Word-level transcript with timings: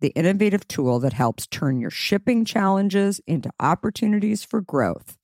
the 0.00 0.08
innovative 0.08 0.66
tool 0.68 0.98
that 1.00 1.12
helps 1.12 1.46
turn 1.46 1.80
your 1.80 1.90
shipping 1.90 2.44
challenges 2.44 3.20
into 3.26 3.50
opportunities 3.60 4.44
for 4.44 4.60
growth. 4.60 5.16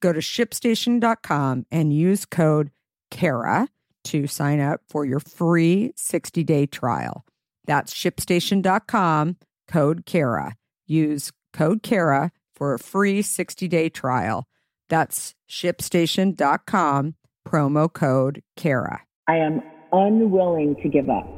Go 0.00 0.12
to 0.12 0.20
shipstation.com 0.20 1.66
and 1.70 1.92
use 1.92 2.24
code 2.24 2.70
KARA 3.10 3.68
to 4.04 4.26
sign 4.26 4.60
up 4.60 4.80
for 4.88 5.04
your 5.04 5.20
free 5.20 5.92
60 5.96 6.44
day 6.44 6.66
trial. 6.66 7.24
That's 7.66 7.92
shipstation.com, 7.92 9.36
code 9.66 10.06
KARA. 10.06 10.56
Use 10.86 11.32
code 11.52 11.82
KARA 11.82 12.32
for 12.54 12.74
a 12.74 12.78
free 12.78 13.22
60 13.22 13.68
day 13.68 13.88
trial. 13.88 14.46
That's 14.88 15.34
shipstation.com, 15.50 17.14
promo 17.46 17.92
code 17.92 18.42
KARA. 18.56 19.02
I 19.26 19.36
am 19.36 19.62
unwilling 19.92 20.76
to 20.82 20.88
give 20.88 21.10
up 21.10 21.37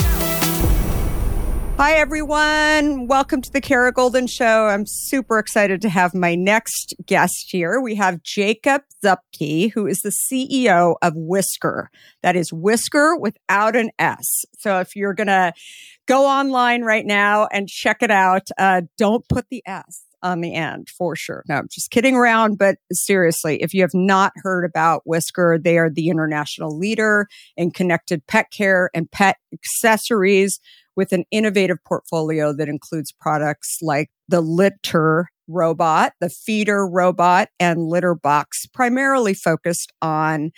Hi, 1.83 1.93
everyone. 1.93 3.07
Welcome 3.07 3.41
to 3.41 3.51
the 3.51 3.59
Kara 3.59 3.91
Goldin 3.91 4.29
Show. 4.29 4.67
I'm 4.67 4.85
super 4.85 5.39
excited 5.39 5.81
to 5.81 5.89
have 5.89 6.13
my 6.13 6.35
next 6.35 6.93
guest 7.07 7.47
here. 7.47 7.81
We 7.81 7.95
have 7.95 8.21
Jacob 8.21 8.83
Zuppke, 9.03 9.71
who 9.71 9.87
is 9.87 10.01
the 10.01 10.11
CEO 10.11 10.97
of 11.01 11.13
Whisker. 11.15 11.89
That 12.21 12.35
is 12.35 12.53
Whisker 12.53 13.17
without 13.17 13.75
an 13.75 13.89
S. 13.97 14.45
So 14.59 14.79
if 14.79 14.95
you're 14.95 15.15
going 15.15 15.25
to 15.25 15.53
go 16.05 16.27
online 16.27 16.83
right 16.83 17.03
now 17.03 17.47
and 17.51 17.67
check 17.67 18.03
it 18.03 18.11
out, 18.11 18.43
uh, 18.59 18.83
don't 18.99 19.27
put 19.27 19.49
the 19.49 19.63
S 19.65 20.03
on 20.23 20.41
the 20.41 20.53
end 20.53 20.87
for 20.89 21.15
sure. 21.15 21.43
No, 21.47 21.55
I'm 21.55 21.67
just 21.71 21.91
kidding 21.91 22.15
around, 22.15 22.57
but 22.57 22.77
seriously, 22.91 23.61
if 23.61 23.73
you 23.73 23.81
have 23.81 23.93
not 23.93 24.33
heard 24.37 24.65
about 24.65 25.01
Whisker, 25.05 25.57
they 25.57 25.77
are 25.77 25.89
the 25.89 26.09
international 26.09 26.77
leader 26.77 27.27
in 27.57 27.71
connected 27.71 28.25
pet 28.27 28.47
care 28.55 28.89
and 28.93 29.11
pet 29.11 29.37
accessories 29.53 30.59
with 30.95 31.11
an 31.13 31.23
innovative 31.31 31.77
portfolio 31.85 32.53
that 32.53 32.67
includes 32.67 33.11
products 33.11 33.77
like 33.81 34.09
the 34.27 34.41
litter 34.41 35.27
robot, 35.47 36.13
the 36.19 36.29
feeder 36.29 36.87
robot, 36.87 37.49
and 37.59 37.87
litter 37.87 38.15
box, 38.15 38.65
primarily 38.65 39.33
focused 39.33 39.91
on 40.01 40.51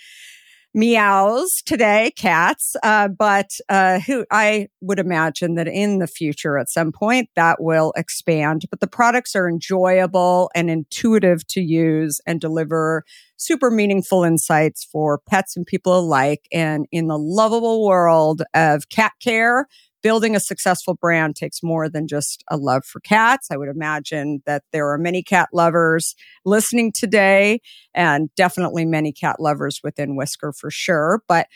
meows 0.74 1.62
today, 1.64 2.12
cats, 2.16 2.74
uh, 2.82 3.08
but 3.08 3.50
uh, 3.68 4.00
who 4.00 4.26
I 4.30 4.68
would 4.80 4.98
imagine 4.98 5.54
that 5.54 5.68
in 5.68 6.00
the 6.00 6.08
future 6.08 6.58
at 6.58 6.68
some 6.68 6.90
point 6.90 7.28
that 7.36 7.62
will 7.62 7.92
expand. 7.96 8.64
But 8.70 8.80
the 8.80 8.88
products 8.88 9.36
are 9.36 9.48
enjoyable 9.48 10.50
and 10.54 10.68
intuitive 10.68 11.46
to 11.48 11.60
use 11.60 12.20
and 12.26 12.40
deliver 12.40 13.04
super 13.36 13.70
meaningful 13.70 14.24
insights 14.24 14.84
for 14.84 15.20
pets 15.28 15.56
and 15.56 15.64
people 15.64 15.98
alike. 15.98 16.48
And 16.52 16.86
in 16.90 17.06
the 17.06 17.18
lovable 17.18 17.86
world 17.86 18.42
of 18.52 18.88
cat 18.88 19.12
care, 19.20 19.66
building 20.04 20.36
a 20.36 20.40
successful 20.40 20.94
brand 20.94 21.34
takes 21.34 21.62
more 21.62 21.88
than 21.88 22.06
just 22.06 22.44
a 22.50 22.58
love 22.58 22.84
for 22.84 23.00
cats. 23.00 23.48
I 23.50 23.56
would 23.56 23.70
imagine 23.70 24.42
that 24.44 24.62
there 24.70 24.90
are 24.90 24.98
many 24.98 25.22
cat 25.22 25.48
lovers 25.52 26.14
listening 26.44 26.92
today 26.92 27.60
and 27.94 28.28
definitely 28.36 28.84
many 28.84 29.12
cat 29.12 29.40
lovers 29.40 29.80
within 29.82 30.14
Whisker 30.14 30.52
for 30.52 30.70
sure. 30.70 31.22
But 31.26 31.48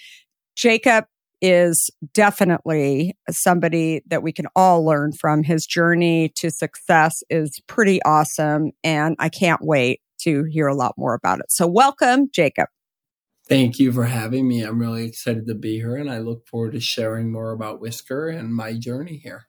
Jacob 0.57 1.05
is 1.43 1.91
definitely 2.15 3.15
somebody 3.31 4.01
that 4.07 4.23
we 4.23 4.33
can 4.33 4.47
all 4.57 4.83
learn 4.85 5.13
from. 5.13 5.43
His 5.43 5.67
journey 5.67 6.31
to 6.37 6.51
success 6.51 7.23
is 7.29 7.61
pretty 7.67 8.03
awesome. 8.03 8.73
And 8.83 9.15
I 9.19 9.29
can't 9.29 9.61
wait 9.63 10.01
to 10.23 10.45
hear 10.45 10.67
a 10.67 10.75
lot 10.75 10.95
more 10.97 11.15
about 11.15 11.39
it. 11.39 11.53
So 11.53 11.67
welcome, 11.67 12.29
Jacob. 12.33 12.69
Thank 13.49 13.79
you 13.79 13.93
for 13.93 14.05
having 14.05 14.47
me. 14.47 14.63
I'm 14.63 14.79
really 14.79 15.07
excited 15.07 15.47
to 15.47 15.55
be 15.55 15.77
here 15.77 15.97
and 15.97 16.11
I 16.11 16.19
look 16.19 16.47
forward 16.47 16.73
to 16.73 16.81
sharing 16.81 17.33
more 17.33 17.53
about 17.53 17.81
Whisker 17.81 18.29
and 18.29 18.55
my 18.55 18.75
journey 18.75 19.21
here. 19.23 19.47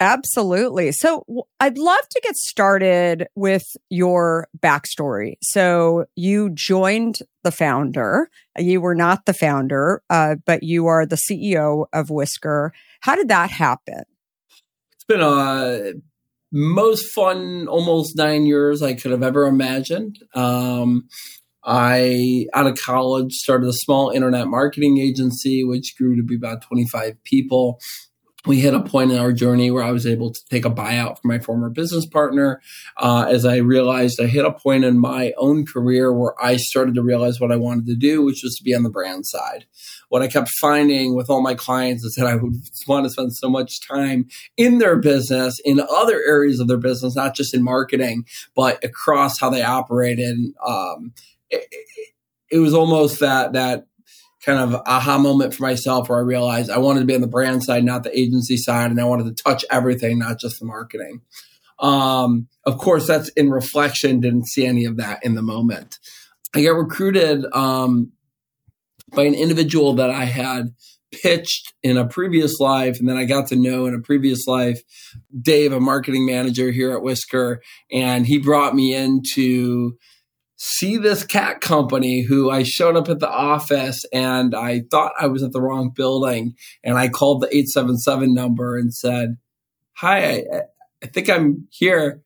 Absolutely. 0.00 0.92
So 0.92 1.24
I'd 1.58 1.76
love 1.76 2.08
to 2.10 2.20
get 2.22 2.36
started 2.36 3.26
with 3.34 3.64
your 3.90 4.48
backstory. 4.58 5.34
So 5.42 6.06
you 6.14 6.50
joined 6.50 7.16
the 7.42 7.50
founder. 7.50 8.28
You 8.56 8.80
were 8.80 8.94
not 8.94 9.26
the 9.26 9.34
founder, 9.34 10.02
uh, 10.08 10.36
but 10.44 10.62
you 10.62 10.86
are 10.86 11.04
the 11.04 11.16
CEO 11.16 11.86
of 11.92 12.10
Whisker. 12.10 12.72
How 13.00 13.16
did 13.16 13.28
that 13.28 13.50
happen? 13.50 14.02
It's 14.92 15.04
been 15.04 15.20
a 15.20 15.94
most 16.52 17.12
fun 17.12 17.66
almost 17.68 18.16
nine 18.16 18.46
years 18.46 18.82
I 18.82 18.94
could 18.94 19.10
have 19.10 19.22
ever 19.22 19.46
imagined. 19.46 20.18
Um, 20.34 21.08
I, 21.64 22.46
out 22.54 22.66
of 22.66 22.78
college, 22.78 23.32
started 23.34 23.68
a 23.68 23.72
small 23.72 24.10
internet 24.10 24.46
marketing 24.46 24.98
agency, 24.98 25.64
which 25.64 25.96
grew 25.96 26.16
to 26.16 26.22
be 26.22 26.36
about 26.36 26.62
25 26.62 27.22
people. 27.24 27.78
we 28.46 28.60
hit 28.60 28.72
a 28.72 28.80
point 28.80 29.10
in 29.10 29.18
our 29.18 29.32
journey 29.32 29.70
where 29.70 29.82
I 29.82 29.90
was 29.90 30.06
able 30.06 30.32
to 30.32 30.40
take 30.48 30.64
a 30.64 30.70
buyout 30.70 31.20
from 31.20 31.28
my 31.28 31.38
former 31.38 31.68
business 31.68 32.06
partner. 32.06 32.62
Uh, 32.96 33.26
as 33.28 33.44
I 33.44 33.56
realized 33.56 34.20
I 34.20 34.26
hit 34.26 34.46
a 34.46 34.52
point 34.52 34.84
in 34.84 34.98
my 34.98 35.34
own 35.36 35.66
career 35.66 36.12
where 36.12 36.32
I 36.42 36.56
started 36.56 36.94
to 36.94 37.02
realize 37.02 37.40
what 37.40 37.52
I 37.52 37.56
wanted 37.56 37.86
to 37.86 37.96
do, 37.96 38.22
which 38.22 38.42
was 38.42 38.54
to 38.56 38.64
be 38.64 38.74
on 38.74 38.84
the 38.84 38.90
brand 38.90 39.26
side. 39.26 39.66
What 40.08 40.22
I 40.22 40.28
kept 40.28 40.48
finding 40.48 41.14
with 41.14 41.28
all 41.28 41.42
my 41.42 41.54
clients 41.54 42.04
is 42.04 42.14
that 42.14 42.26
I 42.26 42.36
would 42.36 42.54
want 42.86 43.04
to 43.04 43.10
spend 43.10 43.34
so 43.34 43.50
much 43.50 43.86
time 43.86 44.28
in 44.56 44.78
their 44.78 44.96
business, 44.96 45.60
in 45.64 45.80
other 45.80 46.22
areas 46.26 46.60
of 46.60 46.68
their 46.68 46.78
business, 46.78 47.16
not 47.16 47.34
just 47.34 47.52
in 47.52 47.62
marketing, 47.62 48.24
but 48.54 48.82
across 48.82 49.38
how 49.38 49.50
they 49.50 49.62
operated. 49.62 50.38
Um, 50.66 51.12
it, 51.50 51.66
it 52.50 52.58
was 52.58 52.74
almost 52.74 53.20
that 53.20 53.52
that 53.52 53.86
kind 54.44 54.58
of 54.58 54.80
aha 54.86 55.18
moment 55.18 55.54
for 55.54 55.62
myself 55.62 56.08
where 56.08 56.18
I 56.18 56.22
realized 56.22 56.70
I 56.70 56.78
wanted 56.78 57.00
to 57.00 57.06
be 57.06 57.14
on 57.14 57.20
the 57.20 57.26
brand 57.26 57.64
side, 57.64 57.84
not 57.84 58.04
the 58.04 58.18
agency 58.18 58.56
side, 58.56 58.90
and 58.90 59.00
I 59.00 59.04
wanted 59.04 59.36
to 59.36 59.42
touch 59.42 59.64
everything, 59.70 60.18
not 60.18 60.38
just 60.38 60.60
the 60.60 60.64
marketing. 60.64 61.22
Um, 61.80 62.48
of 62.64 62.78
course, 62.78 63.06
that's 63.06 63.28
in 63.30 63.50
reflection. 63.50 64.20
Didn't 64.20 64.46
see 64.46 64.66
any 64.66 64.84
of 64.84 64.96
that 64.96 65.24
in 65.24 65.34
the 65.34 65.42
moment. 65.42 65.98
I 66.54 66.62
got 66.62 66.70
recruited 66.70 67.44
um, 67.52 68.12
by 69.14 69.24
an 69.24 69.34
individual 69.34 69.94
that 69.94 70.10
I 70.10 70.24
had 70.24 70.74
pitched 71.10 71.72
in 71.82 71.96
a 71.96 72.06
previous 72.06 72.60
life, 72.60 72.98
and 72.98 73.08
then 73.08 73.16
I 73.16 73.24
got 73.24 73.48
to 73.48 73.56
know 73.56 73.86
in 73.86 73.94
a 73.94 74.00
previous 74.00 74.46
life 74.46 74.80
Dave, 75.40 75.72
a 75.72 75.80
marketing 75.80 76.26
manager 76.26 76.70
here 76.70 76.92
at 76.92 77.02
Whisker, 77.02 77.60
and 77.90 78.26
he 78.26 78.38
brought 78.38 78.74
me 78.74 78.94
into 78.94 79.96
see 80.58 80.96
this 80.96 81.24
cat 81.24 81.60
company 81.60 82.20
who 82.20 82.50
I 82.50 82.64
showed 82.64 82.96
up 82.96 83.08
at 83.08 83.20
the 83.20 83.30
office 83.30 84.04
and 84.12 84.54
I 84.54 84.82
thought 84.90 85.12
I 85.18 85.28
was 85.28 85.42
at 85.42 85.52
the 85.52 85.62
wrong 85.62 85.90
building. 85.94 86.54
And 86.82 86.98
I 86.98 87.08
called 87.08 87.42
the 87.42 87.46
877 87.46 88.34
number 88.34 88.76
and 88.76 88.92
said, 88.92 89.36
Hi, 89.98 90.18
I, 90.18 90.42
I 91.02 91.06
think 91.06 91.30
I'm 91.30 91.68
here. 91.70 92.22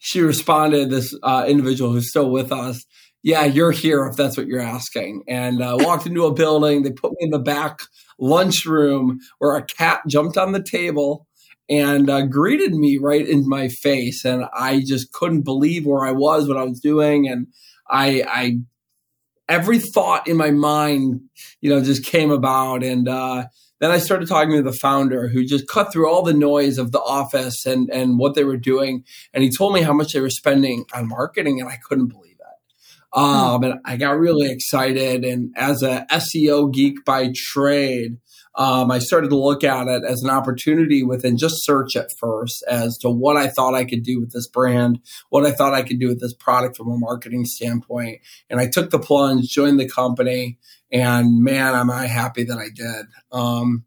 She 0.00 0.20
responded, 0.20 0.90
this 0.90 1.16
uh, 1.22 1.44
individual 1.46 1.92
who's 1.92 2.08
still 2.08 2.30
with 2.30 2.50
us, 2.50 2.84
Yeah, 3.22 3.44
you're 3.44 3.70
here 3.70 4.06
if 4.06 4.16
that's 4.16 4.36
what 4.36 4.48
you're 4.48 4.60
asking. 4.60 5.22
And 5.28 5.62
uh, 5.62 5.76
walked 5.78 6.06
into 6.06 6.26
a 6.26 6.34
building. 6.34 6.82
They 6.82 6.90
put 6.90 7.12
me 7.12 7.18
in 7.20 7.30
the 7.30 7.38
back 7.38 7.78
lunchroom 8.18 9.20
where 9.38 9.56
a 9.56 9.64
cat 9.64 10.02
jumped 10.08 10.36
on 10.36 10.50
the 10.50 10.62
table 10.62 11.28
and 11.68 12.10
uh, 12.10 12.26
greeted 12.26 12.74
me 12.74 12.98
right 12.98 13.26
in 13.26 13.48
my 13.48 13.68
face. 13.68 14.24
And 14.24 14.44
I 14.54 14.82
just 14.84 15.12
couldn't 15.12 15.42
believe 15.42 15.86
where 15.86 16.04
I 16.04 16.12
was, 16.12 16.48
what 16.48 16.56
I 16.56 16.64
was 16.64 16.80
doing. 16.80 17.28
And 17.28 17.48
I, 17.88 18.24
I, 18.28 18.58
every 19.48 19.78
thought 19.78 20.28
in 20.28 20.36
my 20.36 20.50
mind, 20.50 21.20
you 21.60 21.70
know, 21.70 21.82
just 21.82 22.04
came 22.04 22.30
about. 22.30 22.82
And, 22.82 23.08
uh, 23.08 23.44
then 23.82 23.90
I 23.90 23.98
started 23.98 24.28
talking 24.28 24.52
to 24.52 24.62
the 24.62 24.72
founder 24.72 25.26
who 25.26 25.44
just 25.44 25.66
cut 25.66 25.92
through 25.92 26.08
all 26.08 26.22
the 26.22 26.32
noise 26.32 26.78
of 26.78 26.92
the 26.92 27.00
office 27.00 27.66
and, 27.66 27.90
and 27.90 28.16
what 28.16 28.36
they 28.36 28.44
were 28.44 28.56
doing. 28.56 29.04
And 29.34 29.42
he 29.42 29.50
told 29.50 29.74
me 29.74 29.82
how 29.82 29.92
much 29.92 30.12
they 30.12 30.20
were 30.20 30.30
spending 30.30 30.84
on 30.94 31.08
marketing. 31.08 31.60
And 31.60 31.68
I 31.68 31.78
couldn't 31.84 32.06
believe 32.06 32.36
it. 32.38 33.18
Um, 33.18 33.64
and 33.64 33.80
I 33.84 33.96
got 33.96 34.20
really 34.20 34.52
excited. 34.52 35.24
And 35.24 35.52
as 35.56 35.82
a 35.82 36.06
SEO 36.12 36.72
geek 36.72 37.04
by 37.04 37.32
trade, 37.34 38.18
um, 38.54 38.90
I 38.90 38.98
started 38.98 39.30
to 39.30 39.36
look 39.36 39.64
at 39.64 39.88
it 39.88 40.04
as 40.04 40.22
an 40.22 40.30
opportunity 40.30 41.02
within 41.02 41.38
just 41.38 41.64
search 41.64 41.96
at 41.96 42.12
first 42.18 42.62
as 42.68 42.98
to 42.98 43.10
what 43.10 43.36
I 43.36 43.48
thought 43.48 43.74
I 43.74 43.84
could 43.84 44.02
do 44.02 44.20
with 44.20 44.32
this 44.32 44.46
brand, 44.46 45.00
what 45.30 45.46
I 45.46 45.52
thought 45.52 45.72
I 45.72 45.82
could 45.82 45.98
do 45.98 46.08
with 46.08 46.20
this 46.20 46.34
product 46.34 46.76
from 46.76 46.90
a 46.90 46.98
marketing 46.98 47.46
standpoint. 47.46 48.20
And 48.50 48.60
I 48.60 48.68
took 48.68 48.90
the 48.90 48.98
plunge, 48.98 49.48
joined 49.48 49.80
the 49.80 49.88
company, 49.88 50.58
and 50.90 51.42
man, 51.42 51.74
am 51.74 51.90
I 51.90 52.06
happy 52.06 52.44
that 52.44 52.58
I 52.58 52.68
did. 52.74 53.06
Um, 53.30 53.86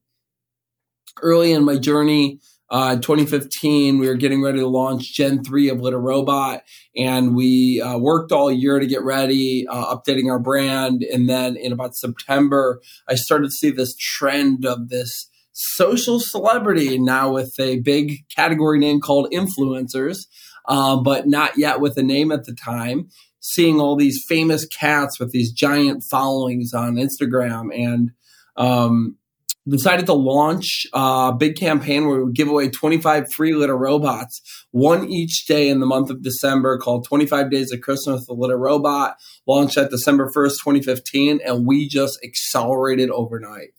early 1.22 1.52
in 1.52 1.64
my 1.64 1.78
journey, 1.78 2.40
uh, 2.70 2.96
2015, 2.96 4.00
we 4.00 4.08
were 4.08 4.16
getting 4.16 4.42
ready 4.42 4.60
to 4.60 4.68
launch 4.68 5.14
Gen 5.14 5.44
3 5.44 5.70
of 5.70 5.82
Litter 5.82 6.00
Robot, 6.00 6.64
and 6.96 7.36
we 7.36 7.80
uh, 7.82 7.98
worked 7.98 8.32
all 8.32 8.52
year 8.52 8.80
to 8.80 8.88
get 8.88 9.04
ready, 9.04 9.68
uh, 9.68 9.96
updating 9.96 10.32
our 10.32 10.40
brand. 10.40 11.04
And 11.04 11.30
then 11.30 11.58
in 11.58 11.72
about 11.72 11.96
September, 11.96 12.82
I 13.08 13.16
started 13.16 13.48
to 13.48 13.52
see 13.52 13.70
this 13.70 13.96
trend 13.96 14.66
of 14.66 14.90
this 14.90 15.30
social 15.54 16.20
celebrity 16.20 16.98
now 16.98 17.32
with 17.32 17.54
a 17.60 17.80
big 17.80 18.28
category 18.36 18.80
name 18.80 19.00
called 19.00 19.32
influencers, 19.32 20.26
uh, 20.68 20.98
but 20.98 21.28
not 21.28 21.58
yet 21.58 21.80
with 21.80 21.98
a 21.98 22.04
name 22.04 22.32
at 22.32 22.46
the 22.46 22.56
time. 22.56 23.10
Seeing 23.40 23.80
all 23.80 23.96
these 23.96 24.24
famous 24.28 24.66
cats 24.66 25.20
with 25.20 25.32
these 25.32 25.54
giant 25.54 26.04
followings 26.10 26.74
on 26.74 26.96
Instagram 26.96 27.70
and 27.72 28.10
um, 28.58 29.18
decided 29.68 30.06
to 30.06 30.14
launch 30.14 30.86
a 30.94 31.34
big 31.38 31.56
campaign 31.56 32.08
where 32.08 32.18
we 32.18 32.24
would 32.26 32.36
give 32.36 32.48
away 32.48 32.70
25 32.70 33.32
free 33.34 33.54
litter 33.54 33.78
robots, 33.78 34.42
one 34.72 35.10
each 35.10 35.46
day 35.46 35.70
in 35.70 35.80
the 35.80 35.86
month 35.86 36.10
of 36.10 36.22
December, 36.22 36.78
called 36.78 37.06
25 37.06 37.50
Days 37.50 37.72
of 37.72 37.82
Christmas 37.82 38.26
with 38.28 38.38
Litter 38.38 38.58
Robot. 38.58 39.16
Launched 39.48 39.78
at 39.78 39.92
December 39.92 40.32
1st, 40.36 40.54
2015, 40.64 41.40
and 41.46 41.66
we 41.66 41.88
just 41.88 42.20
accelerated 42.24 43.10
overnight. 43.10 43.70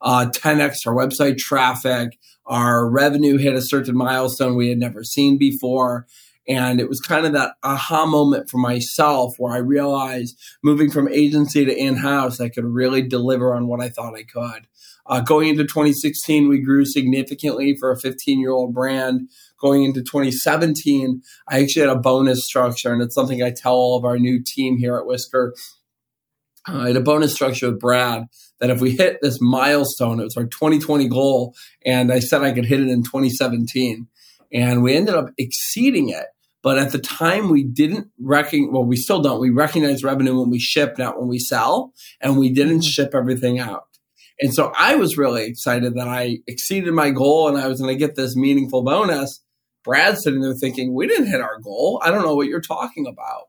Uh, 0.00 0.26
10x 0.30 0.86
our 0.86 0.94
website 0.94 1.36
traffic, 1.36 2.18
our 2.46 2.88
revenue 2.88 3.36
hit 3.36 3.54
a 3.54 3.62
certain 3.62 3.96
milestone 3.96 4.56
we 4.56 4.68
had 4.68 4.78
never 4.78 5.04
seen 5.04 5.36
before. 5.36 6.06
And 6.48 6.80
it 6.80 6.88
was 6.88 7.00
kind 7.00 7.26
of 7.26 7.32
that 7.34 7.52
aha 7.62 8.06
moment 8.06 8.50
for 8.50 8.58
myself 8.58 9.34
where 9.38 9.52
I 9.52 9.58
realized 9.58 10.36
moving 10.64 10.90
from 10.90 11.06
agency 11.06 11.64
to 11.64 11.76
in 11.76 11.96
house, 11.96 12.40
I 12.40 12.48
could 12.48 12.64
really 12.64 13.02
deliver 13.02 13.54
on 13.54 13.68
what 13.68 13.80
I 13.80 13.88
thought 13.88 14.16
I 14.16 14.24
could. 14.24 14.66
Uh, 15.06 15.20
going 15.20 15.48
into 15.48 15.64
2016, 15.64 16.48
we 16.48 16.60
grew 16.60 16.84
significantly 16.84 17.76
for 17.78 17.90
a 17.90 17.98
15 17.98 18.40
year 18.40 18.50
old 18.52 18.74
brand. 18.74 19.28
Going 19.60 19.84
into 19.84 20.00
2017, 20.00 21.20
I 21.48 21.60
actually 21.60 21.86
had 21.86 21.96
a 21.96 22.00
bonus 22.00 22.46
structure, 22.46 22.92
and 22.92 23.02
it's 23.02 23.14
something 23.14 23.42
I 23.42 23.50
tell 23.50 23.74
all 23.74 23.98
of 23.98 24.04
our 24.04 24.18
new 24.18 24.42
team 24.42 24.78
here 24.78 24.96
at 24.96 25.06
Whisker. 25.06 25.54
Uh, 26.68 26.78
I 26.78 26.86
had 26.88 26.96
a 26.96 27.02
bonus 27.02 27.34
structure 27.34 27.70
with 27.70 27.80
Brad 27.80 28.24
that 28.60 28.70
if 28.70 28.80
we 28.80 28.92
hit 28.92 29.18
this 29.20 29.38
milestone, 29.40 30.20
it 30.20 30.24
was 30.24 30.36
our 30.36 30.44
2020 30.44 31.08
goal, 31.08 31.54
and 31.84 32.12
I 32.12 32.20
said 32.20 32.42
I 32.42 32.52
could 32.52 32.66
hit 32.66 32.80
it 32.80 32.88
in 32.88 33.02
2017. 33.02 34.06
And 34.52 34.82
we 34.82 34.96
ended 34.96 35.14
up 35.14 35.30
exceeding 35.38 36.08
it. 36.10 36.26
But 36.62 36.78
at 36.78 36.92
the 36.92 36.98
time, 36.98 37.48
we 37.48 37.64
didn't 37.64 38.08
recognize, 38.18 38.70
well, 38.72 38.84
we 38.84 38.96
still 38.96 39.22
don't. 39.22 39.40
We 39.40 39.50
recognize 39.50 40.04
revenue 40.04 40.38
when 40.38 40.50
we 40.50 40.58
ship, 40.58 40.98
not 40.98 41.18
when 41.18 41.28
we 41.28 41.38
sell. 41.38 41.94
And 42.20 42.36
we 42.36 42.50
didn't 42.50 42.80
mm-hmm. 42.80 42.88
ship 42.88 43.14
everything 43.14 43.58
out. 43.58 43.84
And 44.40 44.54
so 44.54 44.72
I 44.76 44.96
was 44.96 45.18
really 45.18 45.44
excited 45.44 45.94
that 45.94 46.08
I 46.08 46.38
exceeded 46.46 46.94
my 46.94 47.10
goal 47.10 47.48
and 47.48 47.58
I 47.58 47.68
was 47.68 47.80
going 47.80 47.94
to 47.94 47.98
get 47.98 48.16
this 48.16 48.34
meaningful 48.34 48.82
bonus. 48.82 49.42
Brad's 49.84 50.22
sitting 50.22 50.40
there 50.40 50.54
thinking, 50.54 50.94
we 50.94 51.06
didn't 51.06 51.26
hit 51.26 51.40
our 51.40 51.58
goal. 51.60 52.00
I 52.02 52.10
don't 52.10 52.24
know 52.24 52.34
what 52.34 52.46
you're 52.46 52.60
talking 52.60 53.06
about. 53.06 53.44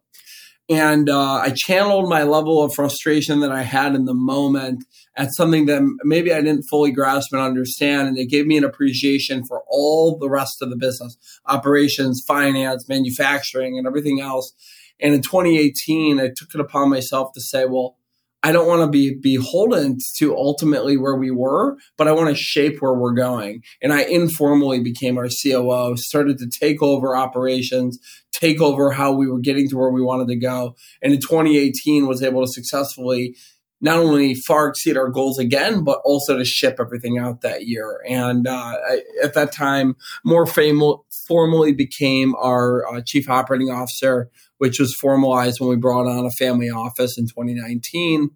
And 0.69 1.09
uh, 1.09 1.35
I 1.35 1.51
channeled 1.53 2.07
my 2.07 2.23
level 2.23 2.63
of 2.63 2.73
frustration 2.73 3.41
that 3.41 3.51
I 3.51 3.63
had 3.63 3.93
in 3.93 4.05
the 4.05 4.13
moment 4.13 4.85
at 5.17 5.33
something 5.33 5.65
that 5.65 5.81
maybe 6.03 6.31
I 6.31 6.41
didn't 6.41 6.63
fully 6.69 6.91
grasp 6.91 7.33
and 7.33 7.41
understand. 7.41 8.07
And 8.07 8.17
it 8.17 8.29
gave 8.29 8.45
me 8.45 8.57
an 8.57 8.63
appreciation 8.63 9.43
for 9.43 9.63
all 9.67 10.17
the 10.17 10.29
rest 10.29 10.61
of 10.61 10.69
the 10.69 10.77
business 10.77 11.17
operations, 11.45 12.23
finance, 12.25 12.87
manufacturing, 12.87 13.77
and 13.77 13.85
everything 13.85 14.21
else. 14.21 14.53
And 15.01 15.13
in 15.13 15.21
2018, 15.21 16.19
I 16.19 16.27
took 16.27 16.53
it 16.53 16.61
upon 16.61 16.89
myself 16.89 17.33
to 17.33 17.41
say, 17.41 17.65
well, 17.65 17.97
I 18.43 18.51
don't 18.51 18.67
want 18.67 18.81
to 18.81 18.87
be 18.87 19.15
beholden 19.21 19.99
to 20.17 20.35
ultimately 20.35 20.97
where 20.97 21.15
we 21.15 21.29
were, 21.29 21.77
but 21.97 22.07
I 22.07 22.11
want 22.11 22.29
to 22.29 22.35
shape 22.35 22.77
where 22.79 22.93
we're 22.93 23.13
going. 23.13 23.61
And 23.81 23.93
I 23.93 24.03
informally 24.03 24.79
became 24.79 25.17
our 25.17 25.29
COO, 25.29 25.95
started 25.95 26.39
to 26.39 26.49
take 26.49 26.81
over 26.81 27.15
operations, 27.15 27.99
take 28.31 28.59
over 28.59 28.91
how 28.91 29.11
we 29.11 29.27
were 29.27 29.39
getting 29.39 29.69
to 29.69 29.77
where 29.77 29.91
we 29.91 30.01
wanted 30.01 30.27
to 30.29 30.35
go. 30.35 30.75
And 31.03 31.13
in 31.13 31.19
2018 31.19 32.07
was 32.07 32.23
able 32.23 32.43
to 32.43 32.51
successfully 32.51 33.35
not 33.81 33.97
only 33.97 34.35
far 34.35 34.67
exceed 34.69 34.95
our 34.95 35.09
goals 35.09 35.39
again, 35.39 35.83
but 35.83 35.99
also 36.05 36.37
to 36.37 36.45
ship 36.45 36.77
everything 36.79 37.17
out 37.17 37.41
that 37.41 37.65
year. 37.65 38.01
And 38.07 38.47
uh, 38.47 38.75
I, 38.87 39.01
at 39.23 39.33
that 39.33 39.51
time, 39.51 39.95
more 40.23 40.45
formally 40.45 41.73
became 41.73 42.35
our 42.35 42.87
uh, 42.87 43.01
chief 43.01 43.29
operating 43.29 43.71
officer, 43.71 44.29
which 44.59 44.79
was 44.79 44.95
formalized 44.95 45.59
when 45.59 45.69
we 45.69 45.75
brought 45.75 46.07
on 46.07 46.25
a 46.25 46.31
family 46.31 46.69
office 46.69 47.17
in 47.17 47.27
2019. 47.27 48.29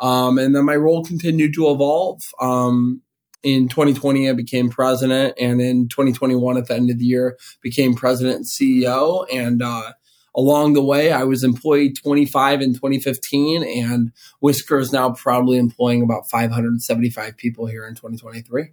Um, 0.00 0.38
and 0.38 0.56
then 0.56 0.64
my 0.64 0.76
role 0.76 1.04
continued 1.04 1.54
to 1.54 1.70
evolve. 1.70 2.22
Um, 2.40 3.02
in 3.42 3.68
2020, 3.68 4.28
I 4.28 4.32
became 4.34 4.68
president, 4.68 5.34
and 5.40 5.62
in 5.62 5.88
2021, 5.88 6.58
at 6.58 6.66
the 6.66 6.74
end 6.74 6.90
of 6.90 6.98
the 6.98 7.04
year, 7.04 7.38
became 7.62 7.94
president 7.94 8.36
and 8.36 8.44
CEO. 8.44 9.26
And 9.32 9.62
uh, 9.62 9.92
along 10.34 10.74
the 10.74 10.84
way, 10.84 11.12
I 11.12 11.24
was 11.24 11.44
employee 11.44 11.92
25 11.92 12.60
in 12.62 12.74
2015, 12.74 13.62
and 13.62 14.12
Whisker 14.40 14.78
is 14.78 14.92
now 14.92 15.10
proudly 15.10 15.58
employing 15.58 16.02
about 16.02 16.28
575 16.28 17.36
people 17.36 17.66
here 17.66 17.86
in 17.86 17.94
2023. 17.94 18.70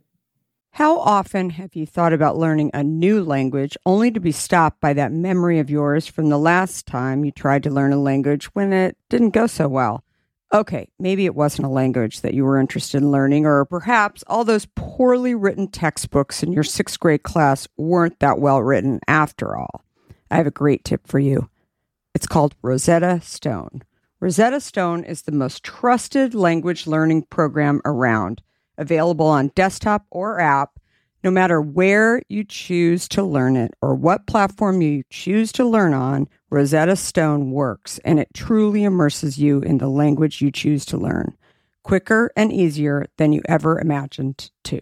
How 0.72 1.00
often 1.00 1.50
have 1.52 1.76
you 1.76 1.88
thought 1.88 2.14
about 2.14 2.38
learning 2.38 2.70
a 2.74 2.84
new 2.84 3.24
language 3.24 3.76
only 3.86 4.12
to 4.12 4.20
be 4.20 4.32
stopped 4.32 4.80
by 4.80 4.94
that 4.94 5.12
memory 5.12 5.58
of 5.58 5.72
yours 5.72 6.06
from 6.06 6.30
the 6.30 6.38
last 6.38 6.86
time 6.86 7.26
you 7.26 7.32
tried 7.32 7.64
to 7.64 7.72
learn 7.72 7.94
a 7.94 8.00
language 8.00 8.46
when 8.54 8.72
it 8.72 8.96
didn't 9.10 9.32
go 9.32 9.48
so 9.48 9.68
well? 9.68 10.04
Okay, 10.54 10.88
maybe 11.00 11.26
it 11.26 11.36
wasn't 11.36 11.66
a 11.66 11.70
language 11.70 12.22
that 12.22 12.34
you 12.34 12.46
were 12.46 12.60
interested 12.60 13.02
in 13.02 13.12
learning, 13.12 13.46
or 13.46 13.66
perhaps 13.66 14.24
all 14.28 14.46
those 14.46 14.68
poorly 14.76 15.34
written 15.34 15.68
textbooks 15.68 16.44
in 16.44 16.54
your 16.54 16.64
sixth 16.64 17.00
grade 17.00 17.24
class 17.24 17.68
weren't 17.76 18.20
that 18.20 18.40
well 18.40 18.62
written 18.62 19.00
after 19.08 19.58
all. 19.58 19.84
I 20.30 20.38
have 20.38 20.48
a 20.48 20.52
great 20.52 20.84
tip 20.84 21.08
for 21.08 21.20
you. 21.20 21.50
It's 22.14 22.28
called 22.28 22.56
Rosetta 22.62 23.22
Stone. 23.22 23.84
Rosetta 24.20 24.60
Stone 24.60 25.04
is 25.04 25.22
the 25.22 25.32
most 25.32 25.64
trusted 25.64 26.34
language 26.34 26.88
learning 26.88 27.24
program 27.24 27.82
around, 27.86 28.42
available 28.78 29.28
on 29.28 29.52
desktop 29.56 30.06
or 30.10 30.40
app, 30.40 30.80
no 31.24 31.32
matter 31.32 31.62
where 31.62 32.22
you 32.28 32.44
choose 32.44 33.08
to 33.10 33.24
learn 33.24 33.56
it 33.56 33.74
or 33.82 33.94
what 33.94 34.28
platform 34.28 34.82
you 34.82 35.04
choose 35.10 35.52
to 35.52 35.66
learn 35.66 35.94
on. 35.94 36.28
Rosetta 36.50 36.96
Stone 36.96 37.52
works 37.52 38.00
and 38.04 38.20
it 38.20 38.34
truly 38.34 38.84
immerses 38.84 39.38
you 39.38 39.60
in 39.62 39.78
the 39.78 39.90
language 39.90 40.42
you 40.42 40.52
choose 40.52 40.86
to 40.86 40.98
learn, 40.98 41.38
quicker 41.84 42.32
and 42.36 42.52
easier 42.52 43.06
than 43.18 43.34
you 43.34 43.42
ever 43.48 43.80
imagined 43.80 44.50
to. 44.64 44.80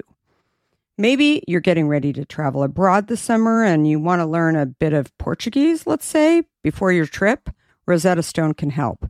Maybe 0.98 1.44
you're 1.46 1.60
getting 1.60 1.90
ready 1.90 2.14
to 2.14 2.24
travel 2.24 2.64
abroad 2.64 3.08
this 3.08 3.20
summer 3.20 3.64
and 3.64 3.86
you 3.86 4.00
want 4.00 4.22
to 4.22 4.26
learn 4.26 4.56
a 4.56 4.66
bit 4.66 4.94
of 4.94 5.16
Portuguese, 5.18 5.86
let's 5.86 6.06
say, 6.06 6.44
before 6.64 6.92
your 6.94 7.06
trip. 7.06 7.50
Rosetta 7.86 8.24
Stone 8.24 8.54
can 8.54 8.70
help. 8.70 9.06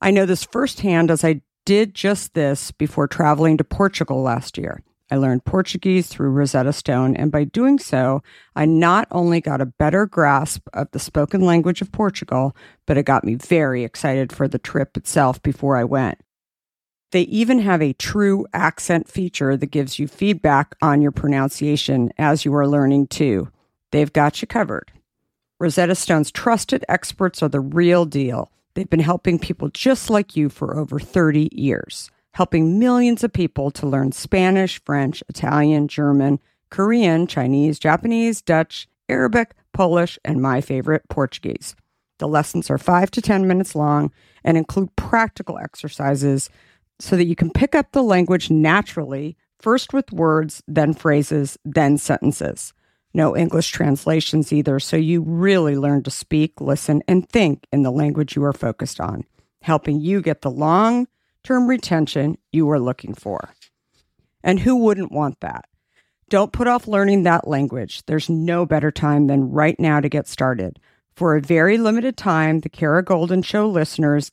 I 0.00 0.12
know 0.12 0.26
this 0.26 0.44
firsthand 0.44 1.10
as 1.10 1.24
I 1.24 1.40
did 1.64 1.92
just 1.94 2.34
this 2.34 2.70
before 2.70 3.08
traveling 3.08 3.56
to 3.56 3.64
Portugal 3.64 4.22
last 4.22 4.56
year. 4.56 4.82
I 5.10 5.16
learned 5.16 5.44
Portuguese 5.44 6.06
through 6.06 6.30
Rosetta 6.30 6.72
Stone, 6.72 7.16
and 7.16 7.30
by 7.30 7.44
doing 7.44 7.78
so, 7.78 8.22
I 8.56 8.64
not 8.64 9.06
only 9.10 9.40
got 9.40 9.60
a 9.60 9.66
better 9.66 10.06
grasp 10.06 10.66
of 10.72 10.90
the 10.92 10.98
spoken 10.98 11.42
language 11.42 11.82
of 11.82 11.92
Portugal, 11.92 12.56
but 12.86 12.96
it 12.96 13.04
got 13.04 13.24
me 13.24 13.34
very 13.34 13.84
excited 13.84 14.32
for 14.32 14.48
the 14.48 14.58
trip 14.58 14.96
itself 14.96 15.42
before 15.42 15.76
I 15.76 15.84
went. 15.84 16.18
They 17.10 17.22
even 17.22 17.60
have 17.60 17.80
a 17.80 17.92
true 17.92 18.46
accent 18.52 19.08
feature 19.08 19.56
that 19.56 19.70
gives 19.70 19.98
you 19.98 20.08
feedback 20.08 20.74
on 20.82 21.00
your 21.00 21.12
pronunciation 21.12 22.12
as 22.18 22.44
you 22.44 22.54
are 22.54 22.66
learning 22.66 23.06
too. 23.08 23.50
They've 23.92 24.12
got 24.12 24.42
you 24.42 24.48
covered. 24.48 24.92
Rosetta 25.60 25.94
Stone's 25.94 26.32
trusted 26.32 26.84
experts 26.88 27.42
are 27.42 27.48
the 27.48 27.60
real 27.60 28.04
deal. 28.04 28.50
They've 28.74 28.90
been 28.90 29.00
helping 29.00 29.38
people 29.38 29.68
just 29.68 30.10
like 30.10 30.34
you 30.36 30.48
for 30.48 30.76
over 30.76 30.98
30 30.98 31.48
years 31.52 32.10
helping 32.34 32.78
millions 32.78 33.24
of 33.24 33.32
people 33.32 33.70
to 33.70 33.86
learn 33.86 34.12
Spanish, 34.12 34.82
French, 34.84 35.22
Italian, 35.28 35.88
German, 35.88 36.40
Korean, 36.68 37.26
Chinese, 37.26 37.78
Japanese, 37.78 38.42
Dutch, 38.42 38.88
Arabic, 39.08 39.54
Polish, 39.72 40.18
and 40.24 40.42
my 40.42 40.60
favorite, 40.60 41.02
Portuguese. 41.08 41.76
The 42.18 42.28
lessons 42.28 42.70
are 42.70 42.78
five 42.78 43.10
to 43.12 43.22
10 43.22 43.46
minutes 43.46 43.74
long 43.74 44.12
and 44.42 44.56
include 44.56 44.94
practical 44.96 45.58
exercises 45.58 46.50
so 46.98 47.16
that 47.16 47.26
you 47.26 47.36
can 47.36 47.50
pick 47.50 47.74
up 47.74 47.92
the 47.92 48.02
language 48.02 48.50
naturally, 48.50 49.36
first 49.58 49.92
with 49.92 50.12
words, 50.12 50.62
then 50.66 50.94
phrases, 50.94 51.58
then 51.64 51.98
sentences. 51.98 52.72
No 53.12 53.36
English 53.36 53.70
translations 53.70 54.52
either, 54.52 54.80
so 54.80 54.96
you 54.96 55.22
really 55.22 55.76
learn 55.76 56.02
to 56.02 56.10
speak, 56.10 56.60
listen, 56.60 57.02
and 57.06 57.28
think 57.28 57.66
in 57.72 57.82
the 57.82 57.92
language 57.92 58.34
you 58.34 58.44
are 58.44 58.52
focused 58.52 59.00
on, 59.00 59.24
helping 59.62 60.00
you 60.00 60.20
get 60.20 60.42
the 60.42 60.50
long 60.50 61.06
term 61.44 61.68
retention 61.68 62.36
you 62.52 62.68
are 62.70 62.80
looking 62.80 63.14
for. 63.14 63.50
And 64.42 64.60
who 64.60 64.76
wouldn't 64.76 65.12
want 65.12 65.40
that? 65.40 65.66
Don't 66.28 66.52
put 66.52 66.66
off 66.66 66.88
learning 66.88 67.22
that 67.22 67.46
language. 67.46 68.04
There's 68.06 68.28
no 68.30 68.66
better 68.66 68.90
time 68.90 69.26
than 69.26 69.50
right 69.50 69.78
now 69.78 70.00
to 70.00 70.08
get 70.08 70.26
started. 70.26 70.80
For 71.14 71.36
a 71.36 71.40
very 71.40 71.78
limited 71.78 72.16
time, 72.16 72.60
the 72.60 72.68
Kara 72.68 73.04
Goldin 73.04 73.44
Show 73.44 73.68
listeners 73.68 74.32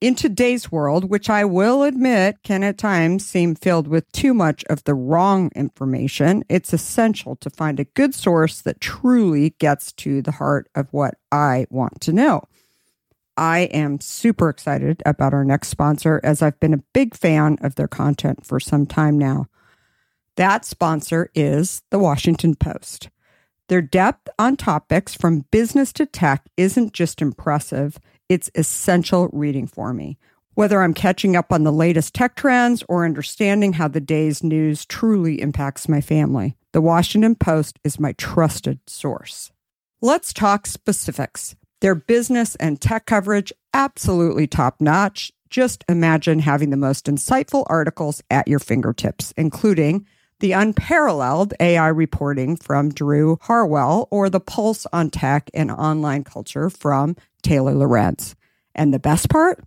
In 0.00 0.14
today's 0.14 0.70
world, 0.70 1.08
which 1.08 1.30
I 1.30 1.44
will 1.44 1.82
admit 1.82 2.42
can 2.42 2.62
at 2.62 2.76
times 2.76 3.24
seem 3.24 3.54
filled 3.54 3.88
with 3.88 4.10
too 4.12 4.34
much 4.34 4.64
of 4.68 4.84
the 4.84 4.94
wrong 4.94 5.50
information, 5.54 6.44
it's 6.48 6.72
essential 6.72 7.36
to 7.36 7.48
find 7.48 7.80
a 7.80 7.84
good 7.84 8.14
source 8.14 8.60
that 8.62 8.80
truly 8.80 9.50
gets 9.58 9.92
to 9.92 10.20
the 10.20 10.32
heart 10.32 10.68
of 10.74 10.92
what 10.92 11.14
I 11.32 11.66
want 11.70 12.00
to 12.02 12.12
know. 12.12 12.42
I 13.36 13.60
am 13.72 14.00
super 14.00 14.48
excited 14.48 15.02
about 15.06 15.32
our 15.32 15.44
next 15.44 15.68
sponsor 15.68 16.20
as 16.22 16.42
I've 16.42 16.60
been 16.60 16.74
a 16.74 16.84
big 16.92 17.14
fan 17.14 17.56
of 17.62 17.76
their 17.76 17.88
content 17.88 18.44
for 18.44 18.60
some 18.60 18.86
time 18.86 19.16
now. 19.16 19.46
That 20.36 20.64
sponsor 20.64 21.30
is 21.34 21.82
the 21.90 21.98
Washington 21.98 22.56
Post. 22.56 23.08
Their 23.68 23.82
depth 23.82 24.28
on 24.38 24.56
topics 24.56 25.14
from 25.14 25.46
business 25.50 25.92
to 25.94 26.04
tech 26.04 26.46
isn't 26.56 26.92
just 26.92 27.22
impressive, 27.22 27.98
it's 28.28 28.50
essential 28.54 29.28
reading 29.32 29.66
for 29.66 29.92
me. 29.92 30.18
Whether 30.54 30.82
I'm 30.82 30.94
catching 30.94 31.34
up 31.34 31.52
on 31.52 31.64
the 31.64 31.72
latest 31.72 32.14
tech 32.14 32.36
trends 32.36 32.84
or 32.88 33.04
understanding 33.04 33.74
how 33.74 33.88
the 33.88 34.00
day's 34.00 34.42
news 34.42 34.86
truly 34.86 35.40
impacts 35.40 35.88
my 35.88 36.00
family, 36.00 36.56
the 36.72 36.80
Washington 36.80 37.34
Post 37.34 37.78
is 37.82 37.98
my 37.98 38.12
trusted 38.12 38.78
source. 38.86 39.50
Let's 40.00 40.32
talk 40.32 40.66
specifics. 40.66 41.56
Their 41.80 41.94
business 41.94 42.54
and 42.56 42.80
tech 42.80 43.06
coverage, 43.06 43.52
absolutely 43.72 44.46
top 44.46 44.80
notch. 44.80 45.32
Just 45.50 45.84
imagine 45.88 46.38
having 46.38 46.70
the 46.70 46.76
most 46.76 47.06
insightful 47.06 47.64
articles 47.68 48.22
at 48.30 48.48
your 48.48 48.58
fingertips, 48.58 49.32
including 49.36 50.06
the 50.40 50.52
unparalleled 50.52 51.54
AI 51.60 51.88
reporting 51.88 52.56
from 52.56 52.90
Drew 52.90 53.38
Harwell, 53.42 54.08
or 54.10 54.28
the 54.28 54.40
pulse 54.40 54.86
on 54.92 55.10
tech 55.10 55.50
and 55.54 55.70
online 55.70 56.24
culture 56.24 56.70
from 56.70 57.16
Taylor 57.44 57.74
Lorenz. 57.74 58.34
And 58.74 58.92
the 58.92 58.98
best 58.98 59.30
part? 59.30 59.62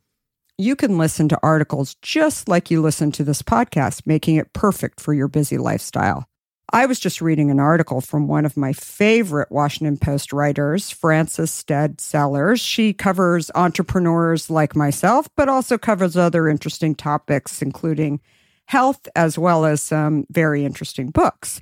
You 0.57 0.75
can 0.75 0.97
listen 0.97 1.29
to 1.29 1.39
articles 1.41 1.95
just 2.01 2.49
like 2.49 2.69
you 2.69 2.81
listen 2.81 3.11
to 3.13 3.23
this 3.23 3.41
podcast, 3.41 4.01
making 4.05 4.35
it 4.35 4.51
perfect 4.51 4.99
for 4.99 5.13
your 5.13 5.27
busy 5.29 5.57
lifestyle. 5.57 6.27
I 6.73 6.85
was 6.85 6.99
just 6.99 7.21
reading 7.21 7.49
an 7.49 7.61
article 7.61 8.01
from 8.01 8.27
one 8.27 8.43
of 8.43 8.57
my 8.57 8.73
favorite 8.73 9.49
Washington 9.49 9.97
Post 9.97 10.33
writers, 10.33 10.91
Frances 10.91 11.49
Stead 11.49 12.01
Sellers. 12.01 12.59
She 12.59 12.91
covers 12.91 13.49
entrepreneurs 13.55 14.49
like 14.49 14.75
myself, 14.75 15.29
but 15.37 15.47
also 15.47 15.77
covers 15.77 16.17
other 16.17 16.49
interesting 16.49 16.93
topics, 16.93 17.61
including 17.61 18.19
health 18.65 19.07
as 19.15 19.37
well 19.37 19.63
as 19.63 19.81
some 19.81 20.25
very 20.29 20.65
interesting 20.65 21.09
books. 21.09 21.61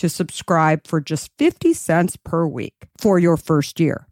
to 0.00 0.08
subscribe 0.08 0.86
for 0.86 0.98
just 0.98 1.30
50 1.36 1.74
cents 1.74 2.16
per 2.16 2.46
week 2.46 2.88
for 2.96 3.18
your 3.18 3.36
first 3.36 3.78
year. 3.78 4.06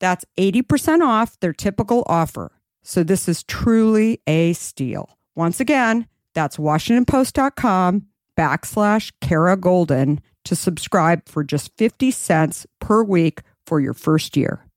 That's 0.00 0.24
80% 0.36 1.00
off 1.00 1.38
their 1.38 1.52
typical 1.52 2.02
offer. 2.08 2.50
So 2.82 3.04
this 3.04 3.28
is 3.28 3.44
truly 3.44 4.20
a 4.26 4.52
steal. 4.54 5.16
Once 5.36 5.60
again, 5.60 6.08
that's 6.34 6.56
WashingtonPost.com 6.56 8.06
backslash 8.36 9.12
Kara 9.20 9.56
Goldin 9.56 10.18
to 10.44 10.56
subscribe 10.56 11.28
for 11.28 11.44
just 11.44 11.70
50 11.76 12.10
cents 12.10 12.66
per 12.80 13.04
week 13.04 13.42
for 13.64 13.78
your 13.78 13.94
first 13.94 14.36
year. 14.36 14.67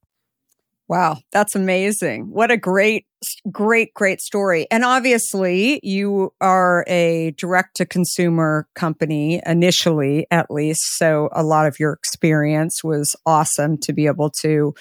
Wow, 0.91 1.19
that's 1.31 1.55
amazing. 1.55 2.23
What 2.33 2.51
a 2.51 2.57
great, 2.57 3.05
great, 3.49 3.93
great 3.93 4.19
story. 4.19 4.67
And 4.69 4.83
obviously, 4.83 5.79
you 5.83 6.33
are 6.41 6.83
a 6.85 7.31
direct 7.37 7.77
to 7.77 7.85
consumer 7.85 8.67
company 8.75 9.41
initially, 9.45 10.27
at 10.31 10.51
least. 10.51 10.81
So, 10.97 11.29
a 11.31 11.43
lot 11.43 11.65
of 11.65 11.79
your 11.79 11.93
experience 11.93 12.83
was 12.83 13.15
awesome 13.25 13.77
to 13.83 13.93
be 13.93 14.05
able 14.05 14.31
to 14.41 14.73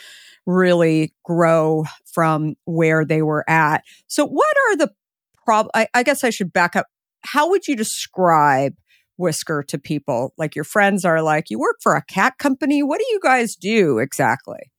really 0.46 1.14
grow 1.24 1.84
from 2.12 2.56
where 2.64 3.04
they 3.04 3.22
were 3.22 3.48
at. 3.48 3.84
So, 4.08 4.26
what 4.26 4.56
are 4.66 4.76
the 4.78 4.92
prob? 5.44 5.68
I, 5.76 5.86
I 5.94 6.02
guess 6.02 6.24
I 6.24 6.30
should 6.30 6.52
back 6.52 6.74
up. 6.74 6.86
How 7.22 7.48
would 7.50 7.68
you 7.68 7.76
describe 7.76 8.74
Whisker 9.16 9.62
to 9.68 9.78
people? 9.78 10.34
Like 10.36 10.56
your 10.56 10.64
friends 10.64 11.04
are 11.04 11.22
like, 11.22 11.50
you 11.50 11.60
work 11.60 11.76
for 11.80 11.94
a 11.94 12.02
cat 12.02 12.36
company. 12.38 12.82
What 12.82 12.98
do 12.98 13.06
you 13.10 13.20
guys 13.22 13.54
do 13.54 13.98
exactly? 13.98 14.72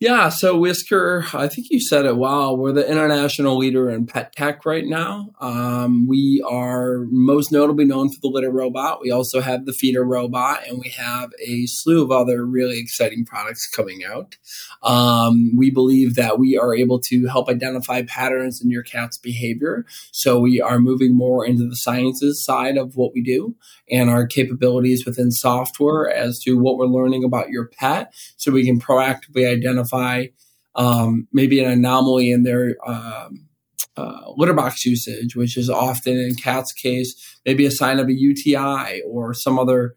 Yeah, 0.00 0.30
so 0.30 0.56
Whisker, 0.56 1.26
I 1.34 1.46
think 1.46 1.66
you 1.68 1.78
said 1.78 2.06
it 2.06 2.16
well. 2.16 2.56
We're 2.56 2.72
the 2.72 2.90
international 2.90 3.58
leader 3.58 3.90
in 3.90 4.06
pet 4.06 4.34
tech 4.34 4.64
right 4.64 4.86
now. 4.86 5.28
Um, 5.42 6.06
we 6.08 6.42
are 6.48 7.04
most 7.10 7.52
notably 7.52 7.84
known 7.84 8.08
for 8.08 8.18
the 8.22 8.28
litter 8.28 8.50
robot. 8.50 9.02
We 9.02 9.10
also 9.10 9.42
have 9.42 9.66
the 9.66 9.74
feeder 9.74 10.02
robot, 10.02 10.66
and 10.66 10.78
we 10.78 10.88
have 10.88 11.32
a 11.46 11.66
slew 11.66 12.02
of 12.02 12.10
other 12.10 12.46
really 12.46 12.78
exciting 12.78 13.26
products 13.26 13.68
coming 13.68 14.02
out. 14.02 14.38
Um, 14.82 15.54
we 15.54 15.70
believe 15.70 16.14
that 16.14 16.38
we 16.38 16.56
are 16.56 16.74
able 16.74 16.98
to 17.00 17.26
help 17.26 17.50
identify 17.50 18.00
patterns 18.00 18.62
in 18.64 18.70
your 18.70 18.82
cat's 18.82 19.18
behavior. 19.18 19.84
So 20.12 20.40
we 20.40 20.62
are 20.62 20.78
moving 20.78 21.14
more 21.14 21.44
into 21.44 21.68
the 21.68 21.76
sciences 21.76 22.42
side 22.42 22.78
of 22.78 22.96
what 22.96 23.12
we 23.12 23.22
do 23.22 23.54
and 23.90 24.08
our 24.08 24.26
capabilities 24.26 25.04
within 25.04 25.30
software 25.30 26.10
as 26.10 26.38
to 26.44 26.54
what 26.54 26.78
we're 26.78 26.86
learning 26.86 27.22
about 27.22 27.50
your 27.50 27.66
pet 27.66 28.14
so 28.38 28.50
we 28.50 28.64
can 28.64 28.80
proactively 28.80 29.46
identify 29.46 29.89
identify 29.92 30.26
um, 30.74 31.28
maybe 31.32 31.60
an 31.60 31.70
anomaly 31.70 32.30
in 32.30 32.42
their 32.42 32.76
um, 32.86 33.48
uh, 33.96 34.30
litter 34.36 34.54
box 34.54 34.84
usage, 34.84 35.36
which 35.36 35.56
is 35.56 35.68
often 35.68 36.16
in 36.16 36.34
cat's 36.34 36.72
case, 36.72 37.38
maybe 37.44 37.66
a 37.66 37.70
sign 37.70 37.98
of 37.98 38.08
a 38.08 38.14
UTI 38.14 39.02
or 39.06 39.34
some 39.34 39.58
other 39.58 39.94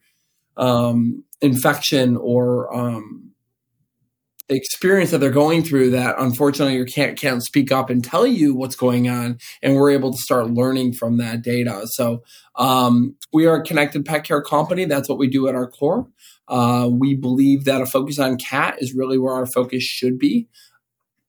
um, 0.58 1.24
infection 1.42 2.18
or 2.18 2.74
um, 2.76 3.32
experience 4.50 5.12
that 5.12 5.20
they're 5.20 5.32
going 5.32 5.64
through 5.64 5.90
that 5.90 6.16
unfortunately 6.20 6.76
your 6.76 6.86
can't 6.86 7.18
can't 7.18 7.42
speak 7.42 7.72
up 7.72 7.90
and 7.90 8.04
tell 8.04 8.28
you 8.28 8.54
what's 8.54 8.76
going 8.76 9.10
on 9.10 9.38
and 9.64 9.76
we're 9.76 9.90
able 9.90 10.12
to 10.12 10.18
start 10.18 10.52
learning 10.52 10.94
from 10.94 11.18
that 11.18 11.42
data. 11.42 11.82
So 11.86 12.24
um, 12.56 13.16
we 13.32 13.46
are 13.46 13.56
a 13.56 13.64
connected 13.64 14.06
pet 14.06 14.26
care 14.26 14.42
company. 14.42 14.84
That's 14.86 15.08
what 15.08 15.18
we 15.18 15.28
do 15.28 15.48
at 15.48 15.56
our 15.56 15.68
core 15.68 16.08
uh, 16.48 16.90
we 16.92 17.16
believe 17.16 17.66
that 17.66 17.82
a 17.82 17.86
focus 17.86 18.20
on 18.20 18.38
cat 18.38 18.76
is 18.80 18.94
really 18.94 19.18
where 19.18 19.34
our 19.34 19.46
focus 19.46 19.84
should 19.84 20.20
be. 20.20 20.48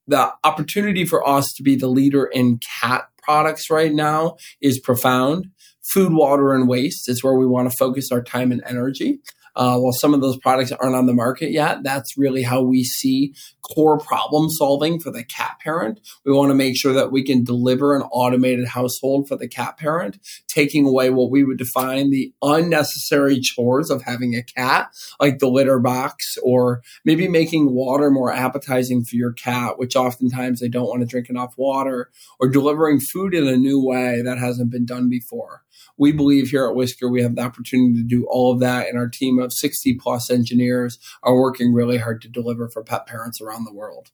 The 0.06 0.32
opportunity 0.44 1.04
for 1.04 1.26
us 1.26 1.52
to 1.56 1.62
be 1.62 1.76
the 1.76 1.88
leader 1.88 2.24
in 2.24 2.58
cat 2.80 3.08
products 3.22 3.70
right 3.70 3.92
now 3.92 4.36
is 4.60 4.78
profound. 4.78 5.46
Food, 5.82 6.12
water, 6.12 6.52
and 6.52 6.68
waste 6.68 7.08
is 7.08 7.22
where 7.22 7.34
we 7.34 7.46
want 7.46 7.70
to 7.70 7.76
focus 7.76 8.10
our 8.10 8.22
time 8.22 8.52
and 8.52 8.62
energy. 8.66 9.20
Uh, 9.56 9.78
while 9.78 9.92
some 9.92 10.14
of 10.14 10.20
those 10.20 10.36
products 10.38 10.72
aren't 10.72 10.96
on 10.96 11.06
the 11.06 11.14
market 11.14 11.50
yet, 11.50 11.82
that's 11.82 12.16
really 12.18 12.42
how 12.42 12.62
we 12.62 12.82
see 12.82 13.34
core 13.62 13.98
problem 13.98 14.50
solving 14.50 15.00
for 15.00 15.10
the 15.10 15.24
cat 15.24 15.56
parent. 15.60 16.00
We 16.24 16.32
want 16.32 16.50
to 16.50 16.54
make 16.54 16.76
sure 16.76 16.92
that 16.92 17.12
we 17.12 17.22
can 17.22 17.44
deliver 17.44 17.94
an 17.94 18.02
automated 18.02 18.68
household 18.68 19.28
for 19.28 19.36
the 19.36 19.48
cat 19.48 19.78
parent, 19.78 20.18
taking 20.48 20.86
away 20.86 21.10
what 21.10 21.30
we 21.30 21.44
would 21.44 21.58
define 21.58 22.10
the 22.10 22.32
unnecessary 22.42 23.40
chores 23.40 23.90
of 23.90 24.02
having 24.02 24.34
a 24.34 24.42
cat, 24.42 24.88
like 25.20 25.38
the 25.38 25.48
litter 25.48 25.78
box, 25.78 26.36
or 26.42 26.82
maybe 27.04 27.28
making 27.28 27.74
water 27.74 28.10
more 28.10 28.32
appetizing 28.32 29.04
for 29.04 29.16
your 29.16 29.32
cat, 29.32 29.78
which 29.78 29.96
oftentimes 29.96 30.60
they 30.60 30.68
don't 30.68 30.88
want 30.88 31.00
to 31.00 31.06
drink 31.06 31.30
enough 31.30 31.54
water, 31.56 32.10
or 32.40 32.48
delivering 32.48 33.00
food 33.00 33.34
in 33.34 33.46
a 33.46 33.56
new 33.56 33.82
way 33.82 34.20
that 34.22 34.38
hasn't 34.38 34.70
been 34.70 34.84
done 34.84 35.08
before 35.08 35.62
we 35.96 36.12
believe 36.12 36.48
here 36.48 36.66
at 36.66 36.74
Whisker 36.74 37.08
we 37.08 37.22
have 37.22 37.36
the 37.36 37.42
opportunity 37.42 37.94
to 37.94 38.02
do 38.02 38.26
all 38.28 38.52
of 38.52 38.60
that, 38.60 38.88
and 38.88 38.98
our 38.98 39.08
team 39.08 39.38
of 39.44 39.52
60 39.52 39.94
plus 39.94 40.30
engineers 40.30 40.98
are 41.22 41.36
working 41.36 41.72
really 41.72 41.98
hard 41.98 42.22
to 42.22 42.28
deliver 42.28 42.68
for 42.68 42.82
pet 42.82 43.06
parents 43.06 43.40
around 43.40 43.64
the 43.64 43.72
world. 43.72 44.10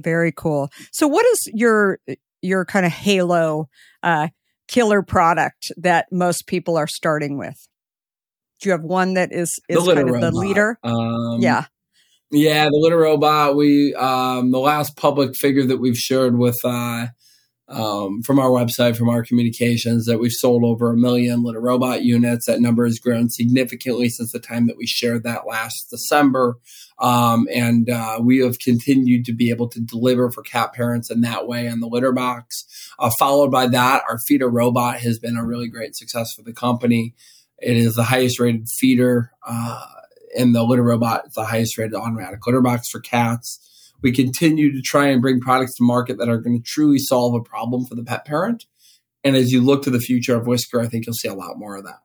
Very 0.00 0.32
cool. 0.32 0.70
So, 0.90 1.06
what 1.06 1.26
is 1.26 1.50
your 1.52 1.98
your 2.40 2.64
kind 2.64 2.86
of 2.86 2.92
halo 2.92 3.68
uh, 4.02 4.28
killer 4.68 5.02
product 5.02 5.70
that 5.76 6.06
most 6.10 6.46
people 6.46 6.76
are 6.76 6.86
starting 6.86 7.38
with? 7.38 7.68
Do 8.60 8.68
you 8.68 8.72
have 8.72 8.82
one 8.82 9.14
that 9.14 9.32
is 9.32 9.60
is 9.68 9.86
kind 9.86 10.08
of 10.08 10.20
the 10.20 10.32
leader? 10.32 10.78
Um, 10.82 11.38
yeah. 11.40 11.66
Yeah, 12.30 12.64
the 12.64 12.78
litter 12.78 12.98
robot. 12.98 13.56
We 13.56 13.94
um, 13.94 14.52
the 14.52 14.58
last 14.58 14.96
public 14.96 15.36
figure 15.36 15.64
that 15.66 15.76
we've 15.76 15.98
shared 15.98 16.38
with 16.38 16.58
uh, 16.64 17.08
um, 17.72 18.22
from 18.22 18.38
our 18.38 18.50
website, 18.50 18.96
from 18.96 19.08
our 19.08 19.24
communications, 19.24 20.04
that 20.06 20.18
we've 20.18 20.32
sold 20.32 20.62
over 20.62 20.92
a 20.92 20.96
million 20.96 21.42
litter 21.42 21.60
robot 21.60 22.02
units. 22.02 22.46
That 22.46 22.60
number 22.60 22.84
has 22.84 22.98
grown 22.98 23.30
significantly 23.30 24.08
since 24.10 24.30
the 24.32 24.38
time 24.38 24.66
that 24.66 24.76
we 24.76 24.86
shared 24.86 25.24
that 25.24 25.46
last 25.46 25.88
December. 25.90 26.58
Um, 26.98 27.48
and 27.52 27.88
uh, 27.88 28.18
we 28.22 28.38
have 28.38 28.58
continued 28.58 29.24
to 29.24 29.32
be 29.32 29.50
able 29.50 29.68
to 29.70 29.80
deliver 29.80 30.30
for 30.30 30.42
cat 30.42 30.74
parents 30.74 31.10
in 31.10 31.22
that 31.22 31.48
way 31.48 31.68
on 31.68 31.80
the 31.80 31.88
litter 31.88 32.12
box. 32.12 32.64
Uh, 32.98 33.10
followed 33.18 33.50
by 33.50 33.66
that, 33.68 34.04
our 34.08 34.18
feeder 34.18 34.48
robot 34.48 34.98
has 35.00 35.18
been 35.18 35.36
a 35.36 35.44
really 35.44 35.68
great 35.68 35.96
success 35.96 36.34
for 36.34 36.42
the 36.42 36.52
company. 36.52 37.14
It 37.58 37.76
is 37.76 37.94
the 37.94 38.04
highest 38.04 38.38
rated 38.38 38.68
feeder, 38.68 39.30
uh, 39.46 39.84
and 40.36 40.54
the 40.54 40.62
litter 40.62 40.82
robot 40.82 41.26
is 41.28 41.34
the 41.34 41.44
highest 41.44 41.78
rated 41.78 41.94
automatic 41.94 42.46
litter 42.46 42.60
box 42.60 42.88
for 42.90 43.00
cats 43.00 43.68
we 44.02 44.12
continue 44.12 44.72
to 44.72 44.82
try 44.82 45.08
and 45.08 45.22
bring 45.22 45.40
products 45.40 45.76
to 45.76 45.84
market 45.84 46.18
that 46.18 46.28
are 46.28 46.38
going 46.38 46.58
to 46.58 46.64
truly 46.64 46.98
solve 46.98 47.34
a 47.34 47.42
problem 47.42 47.84
for 47.84 47.94
the 47.94 48.04
pet 48.04 48.24
parent. 48.24 48.66
And 49.24 49.36
as 49.36 49.52
you 49.52 49.60
look 49.60 49.82
to 49.84 49.90
the 49.90 50.00
future 50.00 50.36
of 50.36 50.46
Whisker, 50.46 50.80
I 50.80 50.88
think 50.88 51.06
you'll 51.06 51.14
see 51.14 51.28
a 51.28 51.34
lot 51.34 51.56
more 51.56 51.76
of 51.76 51.84
that. 51.84 52.00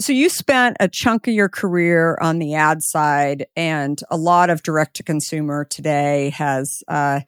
So 0.00 0.12
you 0.14 0.30
spent 0.30 0.78
a 0.80 0.88
chunk 0.88 1.28
of 1.28 1.34
your 1.34 1.50
career 1.50 2.16
on 2.22 2.38
the 2.38 2.54
ad 2.54 2.82
side, 2.82 3.46
and 3.54 4.00
a 4.10 4.16
lot 4.16 4.48
of 4.48 4.62
direct 4.62 4.96
to 4.96 5.02
consumer 5.02 5.66
today 5.66 6.30
has 6.30 6.82
uh, 6.88 7.20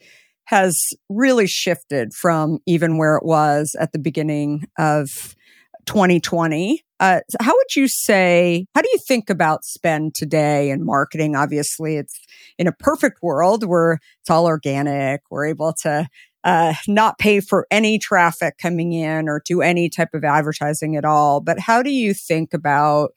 has 0.45 0.79
really 1.11 1.47
shifted 1.47 2.15
from 2.15 2.61
even 2.67 2.97
where 2.97 3.17
it 3.17 3.25
was 3.25 3.77
at 3.79 3.93
the 3.93 3.99
beginning 3.99 4.67
of 4.79 5.35
2020. 5.87 6.83
Uh, 7.01 7.21
how 7.41 7.53
would 7.53 7.77
you 7.77 7.89
say, 7.89 8.67
how 8.75 8.83
do 8.83 8.89
you 8.93 8.99
think 8.99 9.29
about 9.29 9.65
spend 9.65 10.15
today 10.15 10.71
in 10.71 10.85
marketing? 10.85 11.35
Obviously, 11.35 11.97
it's 11.97 12.19
in 12.59 12.67
a 12.67 12.73
perfect 12.73 13.23
world 13.23 13.65
where 13.65 13.99
it's 14.21 14.31
all 14.31 14.47
organic. 14.47 15.21
We're 15.31 15.47
able 15.47 15.75
to 15.83 16.07
uh, 16.45 16.75
not 16.89 17.19
pay 17.19 17.41
for 17.41 17.67
any 17.71 17.99
traffic 17.99 18.59
coming 18.59 18.93
in 18.93 19.29
or 19.29 19.43
do 19.45 19.63
any 19.63 19.89
type 19.89 20.11
of 20.15 20.25
advertising 20.25 20.97
at 20.97 21.05
all. 21.05 21.41
But 21.41 21.59
how 21.59 21.83
do 21.83 21.91
you 21.91 22.15
think 22.15 22.55
about 22.55 23.13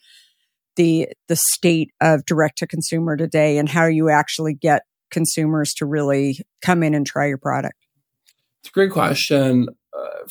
the 0.75 1.07
the 1.27 1.35
state 1.35 1.91
of 2.01 2.25
direct 2.25 2.57
to 2.59 2.67
consumer 2.67 3.15
today 3.15 3.57
and 3.57 3.69
how 3.69 3.85
you 3.85 4.09
actually 4.09 4.53
get 4.53 4.83
consumers 5.09 5.73
to 5.75 5.85
really 5.85 6.39
come 6.61 6.83
in 6.83 6.93
and 6.93 7.05
try 7.05 7.27
your 7.27 7.37
product? 7.37 7.77
It's 8.61 8.69
a 8.69 8.73
great 8.73 8.91
question 8.91 9.67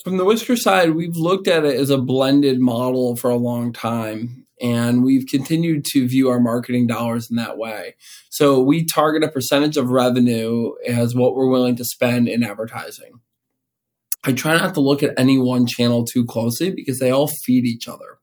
from 0.02 0.16
the 0.16 0.24
Whisker 0.24 0.56
side, 0.56 0.94
we've 0.94 1.16
looked 1.16 1.48
at 1.48 1.64
it 1.64 1.76
as 1.76 1.90
a 1.90 1.98
blended 1.98 2.60
model 2.60 3.16
for 3.16 3.30
a 3.30 3.36
long 3.36 3.72
time. 3.72 4.46
And 4.62 5.04
we've 5.04 5.26
continued 5.26 5.84
to 5.86 6.08
view 6.08 6.30
our 6.30 6.40
marketing 6.40 6.86
dollars 6.86 7.28
in 7.28 7.36
that 7.36 7.58
way. 7.58 7.96
So 8.30 8.60
we 8.60 8.84
target 8.84 9.24
a 9.24 9.30
percentage 9.30 9.76
of 9.76 9.90
revenue 9.90 10.72
as 10.86 11.14
what 11.14 11.34
we're 11.34 11.48
willing 11.48 11.76
to 11.76 11.84
spend 11.84 12.28
in 12.28 12.44
advertising. 12.44 13.20
I 14.22 14.32
try 14.32 14.56
not 14.56 14.74
to 14.74 14.80
look 14.80 15.02
at 15.02 15.18
any 15.18 15.38
one 15.38 15.66
channel 15.66 16.04
too 16.04 16.24
closely 16.24 16.70
because 16.70 16.98
they 16.98 17.10
all 17.10 17.28
feed 17.28 17.66
each 17.66 17.88
other 17.88 18.18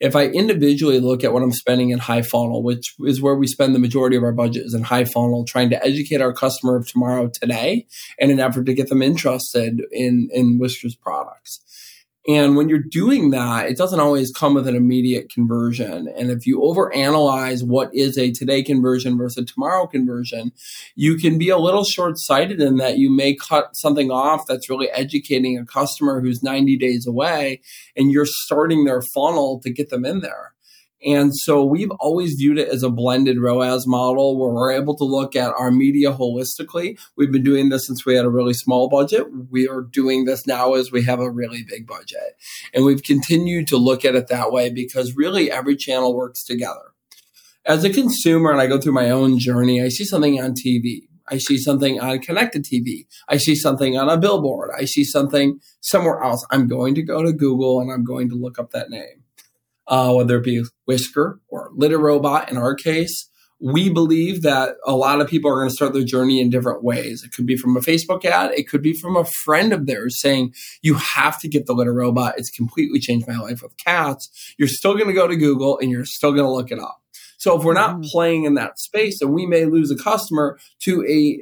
if 0.00 0.16
I 0.16 0.26
individually 0.26 1.00
look 1.00 1.24
at 1.24 1.32
what 1.32 1.42
I'm 1.42 1.52
spending 1.52 1.90
in 1.90 1.98
high 1.98 2.22
funnel, 2.22 2.62
which 2.62 2.94
is 3.00 3.20
where 3.20 3.34
we 3.34 3.46
spend 3.46 3.74
the 3.74 3.80
majority 3.80 4.16
of 4.16 4.22
our 4.22 4.32
budget 4.32 4.66
is 4.66 4.74
in 4.74 4.82
high 4.82 5.04
funnel, 5.04 5.44
trying 5.44 5.70
to 5.70 5.84
educate 5.84 6.20
our 6.20 6.32
customer 6.32 6.76
of 6.76 6.86
tomorrow 6.86 7.28
today 7.28 7.86
in 8.18 8.30
an 8.30 8.40
effort 8.40 8.66
to 8.66 8.74
get 8.74 8.88
them 8.88 9.02
interested 9.02 9.80
in, 9.90 10.28
in 10.32 10.58
Whisker's 10.58 10.94
products. 10.94 11.60
And 12.28 12.56
when 12.56 12.68
you're 12.68 12.78
doing 12.80 13.30
that, 13.30 13.68
it 13.68 13.76
doesn't 13.76 14.00
always 14.00 14.32
come 14.32 14.54
with 14.54 14.66
an 14.66 14.74
immediate 14.74 15.30
conversion. 15.30 16.08
And 16.16 16.30
if 16.30 16.44
you 16.44 16.58
overanalyze 16.58 17.62
what 17.62 17.94
is 17.94 18.18
a 18.18 18.32
today 18.32 18.64
conversion 18.64 19.16
versus 19.16 19.44
a 19.44 19.46
tomorrow 19.46 19.86
conversion, 19.86 20.52
you 20.96 21.16
can 21.16 21.38
be 21.38 21.50
a 21.50 21.58
little 21.58 21.84
short 21.84 22.18
sighted 22.18 22.60
in 22.60 22.78
that 22.78 22.98
you 22.98 23.10
may 23.10 23.36
cut 23.36 23.76
something 23.76 24.10
off 24.10 24.46
that's 24.48 24.68
really 24.68 24.90
educating 24.90 25.56
a 25.56 25.64
customer 25.64 26.20
who's 26.20 26.42
90 26.42 26.76
days 26.78 27.06
away 27.06 27.60
and 27.96 28.10
you're 28.10 28.26
starting 28.26 28.84
their 28.84 29.02
funnel 29.14 29.60
to 29.60 29.70
get 29.70 29.90
them 29.90 30.04
in 30.04 30.20
there. 30.20 30.55
And 31.04 31.36
so 31.36 31.64
we've 31.64 31.90
always 32.00 32.34
viewed 32.34 32.58
it 32.58 32.68
as 32.68 32.82
a 32.82 32.90
blended 32.90 33.38
ROAS 33.38 33.86
model 33.86 34.38
where 34.38 34.50
we're 34.50 34.72
able 34.72 34.96
to 34.96 35.04
look 35.04 35.36
at 35.36 35.52
our 35.52 35.70
media 35.70 36.10
holistically. 36.12 36.98
We've 37.16 37.30
been 37.30 37.42
doing 37.42 37.68
this 37.68 37.86
since 37.86 38.06
we 38.06 38.14
had 38.14 38.24
a 38.24 38.30
really 38.30 38.54
small 38.54 38.88
budget. 38.88 39.26
We 39.50 39.68
are 39.68 39.82
doing 39.82 40.24
this 40.24 40.46
now 40.46 40.74
as 40.74 40.90
we 40.90 41.02
have 41.04 41.20
a 41.20 41.30
really 41.30 41.62
big 41.68 41.86
budget. 41.86 42.36
And 42.72 42.84
we've 42.84 43.02
continued 43.02 43.68
to 43.68 43.76
look 43.76 44.04
at 44.04 44.14
it 44.14 44.28
that 44.28 44.52
way 44.52 44.70
because 44.70 45.16
really 45.16 45.50
every 45.50 45.76
channel 45.76 46.14
works 46.14 46.42
together. 46.42 46.92
as 47.66 47.84
a 47.84 47.90
consumer 47.90 48.52
and 48.52 48.60
I 48.60 48.68
go 48.68 48.80
through 48.80 48.92
my 48.92 49.10
own 49.10 49.38
journey, 49.38 49.82
I 49.82 49.88
see 49.88 50.04
something 50.04 50.40
on 50.40 50.52
TV. 50.52 51.02
I 51.28 51.38
see 51.38 51.58
something 51.58 52.00
on 52.00 52.20
connected 52.20 52.64
TV. 52.64 53.06
I 53.28 53.36
see 53.36 53.56
something 53.56 53.98
on 53.98 54.08
a 54.08 54.16
billboard. 54.16 54.70
I 54.76 54.84
see 54.84 55.04
something 55.04 55.60
somewhere 55.80 56.22
else. 56.22 56.46
I'm 56.50 56.68
going 56.68 56.94
to 56.94 57.02
go 57.02 57.22
to 57.22 57.32
Google 57.32 57.80
and 57.80 57.90
I'm 57.90 58.04
going 58.04 58.28
to 58.28 58.36
look 58.36 58.58
up 58.58 58.70
that 58.70 58.90
name. 58.90 59.24
Uh, 59.88 60.12
whether 60.12 60.38
it 60.38 60.44
be 60.44 60.64
Whisker 60.86 61.40
or 61.48 61.70
Litter 61.74 61.98
Robot 61.98 62.50
in 62.50 62.56
our 62.56 62.74
case, 62.74 63.28
we 63.60 63.88
believe 63.88 64.42
that 64.42 64.76
a 64.84 64.94
lot 64.94 65.20
of 65.20 65.28
people 65.28 65.50
are 65.50 65.56
going 65.56 65.68
to 65.68 65.74
start 65.74 65.94
their 65.94 66.04
journey 66.04 66.40
in 66.40 66.50
different 66.50 66.84
ways. 66.84 67.22
It 67.24 67.32
could 67.32 67.46
be 67.46 67.56
from 67.56 67.76
a 67.76 67.80
Facebook 67.80 68.24
ad. 68.24 68.52
It 68.52 68.68
could 68.68 68.82
be 68.82 68.92
from 68.92 69.16
a 69.16 69.24
friend 69.44 69.72
of 69.72 69.86
theirs 69.86 70.20
saying, 70.20 70.52
you 70.82 70.94
have 70.94 71.40
to 71.40 71.48
get 71.48 71.66
the 71.66 71.72
litter 71.72 71.94
robot. 71.94 72.34
It's 72.36 72.50
completely 72.50 73.00
changed 73.00 73.26
my 73.26 73.38
life 73.38 73.62
with 73.62 73.72
cats. 73.82 74.54
You're 74.58 74.68
still 74.68 74.94
going 74.94 75.06
to 75.06 75.14
go 75.14 75.26
to 75.26 75.36
Google 75.36 75.78
and 75.78 75.90
you're 75.90 76.04
still 76.04 76.32
going 76.32 76.44
to 76.44 76.50
look 76.50 76.70
it 76.70 76.78
up. 76.78 77.00
So 77.38 77.56
if 77.56 77.64
we're 77.64 77.74
not 77.74 77.96
mm-hmm. 77.96 78.08
playing 78.10 78.44
in 78.44 78.54
that 78.54 78.78
space, 78.78 79.20
then 79.20 79.32
we 79.32 79.46
may 79.46 79.64
lose 79.64 79.90
a 79.90 79.96
customer 79.96 80.58
to 80.80 81.04
a, 81.06 81.38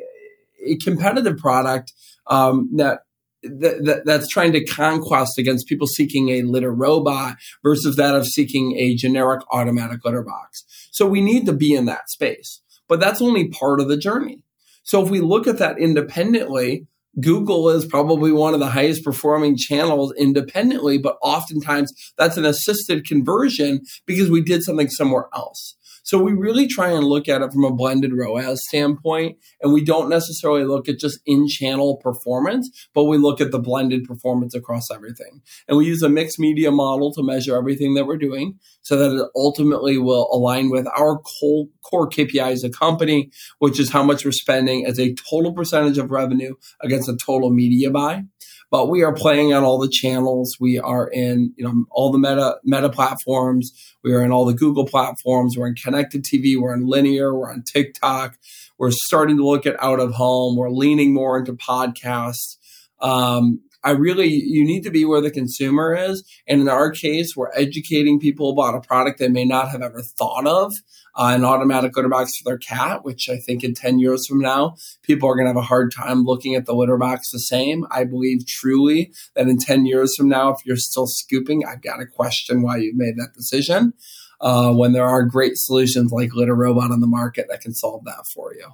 a 0.65 0.77
competitive 0.85 1.39
product 1.39 1.93
um, 2.27 2.71
that 2.77 3.01
that, 3.45 4.03
that's 4.05 4.29
trying 4.29 4.53
to 4.53 4.65
conquest 4.65 5.39
against 5.39 5.69
people 5.69 5.87
seeking 5.87 6.31
a 6.31 6.43
litter 6.43 6.73
robot 6.73 7.37
versus 7.63 7.97
that 7.97 8.15
of 8.15 8.27
seeking 8.27 8.77
a 8.79 8.95
generic 8.95 9.43
automatic 9.51 10.05
litter 10.05 10.23
box. 10.23 10.65
So 10.91 11.07
we 11.07 11.21
need 11.21 11.47
to 11.47 11.53
be 11.53 11.75
in 11.75 11.85
that 11.87 12.11
space, 12.11 12.61
but 12.89 13.01
that's 13.01 13.23
only 13.23 13.49
part 13.49 13.81
of 13.81 13.89
the 13.89 13.97
journey. 13.97 14.41
So 14.83 15.03
if 15.03 15.11
we 15.11 15.21
look 15.21 15.47
at 15.47 15.59
that 15.59 15.79
independently, 15.79 16.87
Google 17.21 17.71
is 17.71 17.87
probably 17.87 18.33
one 18.33 18.55
of 18.55 18.61
the 18.61 18.71
highest 18.71 19.05
performing 19.05 19.57
channels 19.57 20.13
independently, 20.17 20.99
but 20.99 21.17
oftentimes 21.23 21.93
that's 22.19 22.37
an 22.37 22.45
assisted 22.45 23.07
conversion 23.07 23.83
because 24.07 24.31
we 24.31 24.43
did 24.43 24.63
something 24.63 24.89
somewhere 24.89 25.29
else. 25.35 25.77
So 26.05 26.23
we 26.23 26.33
really 26.33 26.67
try 26.67 26.91
and 26.91 27.03
look 27.03 27.29
at 27.29 27.41
it 27.41 27.51
from 27.51 27.65
a 27.65 27.73
blended 27.73 28.13
ROAS 28.13 28.61
standpoint, 28.69 29.39
and 29.63 29.73
we 29.73 29.83
don't 29.83 30.11
necessarily 30.11 30.65
look 30.65 30.87
at 30.89 30.99
just 30.99 31.19
in 31.25 31.49
channel 31.49 31.97
performance, 31.97 32.71
but 32.95 33.05
we 33.05 33.17
look 33.17 33.41
at 33.41 33.51
the 33.51 33.59
blended 33.59 34.05
performance 34.05 34.55
across 34.55 34.91
everything. 34.91 35.41
And 35.67 35.79
we 35.79 35.87
use 35.87 36.03
a 36.03 36.11
mixed 36.11 36.39
media 36.39 36.71
model 36.71 37.13
to 37.15 37.23
measure 37.23 37.57
everything 37.57 37.95
that 37.95 38.07
we're 38.07 38.19
doing 38.19 38.59
so 38.83 38.97
that 38.97 39.19
it 39.19 39.29
ultimately 39.35 39.97
will 39.97 40.29
align 40.31 40.71
with 40.71 40.87
our 40.89 41.19
core, 41.19 41.69
KPI 41.95 42.51
as 42.51 42.65
a 42.65 42.71
company, 42.71 43.31
which 43.61 43.79
is 43.81 43.91
how 43.91 44.03
much 44.03 44.25
we're 44.25 44.33
spending 44.33 44.85
as 44.85 44.99
a 44.99 45.15
total 45.31 45.55
percentage 45.55 45.97
of 45.97 46.11
revenue 46.11 46.55
against 46.83 47.09
a 47.09 47.17
total 47.17 47.51
media 47.51 47.91
buy 47.91 48.25
but 48.71 48.89
we 48.89 49.03
are 49.03 49.13
playing 49.13 49.53
on 49.53 49.65
all 49.65 49.79
the 49.79 49.89
channels. 49.89 50.57
We 50.59 50.79
are 50.79 51.09
in, 51.09 51.53
you 51.57 51.65
know, 51.65 51.85
all 51.91 52.11
the 52.11 52.19
meta 52.19 52.57
meta 52.65 52.89
platforms. 52.89 53.73
We 54.03 54.13
are 54.13 54.23
in 54.23 54.33
all 54.33 54.45
the 54.45 54.55
Google 54.55 54.87
platforms. 54.87 55.57
We're 55.57 55.69
in 55.69 55.75
connected 55.75 56.25
TV. 56.25 56.59
We're 56.59 56.75
in 56.75 56.87
linear. 56.87 57.35
We're 57.35 57.51
on 57.51 57.63
TikTok. 57.63 58.39
We're 58.79 58.91
starting 58.91 59.37
to 59.37 59.47
look 59.47 59.67
at 59.67 59.83
out 59.83 60.01
of 60.01 60.13
home. 60.13 60.57
We're 60.57 60.71
leaning 60.71 61.15
more 61.15 61.39
into 61.39 61.53
podcasts. 61.53 62.57
Um, 63.01 63.61
I 63.85 63.91
really, 63.91 64.29
you 64.29 64.65
need 64.65 64.83
to 64.85 64.91
be 64.91 65.05
where 65.05 65.21
the 65.21 65.31
consumer 65.31 65.95
is. 65.95 66.25
And 66.49 66.63
in 66.63 66.69
our 66.69 66.91
case, 66.91 67.37
we're 67.37 67.53
educating 67.55 68.19
people 68.19 68.51
about 68.51 68.75
a 68.75 68.81
product 68.81 69.19
they 69.19 69.29
may 69.29 69.45
not 69.45 69.69
have 69.69 69.83
ever 69.83 70.01
thought 70.01 70.47
of 70.47 70.73
uh, 71.17 71.33
an 71.35 71.45
automatic 71.45 71.97
litter 71.97 72.09
box 72.09 72.37
for 72.37 72.49
their 72.49 72.59
cat, 72.59 73.05
which 73.05 73.29
I 73.29 73.37
think 73.37 73.63
in 73.63 73.75
10 73.75 73.99
years 73.99 74.27
from 74.27 74.41
now, 74.41 74.77
people 75.03 75.29
are 75.29 75.35
going 75.35 75.45
to 75.45 75.51
have 75.51 75.57
a 75.57 75.63
hard 75.63 75.93
time 75.93 76.25
looking 76.25 76.55
at 76.55 76.67
the 76.67 76.75
litter 76.75 76.97
box 76.97 77.31
the 77.31 77.39
same. 77.39 77.85
I 77.91 78.05
believe 78.05 78.47
truly 78.47 79.13
that 79.37 79.49
in 79.49 79.59
10 79.59 79.87
years 79.87 80.17
from 80.17 80.29
now, 80.29 80.51
if 80.51 80.59
you're 80.65 80.77
still 80.77 81.07
scooping, 81.07 81.65
I've 81.65 81.83
got 81.83 81.99
to 81.99 82.07
question 82.07 82.63
why 82.63 82.79
you've 82.79 82.97
made 82.97 83.17
that 83.17 83.35
decision. 83.35 83.93
Uh, 84.41 84.73
when 84.73 84.93
there 84.93 85.07
are 85.09 85.23
great 85.23 85.57
solutions 85.57 86.11
like 86.11 86.35
Litter 86.35 86.57
Robot 86.57 86.91
on 86.91 87.01
the 87.01 87.07
market 87.07 87.47
that 87.49 87.61
can 87.61 87.73
solve 87.73 88.05
that 88.05 88.27
for 88.35 88.53
you. 88.53 88.67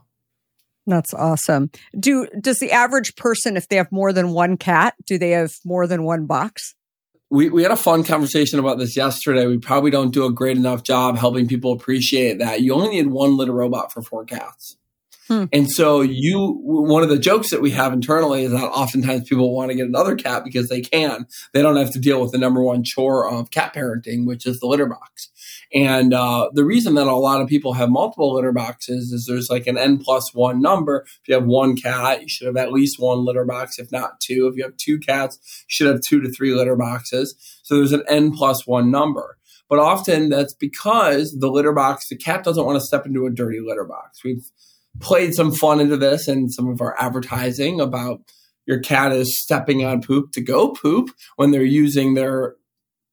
That's 0.86 1.14
awesome. 1.14 1.70
Do 1.98 2.26
does 2.40 2.58
the 2.58 2.72
average 2.72 3.14
person, 3.16 3.56
if 3.56 3.68
they 3.68 3.76
have 3.76 3.92
more 3.92 4.12
than 4.12 4.30
one 4.30 4.56
cat, 4.56 4.94
do 5.06 5.18
they 5.18 5.30
have 5.30 5.52
more 5.64 5.86
than 5.86 6.02
one 6.02 6.26
box? 6.26 6.74
we, 7.30 7.48
we 7.48 7.62
had 7.62 7.70
a 7.70 7.76
fun 7.76 8.02
conversation 8.02 8.58
about 8.58 8.78
this 8.78 8.96
yesterday. 8.96 9.46
We 9.46 9.58
probably 9.58 9.92
don't 9.92 10.12
do 10.12 10.26
a 10.26 10.32
great 10.32 10.56
enough 10.56 10.82
job 10.82 11.16
helping 11.16 11.46
people 11.46 11.72
appreciate 11.72 12.40
that 12.40 12.60
you 12.60 12.74
only 12.74 12.90
need 12.90 13.06
one 13.06 13.36
litter 13.36 13.52
robot 13.52 13.92
for 13.92 14.02
four 14.02 14.24
cats. 14.24 14.76
Hmm. 15.30 15.44
And 15.52 15.70
so 15.70 16.00
you, 16.00 16.58
one 16.60 17.04
of 17.04 17.08
the 17.08 17.18
jokes 17.18 17.50
that 17.50 17.60
we 17.60 17.70
have 17.70 17.92
internally 17.92 18.42
is 18.42 18.50
that 18.50 18.64
oftentimes 18.64 19.28
people 19.28 19.54
want 19.54 19.70
to 19.70 19.76
get 19.76 19.86
another 19.86 20.16
cat 20.16 20.42
because 20.42 20.68
they 20.68 20.80
can. 20.80 21.28
They 21.54 21.62
don't 21.62 21.76
have 21.76 21.92
to 21.92 22.00
deal 22.00 22.20
with 22.20 22.32
the 22.32 22.38
number 22.38 22.60
one 22.60 22.82
chore 22.82 23.30
of 23.30 23.52
cat 23.52 23.72
parenting, 23.72 24.26
which 24.26 24.44
is 24.44 24.58
the 24.58 24.66
litter 24.66 24.86
box. 24.86 25.28
And 25.72 26.12
uh, 26.12 26.50
the 26.52 26.64
reason 26.64 26.94
that 26.94 27.06
a 27.06 27.14
lot 27.14 27.40
of 27.40 27.46
people 27.46 27.74
have 27.74 27.90
multiple 27.90 28.34
litter 28.34 28.50
boxes 28.50 29.12
is 29.12 29.26
there's 29.26 29.48
like 29.48 29.68
an 29.68 29.78
n 29.78 29.98
plus 29.98 30.34
one 30.34 30.60
number. 30.60 31.04
If 31.06 31.28
you 31.28 31.34
have 31.34 31.46
one 31.46 31.76
cat, 31.76 32.22
you 32.22 32.28
should 32.28 32.48
have 32.48 32.56
at 32.56 32.72
least 32.72 32.98
one 32.98 33.24
litter 33.24 33.44
box, 33.44 33.78
if 33.78 33.92
not 33.92 34.18
two. 34.18 34.48
If 34.48 34.56
you 34.56 34.64
have 34.64 34.76
two 34.78 34.98
cats, 34.98 35.38
you 35.68 35.72
should 35.72 35.86
have 35.86 36.00
two 36.00 36.20
to 36.22 36.28
three 36.32 36.54
litter 36.54 36.74
boxes. 36.74 37.36
So 37.62 37.76
there's 37.76 37.92
an 37.92 38.02
n 38.08 38.32
plus 38.32 38.66
one 38.66 38.90
number. 38.90 39.38
But 39.68 39.78
often 39.78 40.28
that's 40.28 40.54
because 40.54 41.38
the 41.38 41.48
litter 41.48 41.72
box, 41.72 42.08
the 42.08 42.16
cat 42.16 42.42
doesn't 42.42 42.64
want 42.64 42.80
to 42.80 42.84
step 42.84 43.06
into 43.06 43.26
a 43.26 43.30
dirty 43.30 43.60
litter 43.64 43.84
box. 43.84 44.24
We've 44.24 44.50
played 45.00 45.34
some 45.34 45.52
fun 45.52 45.80
into 45.80 45.96
this 45.96 46.28
and 46.28 46.52
some 46.52 46.68
of 46.68 46.80
our 46.80 46.94
advertising 47.00 47.80
about 47.80 48.20
your 48.66 48.78
cat 48.78 49.12
is 49.12 49.40
stepping 49.42 49.84
on 49.84 50.02
poop 50.02 50.32
to 50.32 50.40
go 50.40 50.70
poop 50.70 51.10
when 51.36 51.50
they're 51.50 51.62
using 51.62 52.14
their 52.14 52.54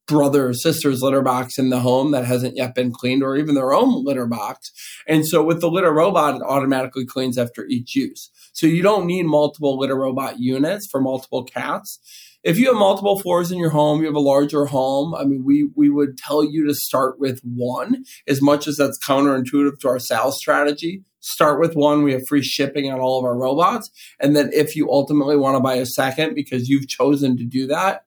brother 0.07 0.49
or 0.49 0.53
sister's 0.53 1.01
litter 1.01 1.21
box 1.21 1.57
in 1.57 1.69
the 1.69 1.79
home 1.79 2.11
that 2.11 2.25
hasn't 2.25 2.55
yet 2.55 2.73
been 2.73 2.91
cleaned 2.91 3.21
or 3.21 3.35
even 3.35 3.55
their 3.55 3.73
own 3.73 4.05
litter 4.05 4.25
box. 4.25 4.71
And 5.07 5.27
so 5.27 5.43
with 5.43 5.59
the 5.59 5.69
litter 5.69 5.93
robot, 5.93 6.35
it 6.35 6.41
automatically 6.41 7.05
cleans 7.05 7.37
after 7.37 7.65
each 7.65 7.95
use. 7.95 8.31
So 8.53 8.67
you 8.67 8.81
don't 8.81 9.05
need 9.05 9.23
multiple 9.23 9.77
litter 9.77 9.95
robot 9.95 10.39
units 10.39 10.87
for 10.89 11.01
multiple 11.01 11.43
cats. 11.43 11.99
If 12.47 12.57
you 12.57 12.67
have 12.67 12.77
multiple 12.77 13.19
floors 13.19 13.51
in 13.51 13.59
your 13.59 13.71
home, 13.71 13.99
you 13.99 14.05
have 14.05 14.15
a 14.15 14.21
larger 14.21 14.67
home. 14.67 15.13
I 15.13 15.25
mean, 15.25 15.43
we, 15.43 15.69
we 15.75 15.89
would 15.89 16.17
tell 16.17 16.49
you 16.49 16.65
to 16.65 16.73
start 16.73 17.19
with 17.19 17.41
one 17.43 18.05
as 18.25 18.41
much 18.41 18.69
as 18.69 18.77
that's 18.77 18.97
counterintuitive 19.05 19.81
to 19.81 19.89
our 19.89 19.99
sales 19.99 20.37
strategy. 20.37 21.03
Start 21.19 21.59
with 21.59 21.75
one. 21.75 22.03
We 22.03 22.13
have 22.13 22.25
free 22.25 22.41
shipping 22.41 22.89
on 22.89 23.01
all 23.01 23.19
of 23.19 23.25
our 23.25 23.37
robots. 23.37 23.91
And 24.21 24.33
then 24.33 24.49
if 24.53 24.77
you 24.77 24.89
ultimately 24.89 25.35
want 25.35 25.57
to 25.57 25.59
buy 25.59 25.73
a 25.73 25.85
second 25.85 26.35
because 26.35 26.69
you've 26.69 26.87
chosen 26.87 27.35
to 27.35 27.43
do 27.43 27.67
that, 27.67 28.05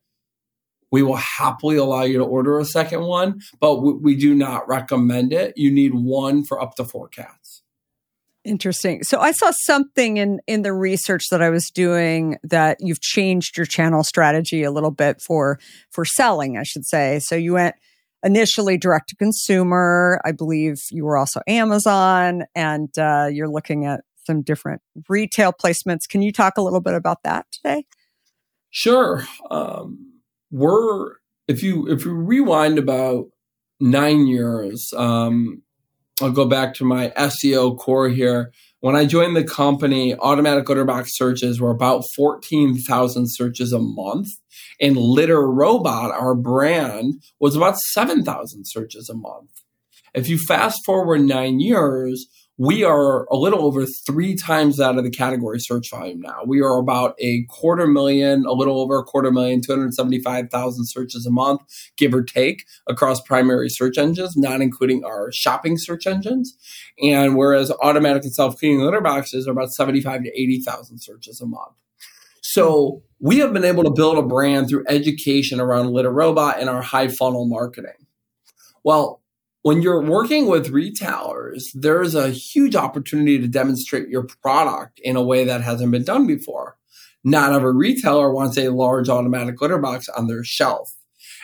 we 0.90 1.03
will 1.03 1.16
happily 1.16 1.76
allow 1.76 2.05
you 2.05 2.16
to 2.16 2.24
order 2.24 2.59
a 2.59 2.64
second 2.64 3.03
one, 3.03 3.42
but 3.61 3.83
we, 3.83 3.92
we 3.92 4.16
do 4.16 4.35
not 4.35 4.66
recommend 4.66 5.35
it. 5.35 5.53
You 5.57 5.70
need 5.70 5.92
one 5.92 6.44
for 6.46 6.62
up 6.62 6.76
to 6.76 6.85
four 6.87 7.09
cats. 7.09 7.49
Interesting. 8.44 9.03
So 9.03 9.20
I 9.20 9.33
saw 9.33 9.50
something 9.64 10.16
in 10.16 10.40
in 10.46 10.62
the 10.62 10.72
research 10.72 11.24
that 11.31 11.42
I 11.42 11.50
was 11.50 11.70
doing 11.74 12.38
that 12.42 12.79
you've 12.81 13.00
changed 13.00 13.57
your 13.57 13.66
channel 13.66 14.03
strategy 14.03 14.62
a 14.62 14.70
little 14.70 14.90
bit 14.90 15.20
for 15.20 15.59
for 15.90 16.07
selling, 16.07 16.57
I 16.57 16.62
should 16.62 16.87
say. 16.87 17.18
So 17.18 17.35
you 17.35 17.53
went 17.55 17.74
initially 18.22 18.79
direct 18.79 19.11
to 19.11 19.16
consumer. 19.16 20.20
I 20.24 20.33
believe 20.33 20.76
you 20.90 21.05
were 21.05 21.18
also 21.18 21.40
Amazon, 21.46 22.44
and 22.55 22.88
uh, 22.98 23.29
you're 23.31 23.48
looking 23.48 23.85
at 23.85 24.05
some 24.24 24.42
different 24.42 24.81
retail 25.09 25.53
placements. 25.53 26.09
Can 26.09 26.22
you 26.22 26.33
talk 26.33 26.57
a 26.57 26.62
little 26.62 26.81
bit 26.81 26.94
about 26.94 27.22
that 27.24 27.46
today? 27.53 27.85
Sure. 28.70 29.26
Um, 29.50 30.12
we're 30.50 31.16
if 31.46 31.62
you 31.62 31.88
if 31.88 32.05
you 32.05 32.12
rewind 32.12 32.79
about 32.79 33.26
nine 33.81 34.26
years, 34.26 34.92
um, 34.96 35.62
I'll 36.20 36.30
go 36.30 36.44
back 36.44 36.74
to 36.74 36.85
my 36.85 37.12
SEO 37.16 37.78
core 37.78 38.09
here. 38.09 38.52
When 38.80 38.96
I 38.96 39.06
joined 39.06 39.37
the 39.37 39.44
company, 39.44 40.14
automatic 40.14 40.68
litter 40.68 40.85
box 40.85 41.16
searches 41.16 41.61
were 41.61 41.70
about 41.70 42.04
14,000 42.16 43.26
searches 43.28 43.72
a 43.72 43.78
month. 43.78 44.28
And 44.80 44.96
Litter 44.96 45.46
Robot, 45.50 46.11
our 46.11 46.35
brand, 46.35 47.22
was 47.38 47.56
about 47.56 47.78
7,000 47.78 48.64
searches 48.64 49.09
a 49.09 49.14
month. 49.14 49.50
If 50.14 50.28
you 50.28 50.38
fast 50.38 50.80
forward 50.85 51.22
nine 51.22 51.61
years, 51.61 52.26
we 52.61 52.85
are 52.85 53.25
a 53.31 53.37
little 53.37 53.64
over 53.64 53.87
three 53.87 54.35
times 54.35 54.77
that 54.77 54.99
of 54.99 55.03
the 55.03 55.09
category 55.09 55.59
search 55.59 55.90
volume 55.90 56.20
now. 56.20 56.42
We 56.44 56.61
are 56.61 56.77
about 56.77 57.14
a 57.18 57.44
quarter 57.44 57.87
million, 57.87 58.44
a 58.44 58.53
little 58.53 58.83
over 58.83 58.99
a 58.99 59.03
quarter 59.03 59.31
million, 59.31 59.62
275,000 59.62 60.85
searches 60.85 61.25
a 61.25 61.31
month, 61.31 61.62
give 61.96 62.12
or 62.12 62.23
take, 62.23 62.66
across 62.87 63.18
primary 63.23 63.70
search 63.70 63.96
engines, 63.96 64.37
not 64.37 64.61
including 64.61 65.05
our 65.07 65.33
shopping 65.33 65.79
search 65.79 66.07
engines. 66.07 66.55
And 67.03 67.35
whereas 67.35 67.73
automatic 67.83 68.25
and 68.25 68.35
self 68.35 68.59
cleaning 68.59 68.81
litter 68.81 69.01
boxes 69.01 69.49
are 69.49 69.53
about 69.53 69.73
75 69.73 70.25
to 70.25 70.29
80,000 70.29 70.99
searches 70.99 71.40
a 71.40 71.46
month. 71.46 71.73
So 72.42 73.03
we 73.20 73.38
have 73.38 73.55
been 73.55 73.64
able 73.64 73.85
to 73.85 73.90
build 73.90 74.18
a 74.18 74.23
brand 74.23 74.68
through 74.68 74.85
education 74.87 75.61
around 75.61 75.92
Litter 75.92 76.12
Robot 76.12 76.61
and 76.61 76.68
our 76.68 76.83
high 76.83 77.09
funnel 77.09 77.46
marketing. 77.46 78.07
Well, 78.85 79.19
when 79.62 79.83
you're 79.83 80.03
working 80.03 80.46
with 80.46 80.70
retailers, 80.70 81.70
there's 81.75 82.14
a 82.14 82.31
huge 82.31 82.75
opportunity 82.75 83.38
to 83.38 83.49
demonstrate 83.49 84.09
your 84.09 84.27
product 84.42 85.01
in 85.03 85.16
a 85.16 85.23
way 85.23 85.44
that 85.44 85.62
hasn't 85.62 85.92
been 85.92 86.05
done 86.05 86.27
before. 86.27 86.77
Not 87.23 87.53
every 87.53 87.75
retailer 87.75 88.33
wants 88.33 88.57
a 88.57 88.70
large 88.70 89.09
automatic 89.09 89.61
litter 89.61 89.79
box 89.79 90.09
on 90.09 90.27
their 90.27 90.42
shelf. 90.44 90.94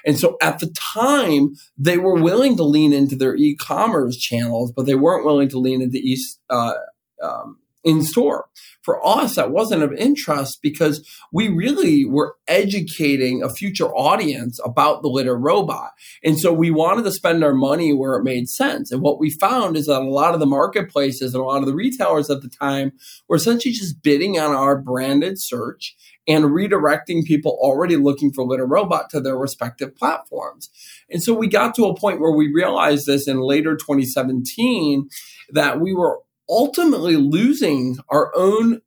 And 0.06 0.18
so 0.18 0.36
at 0.40 0.60
the 0.60 0.68
time, 0.68 1.54
they 1.76 1.98
were 1.98 2.14
willing 2.14 2.56
to 2.56 2.62
lean 2.62 2.92
into 2.92 3.16
their 3.16 3.34
e-commerce 3.34 4.16
channels, 4.16 4.72
but 4.72 4.86
they 4.86 4.94
weren't 4.94 5.26
willing 5.26 5.48
to 5.50 5.58
lean 5.58 5.82
into 5.82 5.98
e- 5.98 6.22
uh, 6.48 6.74
um, 7.22 7.58
in 7.84 8.02
store. 8.02 8.46
For 8.86 9.04
us, 9.04 9.34
that 9.34 9.50
wasn't 9.50 9.82
of 9.82 9.92
interest 9.94 10.60
because 10.62 11.04
we 11.32 11.48
really 11.48 12.04
were 12.04 12.36
educating 12.46 13.42
a 13.42 13.50
future 13.50 13.92
audience 13.92 14.60
about 14.64 15.02
the 15.02 15.08
litter 15.08 15.36
robot. 15.36 15.90
And 16.22 16.38
so 16.38 16.52
we 16.52 16.70
wanted 16.70 17.02
to 17.02 17.10
spend 17.10 17.42
our 17.42 17.52
money 17.52 17.92
where 17.92 18.14
it 18.14 18.22
made 18.22 18.48
sense. 18.48 18.92
And 18.92 19.02
what 19.02 19.18
we 19.18 19.28
found 19.28 19.76
is 19.76 19.86
that 19.86 20.02
a 20.02 20.08
lot 20.08 20.34
of 20.34 20.40
the 20.40 20.46
marketplaces 20.46 21.34
and 21.34 21.42
a 21.42 21.44
lot 21.44 21.62
of 21.62 21.66
the 21.66 21.74
retailers 21.74 22.30
at 22.30 22.42
the 22.42 22.48
time 22.48 22.92
were 23.28 23.34
essentially 23.34 23.74
just 23.74 24.04
bidding 24.04 24.38
on 24.38 24.54
our 24.54 24.80
branded 24.80 25.40
search 25.40 25.96
and 26.28 26.44
redirecting 26.44 27.24
people 27.24 27.58
already 27.60 27.96
looking 27.96 28.32
for 28.32 28.44
litter 28.44 28.66
robot 28.66 29.10
to 29.10 29.20
their 29.20 29.36
respective 29.36 29.96
platforms. 29.96 30.70
And 31.10 31.20
so 31.20 31.34
we 31.34 31.48
got 31.48 31.74
to 31.74 31.86
a 31.86 31.96
point 31.96 32.20
where 32.20 32.36
we 32.36 32.52
realized 32.52 33.06
this 33.06 33.26
in 33.26 33.40
later 33.40 33.74
2017 33.74 35.08
that 35.54 35.80
we 35.80 35.92
were 35.92 36.20
ultimately 36.48 37.16
losing 37.16 37.98
our 38.08 38.32
own 38.34 38.80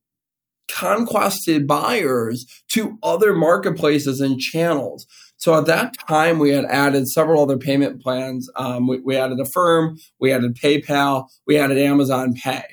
conquested 0.72 1.68
buyers 1.68 2.46
to 2.70 2.98
other 3.02 3.34
marketplaces 3.34 4.22
and 4.22 4.40
channels. 4.40 5.08
So 5.38 5.58
at 5.58 5.66
that 5.68 5.96
time, 6.08 6.38
we 6.38 6.52
had 6.52 6.66
added 6.66 7.08
several 7.08 7.44
other 7.44 7.58
payment 7.58 8.02
plans. 8.02 8.50
Um, 8.56 8.88
we, 8.88 9.00
we 9.00 9.16
added 9.16 9.40
Affirm, 9.40 9.98
we 10.20 10.32
added 10.32 10.56
PayPal, 10.56 11.28
we 11.48 11.58
added 11.58 11.78
Amazon 11.78 12.34
Pay. 12.34 12.64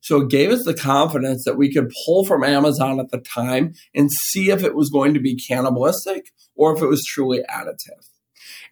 So 0.00 0.22
it 0.22 0.30
gave 0.30 0.50
us 0.50 0.64
the 0.64 0.74
confidence 0.74 1.44
that 1.44 1.56
we 1.56 1.72
could 1.72 1.92
pull 2.04 2.24
from 2.24 2.44
Amazon 2.44 3.00
at 3.00 3.10
the 3.10 3.18
time 3.18 3.74
and 3.94 4.10
see 4.10 4.50
if 4.50 4.62
it 4.62 4.74
was 4.74 4.88
going 4.88 5.14
to 5.14 5.20
be 5.20 5.36
cannibalistic 5.36 6.30
or 6.54 6.74
if 6.74 6.82
it 6.82 6.86
was 6.86 7.04
truly 7.04 7.42
additive. 7.50 8.08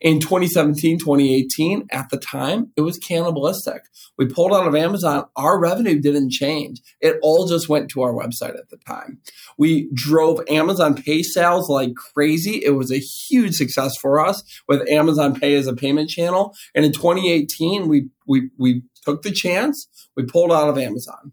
In 0.01 0.21
2017, 0.21 0.99
2018, 0.99 1.89
at 1.91 2.11
the 2.11 2.19
time, 2.19 2.71
it 2.77 2.83
was 2.83 2.99
cannibalistic. 2.99 3.83
We 4.19 4.27
pulled 4.27 4.53
out 4.53 4.67
of 4.67 4.75
Amazon. 4.75 5.27
Our 5.37 5.59
revenue 5.59 6.01
didn't 6.01 6.31
change. 6.31 6.81
It 7.01 7.19
all 7.23 7.47
just 7.47 7.69
went 7.69 7.91
to 7.91 8.03
our 8.03 8.13
website 8.13 8.59
at 8.59 8.69
the 8.71 8.77
time. 8.77 9.21
We 9.59 9.89
drove 9.93 10.41
Amazon 10.49 10.95
Pay 10.95 11.23
sales 11.23 11.69
like 11.69 11.95
crazy. 11.95 12.63
It 12.65 12.71
was 12.71 12.91
a 12.91 12.99
huge 12.99 13.55
success 13.55 13.97
for 13.97 14.25
us 14.25 14.43
with 14.69 14.89
Amazon 14.89 15.39
Pay 15.39 15.55
as 15.55 15.67
a 15.67 15.75
payment 15.75 16.11
channel. 16.11 16.55
And 16.75 16.85
in 16.85 16.93
2018, 16.93 17.89
we, 17.89 18.09
we, 18.27 18.51
we 18.59 18.83
took 19.05 19.23
the 19.23 19.33
chance. 19.33 19.89
We 20.17 20.25
pulled 20.25 20.53
out 20.53 20.69
of 20.69 20.79
Amazon. 20.79 21.33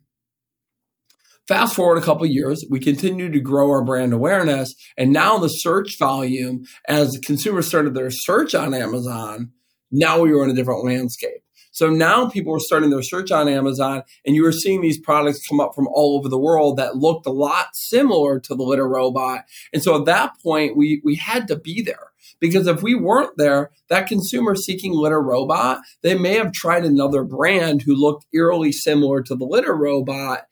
Fast 1.52 1.76
forward 1.76 1.98
a 1.98 2.02
couple 2.02 2.26
years, 2.26 2.64
we 2.70 2.80
continued 2.80 3.34
to 3.34 3.42
grow 3.42 3.72
our 3.72 3.84
brand 3.84 4.14
awareness. 4.14 4.74
And 4.98 5.12
now 5.12 5.38
the 5.38 5.50
search 5.50 6.00
volume, 6.00 6.64
as 6.88 7.20
consumers 7.26 7.68
started 7.68 7.94
their 7.94 8.10
search 8.10 8.56
on 8.56 8.74
Amazon, 8.74 9.52
now 9.92 10.22
we 10.22 10.32
were 10.32 10.46
in 10.46 10.50
a 10.50 10.54
different 10.54 10.86
landscape. 10.86 11.44
So 11.74 11.90
now 11.90 12.30
people 12.30 12.54
were 12.54 12.62
starting 12.62 12.90
their 12.90 13.02
search 13.02 13.32
on 13.32 13.50
Amazon, 13.50 14.04
and 14.26 14.34
you 14.34 14.44
were 14.44 14.54
seeing 14.54 14.80
these 14.80 14.98
products 14.98 15.46
come 15.46 15.60
up 15.60 15.76
from 15.76 15.90
all 15.90 16.18
over 16.18 16.30
the 16.30 16.40
world 16.40 16.78
that 16.78 16.96
looked 16.96 17.26
a 17.26 17.32
lot 17.32 17.68
similar 17.74 18.40
to 18.40 18.56
the 18.56 18.64
litter 18.64 18.88
robot. 18.88 19.44
And 19.74 19.84
so 19.84 20.00
at 20.00 20.06
that 20.06 20.40
point, 20.42 20.78
we 20.78 21.02
we 21.04 21.16
had 21.16 21.50
to 21.50 21.58
be 21.58 21.82
there 21.82 22.12
because 22.40 22.66
if 22.66 22.82
we 22.82 22.96
weren't 22.96 23.38
there, 23.38 23.72
that 23.90 24.08
consumer 24.08 24.56
seeking 24.56 24.94
litter 24.94 25.22
robot, 25.22 25.82
they 26.02 26.16
may 26.18 26.36
have 26.36 26.54
tried 26.54 26.86
another 26.86 27.26
brand 27.26 27.82
who 27.82 27.94
looked 27.94 28.26
eerily 28.34 28.72
similar 28.72 29.22
to 29.24 29.36
the 29.36 29.46
litter 29.46 29.76
robot 29.76 30.44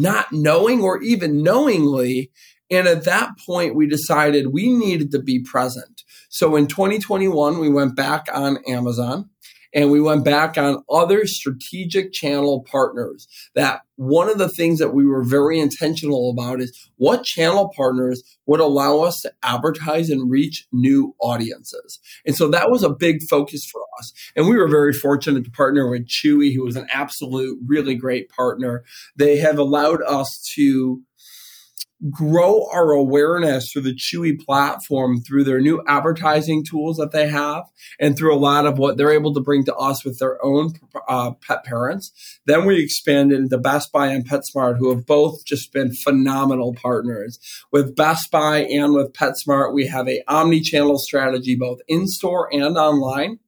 not 0.00 0.32
knowing 0.32 0.82
or 0.82 1.02
even 1.02 1.42
knowingly. 1.42 2.30
And 2.70 2.86
at 2.86 3.04
that 3.04 3.30
point, 3.44 3.74
we 3.74 3.86
decided 3.86 4.52
we 4.52 4.72
needed 4.72 5.10
to 5.12 5.18
be 5.20 5.40
present. 5.40 6.02
So 6.28 6.56
in 6.56 6.66
2021, 6.66 7.58
we 7.58 7.68
went 7.68 7.96
back 7.96 8.28
on 8.32 8.58
Amazon 8.66 9.28
and 9.72 9.90
we 9.90 10.00
went 10.00 10.24
back 10.24 10.58
on 10.58 10.82
other 10.90 11.26
strategic 11.26 12.12
channel 12.12 12.64
partners 12.70 13.28
that 13.54 13.82
one 13.96 14.30
of 14.30 14.38
the 14.38 14.48
things 14.48 14.78
that 14.78 14.94
we 14.94 15.04
were 15.04 15.22
very 15.22 15.60
intentional 15.60 16.30
about 16.30 16.60
is 16.60 16.90
what 16.96 17.22
channel 17.22 17.70
partners 17.76 18.22
would 18.46 18.60
allow 18.60 19.00
us 19.00 19.20
to 19.20 19.32
advertise 19.42 20.08
and 20.08 20.30
reach 20.30 20.66
new 20.72 21.14
audiences. 21.20 22.00
And 22.24 22.34
so 22.34 22.48
that 22.48 22.70
was 22.70 22.82
a 22.82 22.88
big 22.88 23.22
focus 23.28 23.64
for 23.64 23.82
us. 23.98 24.12
And 24.34 24.48
we 24.48 24.56
were 24.56 24.68
very 24.68 24.92
fortunate 24.92 25.44
to 25.44 25.50
partner 25.50 25.88
with 25.88 26.08
Chewy, 26.08 26.54
who 26.54 26.64
was 26.64 26.76
an 26.76 26.86
absolute 26.90 27.58
really 27.66 27.94
great 27.94 28.30
partner. 28.30 28.84
They 29.16 29.36
have 29.36 29.58
allowed 29.58 30.02
us 30.02 30.50
to 30.54 31.02
grow 32.08 32.66
our 32.72 32.92
awareness 32.92 33.70
through 33.70 33.82
the 33.82 33.94
Chewy 33.94 34.38
platform 34.38 35.20
through 35.20 35.44
their 35.44 35.60
new 35.60 35.82
advertising 35.86 36.64
tools 36.64 36.96
that 36.96 37.12
they 37.12 37.28
have 37.28 37.64
and 37.98 38.16
through 38.16 38.34
a 38.34 38.38
lot 38.38 38.64
of 38.64 38.78
what 38.78 38.96
they're 38.96 39.12
able 39.12 39.34
to 39.34 39.40
bring 39.40 39.64
to 39.64 39.74
us 39.74 40.04
with 40.04 40.18
their 40.18 40.42
own 40.44 40.72
uh, 41.08 41.32
pet 41.46 41.64
parents. 41.64 42.40
Then 42.46 42.64
we 42.64 42.82
expanded 42.82 43.38
into 43.38 43.58
Best 43.58 43.92
Buy 43.92 44.08
and 44.08 44.26
PetSmart, 44.26 44.78
who 44.78 44.88
have 44.94 45.04
both 45.04 45.44
just 45.44 45.72
been 45.72 45.92
phenomenal 45.92 46.74
partners. 46.74 47.38
With 47.70 47.96
Best 47.96 48.30
Buy 48.30 48.64
and 48.64 48.94
with 48.94 49.12
PetSmart, 49.12 49.74
we 49.74 49.86
have 49.88 50.08
a 50.08 50.22
omni-channel 50.26 50.98
strategy 50.98 51.54
both 51.54 51.80
in 51.86 52.06
store 52.06 52.48
and 52.52 52.78
online. 52.78 53.40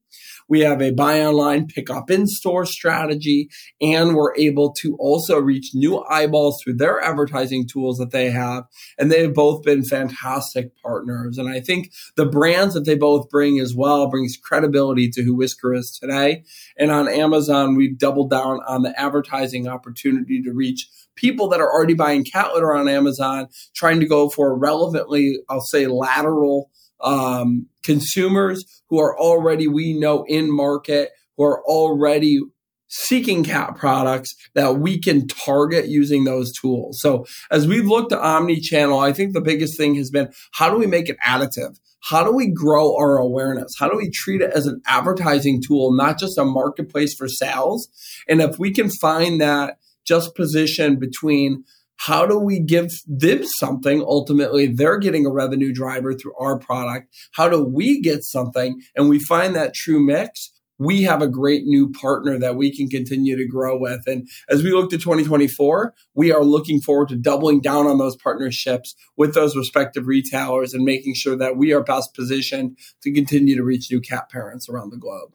We 0.48 0.60
have 0.60 0.82
a 0.82 0.90
buy 0.90 1.20
online, 1.24 1.66
pick 1.66 1.90
up 1.90 2.10
in 2.10 2.26
store 2.26 2.66
strategy, 2.66 3.48
and 3.80 4.14
we're 4.14 4.34
able 4.36 4.72
to 4.80 4.96
also 4.98 5.38
reach 5.38 5.70
new 5.74 6.02
eyeballs 6.04 6.62
through 6.62 6.74
their 6.74 7.00
advertising 7.00 7.66
tools 7.66 7.98
that 7.98 8.10
they 8.10 8.30
have. 8.30 8.64
And 8.98 9.10
they've 9.10 9.32
both 9.32 9.62
been 9.62 9.84
fantastic 9.84 10.70
partners. 10.82 11.38
And 11.38 11.48
I 11.48 11.60
think 11.60 11.92
the 12.16 12.26
brands 12.26 12.74
that 12.74 12.84
they 12.84 12.96
both 12.96 13.28
bring 13.30 13.58
as 13.60 13.74
well 13.74 14.08
brings 14.08 14.36
credibility 14.36 15.08
to 15.10 15.22
who 15.22 15.34
Whisker 15.34 15.74
is 15.74 15.90
today. 15.90 16.44
And 16.78 16.90
on 16.90 17.08
Amazon, 17.08 17.76
we've 17.76 17.98
doubled 17.98 18.30
down 18.30 18.60
on 18.66 18.82
the 18.82 18.98
advertising 19.00 19.68
opportunity 19.68 20.42
to 20.42 20.52
reach 20.52 20.88
people 21.14 21.48
that 21.48 21.60
are 21.60 21.70
already 21.70 21.94
buying 21.94 22.24
cat 22.24 22.52
litter 22.54 22.74
on 22.74 22.88
Amazon, 22.88 23.48
trying 23.74 24.00
to 24.00 24.06
go 24.06 24.28
for 24.28 24.56
relevantly, 24.56 25.36
I'll 25.48 25.60
say 25.60 25.86
lateral 25.86 26.70
um, 27.02 27.66
consumers 27.82 28.64
who 28.88 29.00
are 29.00 29.18
already, 29.18 29.66
we 29.66 29.98
know, 29.98 30.24
in 30.28 30.54
market, 30.54 31.10
who 31.36 31.44
are 31.44 31.62
already 31.64 32.40
seeking 32.88 33.42
cat 33.42 33.74
products 33.74 34.34
that 34.54 34.78
we 34.78 35.00
can 35.00 35.26
target 35.26 35.88
using 35.88 36.24
those 36.24 36.52
tools. 36.52 37.00
So 37.00 37.24
as 37.50 37.66
we've 37.66 37.86
looked 37.86 38.12
at 38.12 38.18
omni-channel, 38.18 38.98
I 38.98 39.14
think 39.14 39.32
the 39.32 39.40
biggest 39.40 39.78
thing 39.78 39.94
has 39.94 40.10
been 40.10 40.30
how 40.52 40.70
do 40.70 40.76
we 40.76 40.86
make 40.86 41.08
it 41.08 41.16
additive? 41.26 41.78
How 42.02 42.22
do 42.22 42.32
we 42.32 42.48
grow 42.48 42.94
our 42.96 43.16
awareness? 43.16 43.72
How 43.78 43.88
do 43.88 43.96
we 43.96 44.10
treat 44.10 44.42
it 44.42 44.52
as 44.52 44.66
an 44.66 44.82
advertising 44.86 45.62
tool, 45.66 45.94
not 45.94 46.18
just 46.18 46.36
a 46.36 46.44
marketplace 46.44 47.14
for 47.14 47.28
sales? 47.28 47.88
And 48.28 48.42
if 48.42 48.58
we 48.58 48.72
can 48.72 48.90
find 48.90 49.40
that 49.40 49.78
just 50.04 50.34
position 50.34 50.98
between 50.98 51.64
how 52.06 52.26
do 52.26 52.36
we 52.36 52.58
give 52.58 52.90
them 53.06 53.44
something? 53.58 54.02
Ultimately, 54.02 54.66
they're 54.66 54.98
getting 54.98 55.24
a 55.24 55.30
revenue 55.30 55.72
driver 55.72 56.12
through 56.14 56.34
our 56.36 56.58
product. 56.58 57.14
How 57.32 57.48
do 57.48 57.62
we 57.62 58.00
get 58.00 58.24
something? 58.24 58.80
And 58.96 59.08
we 59.08 59.20
find 59.20 59.54
that 59.54 59.72
true 59.72 60.04
mix. 60.04 60.50
We 60.78 61.02
have 61.02 61.22
a 61.22 61.28
great 61.28 61.62
new 61.62 61.92
partner 61.92 62.40
that 62.40 62.56
we 62.56 62.76
can 62.76 62.88
continue 62.88 63.36
to 63.36 63.46
grow 63.46 63.78
with. 63.78 64.00
And 64.08 64.28
as 64.48 64.64
we 64.64 64.72
look 64.72 64.90
to 64.90 64.98
2024, 64.98 65.94
we 66.14 66.32
are 66.32 66.42
looking 66.42 66.80
forward 66.80 67.08
to 67.10 67.16
doubling 67.16 67.60
down 67.60 67.86
on 67.86 67.98
those 67.98 68.16
partnerships 68.16 68.96
with 69.16 69.34
those 69.34 69.56
respective 69.56 70.08
retailers 70.08 70.74
and 70.74 70.84
making 70.84 71.14
sure 71.14 71.36
that 71.36 71.56
we 71.56 71.72
are 71.72 71.84
best 71.84 72.14
positioned 72.14 72.78
to 73.04 73.12
continue 73.12 73.54
to 73.54 73.62
reach 73.62 73.92
new 73.92 74.00
cat 74.00 74.28
parents 74.28 74.68
around 74.68 74.90
the 74.90 74.96
globe. 74.96 75.34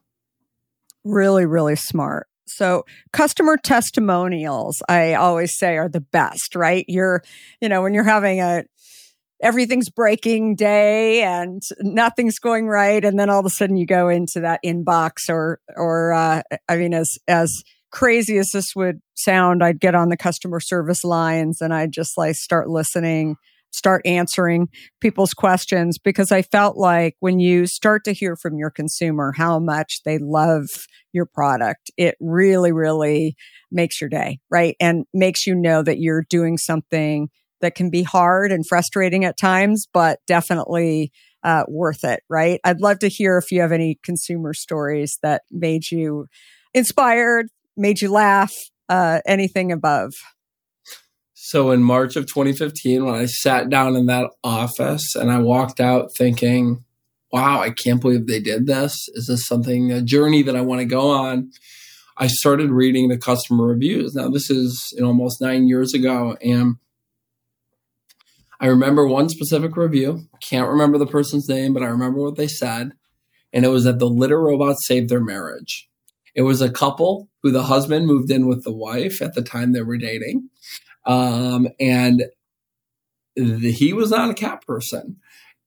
Really, 1.05 1.45
really 1.45 1.77
smart. 1.77 2.27
So 2.49 2.85
customer 3.13 3.57
testimonials, 3.57 4.81
I 4.87 5.13
always 5.15 5.57
say 5.57 5.77
are 5.77 5.89
the 5.89 6.01
best, 6.01 6.55
right? 6.55 6.85
You're, 6.87 7.23
you 7.61 7.69
know, 7.69 7.81
when 7.81 7.93
you're 7.93 8.03
having 8.03 8.41
a, 8.41 8.63
everything's 9.41 9.89
breaking 9.89 10.55
day 10.55 11.21
and 11.21 11.61
nothing's 11.79 12.39
going 12.39 12.67
right. 12.67 13.03
And 13.03 13.19
then 13.19 13.29
all 13.29 13.39
of 13.39 13.45
a 13.45 13.49
sudden 13.49 13.77
you 13.77 13.85
go 13.85 14.09
into 14.09 14.39
that 14.41 14.61
inbox 14.65 15.29
or, 15.29 15.59
or, 15.75 16.13
uh, 16.13 16.41
I 16.67 16.77
mean, 16.77 16.93
as, 16.93 17.17
as 17.27 17.51
crazy 17.91 18.37
as 18.37 18.49
this 18.51 18.75
would 18.75 19.01
sound, 19.13 19.63
I'd 19.63 19.79
get 19.79 19.95
on 19.95 20.09
the 20.09 20.17
customer 20.17 20.59
service 20.59 21.03
lines 21.03 21.61
and 21.61 21.73
I'd 21.73 21.91
just 21.91 22.17
like 22.17 22.35
start 22.35 22.69
listening 22.69 23.35
start 23.71 24.01
answering 24.05 24.69
people's 25.01 25.33
questions 25.33 25.97
because 25.97 26.31
I 26.31 26.41
felt 26.41 26.77
like 26.77 27.15
when 27.19 27.39
you 27.39 27.67
start 27.67 28.03
to 28.05 28.13
hear 28.13 28.35
from 28.35 28.57
your 28.57 28.69
consumer 28.69 29.33
how 29.35 29.59
much 29.59 30.01
they 30.05 30.17
love 30.17 30.65
your 31.13 31.25
product, 31.25 31.91
it 31.97 32.15
really, 32.19 32.71
really 32.71 33.35
makes 33.71 33.99
your 34.01 34.09
day, 34.09 34.39
right? 34.49 34.75
And 34.79 35.05
makes 35.13 35.45
you 35.45 35.55
know 35.55 35.83
that 35.83 35.99
you're 35.99 36.25
doing 36.29 36.57
something 36.57 37.29
that 37.61 37.75
can 37.75 37.89
be 37.89 38.03
hard 38.03 38.51
and 38.51 38.65
frustrating 38.67 39.25
at 39.25 39.37
times, 39.37 39.87
but 39.91 40.19
definitely 40.27 41.11
uh, 41.43 41.63
worth 41.67 42.03
it, 42.03 42.21
right? 42.29 42.59
I'd 42.63 42.81
love 42.81 42.99
to 42.99 43.07
hear 43.07 43.37
if 43.37 43.51
you 43.51 43.61
have 43.61 43.71
any 43.71 43.99
consumer 44.03 44.53
stories 44.53 45.17
that 45.23 45.43
made 45.51 45.91
you 45.91 46.27
inspired, 46.73 47.47
made 47.75 48.01
you 48.01 48.11
laugh, 48.11 48.53
uh, 48.89 49.21
anything 49.25 49.71
above. 49.71 50.13
So 51.39 51.69
in 51.69 51.83
March 51.83 52.15
of 52.15 52.25
2015, 52.25 53.05
when 53.05 53.13
I 53.13 53.27
sat 53.27 53.69
down 53.69 53.95
in 53.95 54.07
that 54.07 54.31
office 54.43 55.13
and 55.13 55.31
I 55.31 55.37
walked 55.37 55.79
out 55.79 56.11
thinking, 56.11 56.83
wow, 57.31 57.61
I 57.61 57.69
can't 57.69 58.01
believe 58.01 58.25
they 58.25 58.39
did 58.39 58.65
this. 58.65 59.07
Is 59.13 59.27
this 59.27 59.45
something, 59.45 59.91
a 59.91 60.01
journey 60.01 60.41
that 60.41 60.55
I 60.55 60.61
want 60.61 60.79
to 60.79 60.85
go 60.85 61.11
on? 61.11 61.51
I 62.17 62.25
started 62.25 62.71
reading 62.71 63.07
the 63.07 63.19
customer 63.19 63.67
reviews. 63.67 64.15
Now, 64.15 64.29
this 64.29 64.49
is 64.49 64.91
you 64.93 65.01
know, 65.01 65.09
almost 65.09 65.39
nine 65.39 65.67
years 65.67 65.93
ago. 65.93 66.35
And 66.41 66.77
I 68.59 68.65
remember 68.65 69.05
one 69.05 69.29
specific 69.29 69.77
review. 69.77 70.23
Can't 70.41 70.67
remember 70.67 70.97
the 70.97 71.05
person's 71.05 71.47
name, 71.47 71.71
but 71.71 71.83
I 71.83 71.87
remember 71.87 72.19
what 72.19 72.35
they 72.35 72.47
said. 72.47 72.93
And 73.53 73.63
it 73.63 73.69
was 73.69 73.83
that 73.83 73.99
the 73.99 74.09
litter 74.09 74.41
robot 74.41 74.77
saved 74.79 75.09
their 75.09 75.23
marriage. 75.23 75.87
It 76.33 76.41
was 76.41 76.61
a 76.61 76.71
couple 76.71 77.29
who 77.43 77.51
the 77.51 77.63
husband 77.63 78.07
moved 78.07 78.31
in 78.31 78.47
with 78.47 78.63
the 78.63 78.73
wife 78.73 79.21
at 79.21 79.35
the 79.35 79.43
time 79.43 79.71
they 79.71 79.83
were 79.83 79.97
dating. 79.97 80.49
Um, 81.07 81.69
and 81.79 82.25
the, 83.35 83.71
he 83.71 83.93
was 83.93 84.11
not 84.11 84.29
a 84.29 84.35
cat 84.35 84.65
person. 84.67 85.17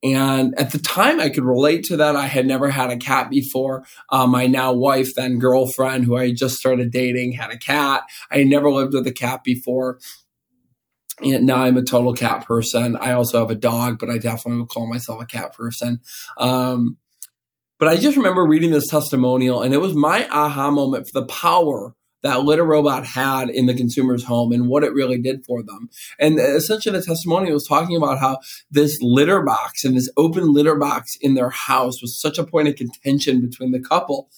And 0.03 0.57
at 0.59 0.71
the 0.71 0.79
time, 0.79 1.19
I 1.19 1.29
could 1.29 1.43
relate 1.43 1.83
to 1.85 1.97
that. 1.97 2.15
I 2.15 2.25
had 2.25 2.47
never 2.47 2.69
had 2.69 2.89
a 2.89 2.97
cat 2.97 3.29
before. 3.29 3.85
Uh, 4.09 4.25
my 4.25 4.47
now 4.47 4.73
wife, 4.73 5.13
then 5.15 5.37
girlfriend, 5.37 6.05
who 6.05 6.17
I 6.17 6.31
just 6.31 6.57
started 6.57 6.91
dating, 6.91 7.33
had 7.33 7.51
a 7.51 7.57
cat. 7.57 8.03
I 8.31 8.39
had 8.39 8.47
never 8.47 8.71
lived 8.71 8.93
with 8.93 9.05
a 9.05 9.11
cat 9.11 9.43
before. 9.43 9.99
And 11.21 11.45
now 11.45 11.57
I'm 11.57 11.77
a 11.77 11.83
total 11.83 12.13
cat 12.13 12.45
person. 12.45 12.95
I 12.95 13.11
also 13.11 13.39
have 13.39 13.51
a 13.51 13.55
dog, 13.55 13.99
but 13.99 14.09
I 14.09 14.17
definitely 14.17 14.61
would 14.61 14.69
call 14.69 14.87
myself 14.87 15.21
a 15.21 15.25
cat 15.27 15.53
person. 15.53 15.99
Um, 16.37 16.97
but 17.77 17.87
I 17.87 17.97
just 17.97 18.17
remember 18.17 18.45
reading 18.45 18.71
this 18.71 18.87
testimonial, 18.87 19.61
and 19.61 19.73
it 19.73 19.81
was 19.81 19.93
my 19.93 20.27
aha 20.29 20.71
moment 20.71 21.07
for 21.07 21.19
the 21.19 21.27
power 21.27 21.95
that 22.23 22.43
Litter 22.43 22.63
Robot 22.63 23.05
had 23.05 23.49
in 23.49 23.65
the 23.65 23.73
consumer's 23.73 24.23
home 24.23 24.51
and 24.51 24.67
what 24.67 24.83
it 24.83 24.93
really 24.93 25.19
did 25.19 25.45
for 25.45 25.63
them. 25.63 25.89
And 26.19 26.39
essentially, 26.39 26.97
the 26.97 27.03
testimonial 27.03 27.53
was 27.53 27.67
talking 27.67 27.95
about 27.95 28.19
how 28.19 28.39
this 28.69 28.99
litter 29.01 29.41
box 29.41 29.83
and 29.83 29.95
this 29.95 30.09
open 30.17 30.53
litter 30.53 30.75
box 30.75 31.17
in 31.19 31.33
their 31.33 31.49
house 31.49 32.01
was 32.01 32.19
such 32.19 32.37
a 32.37 32.45
point 32.45 32.67
of 32.67 32.75
contention 32.75 33.41
between 33.41 33.71
the 33.71 33.79
couple 33.79 34.29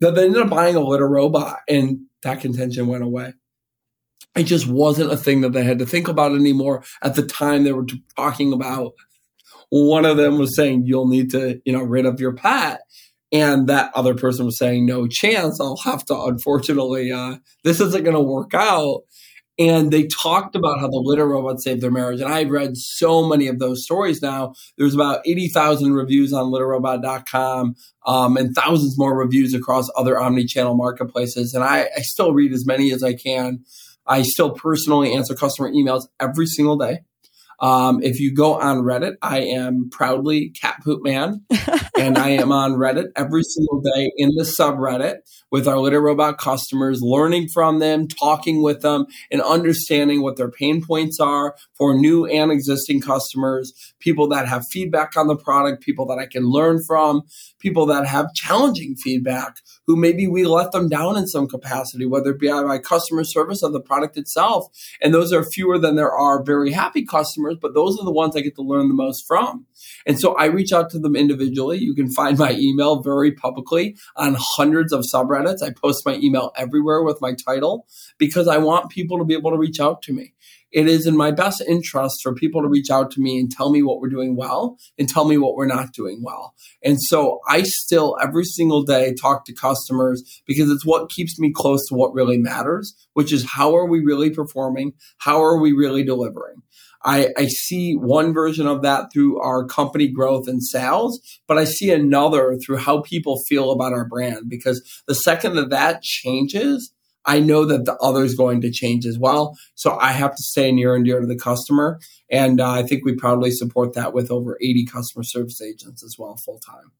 that 0.00 0.14
they 0.14 0.24
ended 0.24 0.42
up 0.42 0.50
buying 0.50 0.76
a 0.76 0.80
litter 0.80 1.08
robot, 1.08 1.60
and 1.68 2.00
that 2.22 2.40
contention 2.40 2.86
went 2.86 3.02
away. 3.02 3.32
It 4.34 4.44
just 4.44 4.66
wasn't 4.66 5.12
a 5.12 5.16
thing 5.16 5.40
that 5.40 5.52
they 5.52 5.64
had 5.64 5.78
to 5.78 5.86
think 5.86 6.08
about 6.08 6.32
anymore. 6.32 6.84
At 7.02 7.14
the 7.14 7.22
time, 7.22 7.64
they 7.64 7.72
were 7.72 7.86
talking 8.16 8.52
about 8.52 8.92
one 9.70 10.04
of 10.04 10.18
them 10.18 10.38
was 10.38 10.54
saying, 10.54 10.84
You'll 10.84 11.08
need 11.08 11.30
to, 11.30 11.60
you 11.64 11.72
know, 11.72 11.82
rid 11.82 12.04
of 12.04 12.20
your 12.20 12.34
pet 12.34 12.82
and 13.32 13.68
that 13.68 13.90
other 13.94 14.14
person 14.14 14.46
was 14.46 14.58
saying 14.58 14.86
no 14.86 15.06
chance. 15.06 15.60
I'll 15.60 15.78
have 15.84 16.04
to 16.06 16.20
unfortunately 16.22 17.12
uh, 17.12 17.36
this 17.64 17.80
isn't 17.80 18.04
going 18.04 18.16
to 18.16 18.22
work 18.22 18.54
out. 18.54 19.02
And 19.58 19.90
they 19.90 20.06
talked 20.06 20.54
about 20.54 20.80
how 20.80 20.88
the 20.88 21.02
litter 21.02 21.26
robot 21.26 21.62
saved 21.62 21.80
their 21.80 21.90
marriage. 21.90 22.20
And 22.20 22.30
i've 22.30 22.50
read 22.50 22.76
so 22.76 23.26
many 23.26 23.46
of 23.48 23.58
those 23.58 23.84
stories 23.84 24.20
now. 24.20 24.52
There's 24.76 24.94
about 24.94 25.20
80000 25.24 25.94
reviews 25.94 26.34
on 26.34 26.52
litterrobot.com 26.52 27.74
um, 28.06 28.36
and 28.36 28.54
thousands 28.54 28.98
more 28.98 29.16
reviews 29.16 29.54
across 29.54 29.88
other 29.96 30.20
omni-channel 30.20 30.76
marketplaces. 30.76 31.54
And 31.54 31.64
I, 31.64 31.88
I 31.96 32.00
still 32.00 32.34
read 32.34 32.52
as 32.52 32.66
many 32.66 32.92
as 32.92 33.02
i 33.02 33.14
can. 33.14 33.64
I 34.06 34.22
still 34.22 34.50
personally 34.50 35.14
answer 35.14 35.34
customer 35.34 35.70
emails 35.72 36.06
every 36.20 36.46
single 36.46 36.76
day. 36.76 37.00
Um, 37.58 38.02
if 38.02 38.20
you 38.20 38.34
go 38.34 38.60
on 38.60 38.78
Reddit, 38.78 39.14
I 39.22 39.40
am 39.40 39.88
proudly 39.90 40.50
Cat 40.50 40.76
Poop 40.84 41.02
Man, 41.02 41.44
and 41.98 42.18
I 42.18 42.30
am 42.30 42.52
on 42.52 42.72
Reddit 42.72 43.06
every 43.16 43.42
single 43.42 43.80
day 43.80 44.10
in 44.16 44.30
the 44.34 44.42
subreddit 44.44 45.16
with 45.50 45.66
our 45.66 45.78
Litter 45.78 46.00
Robot 46.00 46.38
customers, 46.38 47.00
learning 47.00 47.48
from 47.48 47.78
them, 47.78 48.08
talking 48.08 48.62
with 48.62 48.82
them, 48.82 49.06
and 49.30 49.40
understanding 49.40 50.22
what 50.22 50.36
their 50.36 50.50
pain 50.50 50.84
points 50.84 51.18
are 51.20 51.56
for 51.74 51.94
new 51.94 52.26
and 52.26 52.50
existing 52.50 53.00
customers, 53.00 53.72
people 54.00 54.28
that 54.28 54.46
have 54.46 54.64
feedback 54.70 55.16
on 55.16 55.28
the 55.28 55.36
product, 55.36 55.82
people 55.82 56.06
that 56.06 56.18
I 56.18 56.26
can 56.26 56.44
learn 56.44 56.82
from, 56.86 57.22
people 57.58 57.86
that 57.86 58.06
have 58.06 58.34
challenging 58.34 58.96
feedback, 58.96 59.56
who 59.86 59.96
maybe 59.96 60.26
we 60.26 60.44
let 60.44 60.72
them 60.72 60.88
down 60.88 61.16
in 61.16 61.26
some 61.26 61.48
capacity, 61.48 62.06
whether 62.06 62.30
it 62.30 62.40
be 62.40 62.48
by 62.48 62.78
customer 62.78 63.24
service 63.24 63.62
or 63.62 63.70
the 63.70 63.80
product 63.80 64.16
itself. 64.16 64.66
And 65.00 65.14
those 65.14 65.32
are 65.32 65.44
fewer 65.44 65.78
than 65.78 65.96
there 65.96 66.12
are 66.12 66.42
very 66.42 66.72
happy 66.72 67.04
customers, 67.04 67.56
but 67.60 67.74
those 67.74 67.98
are 67.98 68.04
the 68.04 68.12
ones 68.12 68.36
I 68.36 68.40
get 68.40 68.56
to 68.56 68.62
learn 68.62 68.88
the 68.88 68.94
most 68.94 69.26
from. 69.26 69.66
And 70.06 70.18
so 70.18 70.34
I 70.34 70.46
reach 70.46 70.72
out 70.72 70.90
to 70.90 70.98
them 70.98 71.16
individually. 71.16 71.85
You 71.86 71.94
can 71.94 72.10
find 72.10 72.38
my 72.38 72.52
email 72.52 73.02
very 73.02 73.32
publicly 73.32 73.96
on 74.16 74.36
hundreds 74.38 74.92
of 74.92 75.04
subreddits. 75.12 75.62
I 75.62 75.70
post 75.70 76.04
my 76.04 76.16
email 76.16 76.52
everywhere 76.56 77.02
with 77.02 77.20
my 77.20 77.34
title 77.34 77.86
because 78.18 78.48
I 78.48 78.58
want 78.58 78.90
people 78.90 79.18
to 79.18 79.24
be 79.24 79.34
able 79.34 79.52
to 79.52 79.58
reach 79.58 79.80
out 79.80 80.02
to 80.02 80.12
me 80.12 80.34
it 80.76 80.88
is 80.88 81.06
in 81.06 81.16
my 81.16 81.30
best 81.30 81.62
interest 81.66 82.16
for 82.22 82.34
people 82.34 82.60
to 82.60 82.68
reach 82.68 82.90
out 82.90 83.10
to 83.12 83.20
me 83.20 83.38
and 83.38 83.50
tell 83.50 83.70
me 83.70 83.82
what 83.82 84.00
we're 84.00 84.10
doing 84.10 84.36
well 84.36 84.76
and 84.98 85.08
tell 85.08 85.24
me 85.24 85.38
what 85.38 85.54
we're 85.54 85.66
not 85.66 85.92
doing 85.92 86.22
well. 86.22 86.54
And 86.84 87.00
so 87.00 87.40
I 87.48 87.62
still 87.62 88.16
every 88.22 88.44
single 88.44 88.82
day 88.82 89.14
talk 89.14 89.46
to 89.46 89.54
customers 89.54 90.22
because 90.46 90.70
it's 90.70 90.84
what 90.84 91.10
keeps 91.10 91.38
me 91.38 91.50
close 91.50 91.86
to 91.88 91.94
what 91.94 92.12
really 92.12 92.36
matters, 92.36 92.94
which 93.14 93.32
is 93.32 93.52
how 93.52 93.74
are 93.74 93.86
we 93.86 94.00
really 94.00 94.30
performing? 94.30 94.92
How 95.18 95.42
are 95.42 95.58
we 95.58 95.72
really 95.72 96.04
delivering? 96.04 96.62
I, 97.04 97.28
I, 97.36 97.46
see 97.46 97.94
one 97.94 98.32
version 98.32 98.66
of 98.66 98.82
that 98.82 99.12
through 99.12 99.40
our 99.40 99.64
company 99.64 100.08
growth 100.08 100.48
and 100.48 100.62
sales, 100.62 101.20
but 101.46 101.58
I 101.58 101.64
see 101.64 101.92
another 101.92 102.56
through 102.56 102.78
how 102.78 103.02
people 103.02 103.42
feel 103.48 103.70
about 103.70 103.92
our 103.92 104.06
brand. 104.06 104.48
Because 104.48 104.82
the 105.06 105.14
second 105.14 105.54
that 105.54 105.70
that 105.70 106.02
changes, 106.02 106.92
I 107.24 107.40
know 107.40 107.64
that 107.64 107.84
the 107.84 107.96
other 107.96 108.24
is 108.24 108.34
going 108.34 108.60
to 108.62 108.70
change 108.70 109.04
as 109.04 109.18
well. 109.18 109.56
So 109.74 109.98
I 109.98 110.12
have 110.12 110.30
to 110.30 110.42
stay 110.42 110.72
near 110.72 110.94
and 110.94 111.04
dear 111.04 111.20
to 111.20 111.26
the 111.26 111.36
customer. 111.36 111.98
And 112.30 112.60
uh, 112.60 112.70
I 112.70 112.82
think 112.82 113.04
we 113.04 113.14
proudly 113.14 113.50
support 113.50 113.94
that 113.94 114.12
with 114.12 114.30
over 114.30 114.56
80 114.60 114.86
customer 114.86 115.24
service 115.24 115.60
agents 115.60 116.02
as 116.04 116.16
well, 116.18 116.36
full 116.36 116.60
time. 116.60 116.92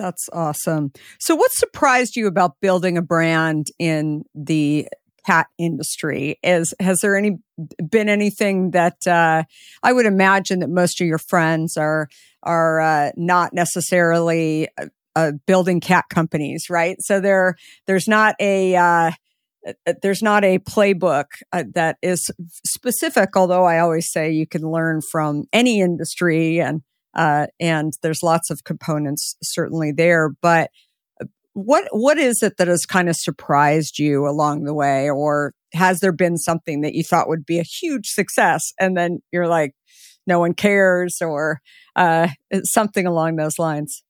That's 0.00 0.30
awesome. 0.32 0.92
So, 1.18 1.34
what 1.34 1.52
surprised 1.52 2.16
you 2.16 2.26
about 2.26 2.58
building 2.62 2.96
a 2.96 3.02
brand 3.02 3.66
in 3.78 4.24
the 4.34 4.88
cat 5.26 5.46
industry? 5.58 6.38
Is 6.42 6.74
has 6.80 7.00
there 7.00 7.16
any 7.16 7.38
been 7.88 8.08
anything 8.08 8.72
that 8.72 9.06
uh, 9.06 9.44
I 9.82 9.92
would 9.92 10.06
imagine 10.06 10.60
that 10.60 10.70
most 10.70 11.00
of 11.00 11.06
your 11.06 11.18
friends 11.18 11.76
are 11.76 12.08
are 12.42 12.80
uh, 12.80 13.10
not 13.16 13.52
necessarily 13.52 14.68
uh, 14.78 14.86
uh 15.16 15.32
building 15.46 15.80
cat 15.80 16.06
companies, 16.10 16.66
right? 16.70 16.96
So 17.00 17.20
there 17.20 17.56
there's 17.86 18.08
not 18.08 18.34
a 18.40 18.76
uh, 18.76 19.10
uh, 19.66 19.92
there's 20.02 20.22
not 20.22 20.44
a 20.44 20.58
playbook 20.58 21.26
that 21.52 21.98
is 22.00 22.30
specific 22.64 23.36
although 23.36 23.64
i 23.64 23.78
always 23.78 24.10
say 24.10 24.30
you 24.30 24.46
can 24.46 24.62
learn 24.62 25.02
from 25.12 25.44
any 25.52 25.80
industry 25.80 26.58
and 26.58 26.80
and 27.14 27.92
there's 28.02 28.22
lots 28.22 28.48
of 28.48 28.64
components 28.64 29.36
certainly 29.42 29.92
there 29.92 30.30
but 30.40 30.70
what 31.52 31.84
what 31.90 32.18
is 32.18 32.42
it 32.42 32.56
that 32.58 32.68
has 32.68 32.86
kind 32.86 33.08
of 33.08 33.16
surprised 33.16 33.98
you 33.98 34.26
along 34.26 34.64
the 34.64 34.74
way 34.74 35.10
or 35.10 35.52
has 35.72 36.00
there 36.00 36.12
been 36.12 36.36
something 36.36 36.80
that 36.80 36.94
you 36.94 37.02
thought 37.02 37.28
would 37.28 37.44
be 37.44 37.58
a 37.58 37.64
huge 37.64 38.08
success 38.08 38.72
and 38.78 38.96
then 38.96 39.18
you're 39.32 39.48
like 39.48 39.72
no 40.26 40.38
one 40.38 40.54
cares 40.54 41.18
or 41.20 41.60
uh, 41.96 42.28
something 42.64 43.06
along 43.06 43.36
those 43.36 43.58
lines 43.58 44.02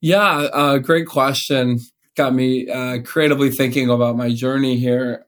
yeah 0.00 0.78
great 0.80 1.06
question 1.06 1.80
got 2.16 2.34
me 2.34 2.68
uh, 2.68 2.98
creatively 3.02 3.50
thinking 3.50 3.90
about 3.90 4.16
my 4.16 4.32
journey 4.32 4.76
here. 4.76 5.26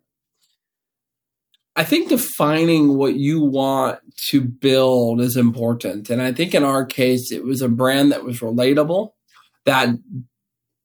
I 1.76 1.84
think 1.84 2.08
defining 2.08 2.96
what 2.96 3.14
you 3.14 3.40
want 3.40 4.00
to 4.30 4.40
build 4.40 5.20
is 5.20 5.36
important. 5.36 6.10
And 6.10 6.20
I 6.20 6.32
think 6.32 6.54
in 6.54 6.64
our 6.64 6.84
case, 6.84 7.30
it 7.30 7.44
was 7.44 7.62
a 7.62 7.68
brand 7.68 8.10
that 8.10 8.24
was 8.24 8.40
relatable, 8.40 9.12
that 9.64 9.90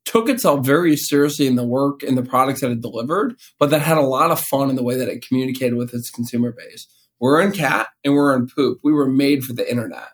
took 0.06 0.30
itself 0.30 0.66
very 0.66 0.96
seriously 0.96 1.48
in 1.48 1.56
the 1.56 1.66
work 1.66 2.04
and 2.04 2.18
the 2.18 2.24
products 2.24 2.62
that 2.62 2.72
it 2.72 2.82
delivered, 2.82 3.36
but 3.60 3.70
that 3.70 3.82
had 3.82 3.98
a 3.98 4.02
lot 4.02 4.32
of 4.32 4.40
fun 4.40 4.70
in 4.70 4.76
the 4.76 4.84
way 4.84 4.98
that 4.98 5.10
it 5.10 5.26
communicated 5.26 5.76
with 5.76 5.94
its 5.94 6.10
consumer 6.10 6.52
base. 6.52 6.88
We're 7.20 7.42
in 7.42 7.52
cat 7.52 7.88
and 8.04 8.14
we're 8.14 8.36
in 8.36 8.48
poop. 8.48 8.80
We 8.84 8.92
were 8.92 9.08
made 9.08 9.44
for 9.44 9.54
the 9.54 9.70
internet. 9.70 10.10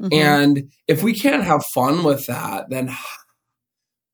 Mm-hmm. 0.00 0.12
And 0.12 0.72
if 0.88 1.02
we 1.02 1.14
can't 1.14 1.44
have 1.44 1.62
fun 1.74 2.04
with 2.04 2.26
that, 2.26 2.68
then 2.68 2.94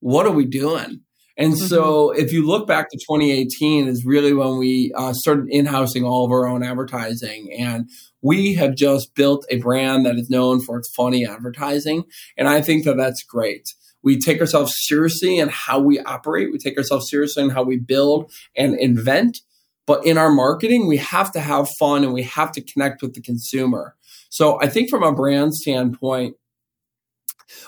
what 0.01 0.27
are 0.27 0.33
we 0.33 0.45
doing? 0.45 1.01
And 1.37 1.55
mm-hmm. 1.55 1.67
so, 1.67 2.11
if 2.11 2.33
you 2.33 2.47
look 2.47 2.67
back 2.67 2.91
to 2.91 2.99
2018, 2.99 3.89
is 3.89 4.05
really 4.05 4.35
when 4.35 4.59
we 4.59 4.93
uh, 4.95 5.15
started 5.15 5.47
in-housing 5.49 6.05
all 6.05 6.27
of 6.27 6.31
our 6.31 6.47
own 6.47 6.63
advertising, 6.63 7.51
and 7.59 7.89
we 8.21 8.55
have 8.55 8.75
just 8.75 9.15
built 9.15 9.47
a 9.49 9.57
brand 9.57 10.05
that 10.05 10.17
is 10.17 10.29
known 10.29 10.61
for 10.61 10.79
its 10.79 10.93
funny 10.95 11.27
advertising, 11.27 12.05
and 12.37 12.47
I 12.47 12.61
think 12.61 12.85
that 12.85 12.99
that's 12.99 13.23
great. 13.23 13.65
We 14.03 14.19
take 14.19 14.41
ourselves 14.41 14.73
seriously 14.87 15.39
in 15.39 15.49
how 15.49 15.81
we 15.81 16.01
operate. 16.01 16.53
We 16.53 16.59
take 16.59 16.77
ourselves 16.77 17.11
seriously 17.11 17.43
in 17.43 17.51
how 17.51 17.63
we 17.63 17.79
build 17.79 18.33
and 18.57 18.79
invent. 18.79 19.39
But 19.87 20.07
in 20.07 20.19
our 20.19 20.31
marketing, 20.31 20.87
we 20.87 20.99
have 20.99 21.33
to 21.33 21.41
have 21.41 21.69
fun 21.79 22.05
and 22.05 22.13
we 22.13 22.23
have 22.23 22.53
to 22.53 22.61
connect 22.61 23.03
with 23.03 23.15
the 23.15 23.21
consumer. 23.21 23.97
So 24.29 24.61
I 24.61 24.69
think 24.69 24.89
from 24.89 25.03
a 25.03 25.13
brand 25.13 25.55
standpoint, 25.55 26.37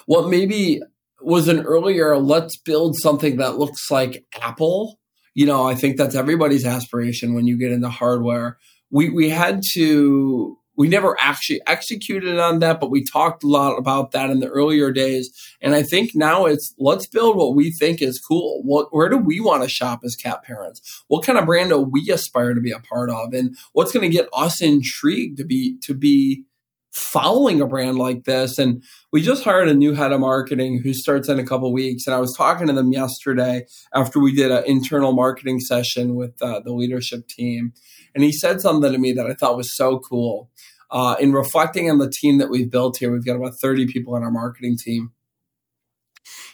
what 0.07 0.29
maybe 0.29 0.81
was 1.21 1.49
an 1.49 1.61
earlier 1.61 2.17
let's 2.17 2.57
build 2.57 2.97
something 2.97 3.37
that 3.37 3.59
looks 3.59 3.91
like 3.91 4.25
Apple. 4.41 4.99
You 5.35 5.47
know, 5.47 5.67
I 5.67 5.75
think 5.75 5.97
that's 5.97 6.15
everybody's 6.15 6.67
aspiration 6.67 7.35
when 7.35 7.47
you 7.47 7.57
get 7.59 7.73
into 7.73 7.89
hardware. 7.89 8.59
We 8.91 9.09
we 9.09 9.31
had 9.31 9.63
to 9.75 10.59
we 10.77 10.89
never 10.89 11.17
actually 11.21 11.61
executed 11.67 12.39
on 12.39 12.61
that, 12.61 12.81
but 12.81 12.91
we 12.91 13.05
talked 13.05 13.45
a 13.45 13.49
lot 13.49 13.77
about 13.77 14.13
that 14.13 14.31
in 14.31 14.41
the 14.41 14.49
earlier 14.49 14.91
days. 14.91 15.31
And 15.61 15.75
I 15.75 15.83
think 15.83 16.13
now 16.15 16.47
it's 16.47 16.75
let's 16.79 17.07
build 17.07 17.37
what 17.37 17.55
we 17.55 17.71
think 17.71 18.01
is 18.01 18.19
cool. 18.19 18.63
What, 18.65 18.89
where 18.91 19.09
do 19.09 19.19
we 19.19 19.41
want 19.41 19.63
to 19.63 19.69
shop 19.69 20.01
as 20.05 20.17
cat 20.17 20.43
parents? 20.43 21.05
What 21.09 21.25
kind 21.25 21.39
of 21.39 21.47
brand 21.47 21.71
do 21.71 21.79
we 21.79 22.11
aspire 22.11 22.55
to 22.55 22.61
be 22.61 22.73
a 22.73 22.81
part 22.81 23.11
of? 23.11 23.35
And 23.35 23.55
what's 23.73 23.93
going 23.93 24.09
to 24.09 24.17
get 24.17 24.29
us 24.33 24.63
intrigued 24.63 25.37
to 25.39 25.45
be, 25.45 25.79
to 25.83 25.95
be 25.95 26.45
following 26.93 27.61
a 27.61 27.67
brand 27.67 27.99
like 27.99 28.25
this? 28.25 28.59
And 28.59 28.83
we 29.13 29.21
just 29.21 29.45
hired 29.45 29.69
a 29.69 29.75
new 29.75 29.93
head 29.93 30.13
of 30.13 30.21
marketing 30.21 30.81
who 30.83 30.95
starts 30.95 31.29
in 31.29 31.39
a 31.39 31.45
couple 31.45 31.71
weeks. 31.73 32.07
And 32.07 32.15
I 32.15 32.19
was 32.19 32.35
talking 32.35 32.67
to 32.69 32.73
them 32.73 32.93
yesterday 32.93 33.67
after 33.95 34.19
we 34.21 34.35
did 34.35 34.51
an 34.51 34.65
internal 34.67 35.13
marketing 35.13 35.61
session 35.61 36.15
with 36.15 36.41
uh, 36.41 36.61
the 36.61 36.73
leadership 36.73 37.29
team. 37.29 37.75
And 38.15 38.25
he 38.25 38.33
said 38.33 38.61
something 38.61 38.93
to 38.93 38.99
me 38.99 39.13
that 39.13 39.27
I 39.27 39.35
thought 39.35 39.57
was 39.57 39.77
so 39.77 39.99
cool. 39.99 40.51
Uh, 40.91 41.17
in 41.19 41.33
reflecting 41.33 41.91
on 41.91 41.99
the 41.99 42.11
team 42.11 42.39
that 42.39 42.51
we've 42.51 42.71
built 42.71 42.99
here, 42.99 43.11
we've 43.11 43.25
got 43.25 43.37
about 43.37 43.59
30 43.59 43.87
people 43.87 44.15
on 44.15 44.23
our 44.23 44.31
marketing 44.31 44.77
team. 44.77 45.13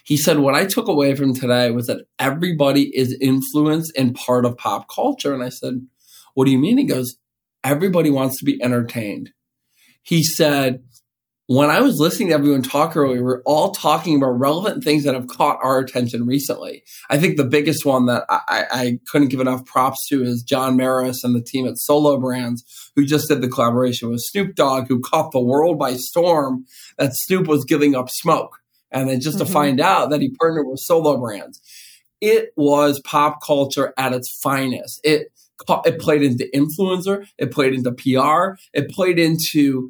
He 0.03 0.17
said, 0.17 0.39
What 0.39 0.55
I 0.55 0.65
took 0.65 0.87
away 0.87 1.13
from 1.15 1.33
today 1.33 1.71
was 1.71 1.87
that 1.87 2.05
everybody 2.17 2.95
is 2.95 3.17
influenced 3.21 3.91
and 3.97 4.15
part 4.15 4.45
of 4.45 4.57
pop 4.57 4.87
culture. 4.93 5.33
And 5.33 5.43
I 5.43 5.49
said, 5.49 5.85
What 6.33 6.45
do 6.45 6.51
you 6.51 6.57
mean? 6.57 6.77
He 6.77 6.85
goes, 6.85 7.17
Everybody 7.63 8.09
wants 8.09 8.39
to 8.39 8.45
be 8.45 8.61
entertained. 8.63 9.31
He 10.01 10.23
said, 10.23 10.83
when 11.49 11.71
I 11.71 11.81
was 11.81 11.99
listening 11.99 12.27
to 12.27 12.35
everyone 12.35 12.61
talk 12.61 12.95
earlier, 12.95 13.15
we 13.15 13.23
were 13.23 13.41
all 13.43 13.71
talking 13.71 14.15
about 14.15 14.39
relevant 14.39 14.83
things 14.83 15.03
that 15.03 15.15
have 15.15 15.25
caught 15.25 15.57
our 15.63 15.79
attention 15.79 16.27
recently. 16.27 16.83
I 17.09 17.17
think 17.17 17.37
the 17.37 17.43
biggest 17.43 17.87
one 17.87 18.05
that 18.05 18.25
I, 18.29 18.65
I 18.71 18.99
couldn't 19.07 19.29
give 19.29 19.39
enough 19.39 19.65
props 19.65 19.97
to 20.09 20.21
is 20.21 20.43
John 20.43 20.77
Merris 20.77 21.23
and 21.23 21.35
the 21.35 21.41
team 21.41 21.65
at 21.65 21.79
Solo 21.79 22.19
Brands, 22.19 22.91
who 22.95 23.03
just 23.03 23.29
did 23.29 23.41
the 23.41 23.47
collaboration 23.47 24.11
with 24.11 24.21
Snoop 24.21 24.53
Dogg, 24.53 24.89
who 24.89 25.01
caught 25.01 25.31
the 25.31 25.41
world 25.41 25.79
by 25.79 25.95
storm 25.95 26.65
that 26.99 27.15
Snoop 27.15 27.47
was 27.47 27.65
giving 27.65 27.95
up 27.95 28.11
smoke. 28.11 28.59
And 28.91 29.09
then 29.09 29.19
just 29.19 29.39
mm-hmm. 29.39 29.47
to 29.47 29.51
find 29.51 29.81
out 29.81 30.11
that 30.11 30.21
he 30.21 30.29
partnered 30.39 30.67
with 30.67 30.79
Solo 30.79 31.17
Brands. 31.17 31.59
It 32.21 32.51
was 32.57 33.01
pop 33.03 33.39
culture 33.43 33.91
at 33.97 34.13
its 34.13 34.39
finest. 34.43 35.01
It 35.03 35.29
it 35.67 35.99
played 35.99 36.21
into 36.21 36.47
influencer, 36.53 37.25
it 37.39 37.51
played 37.51 37.73
into 37.73 37.91
PR, 37.91 38.59
it 38.71 38.89
played 38.91 39.17
into 39.17 39.89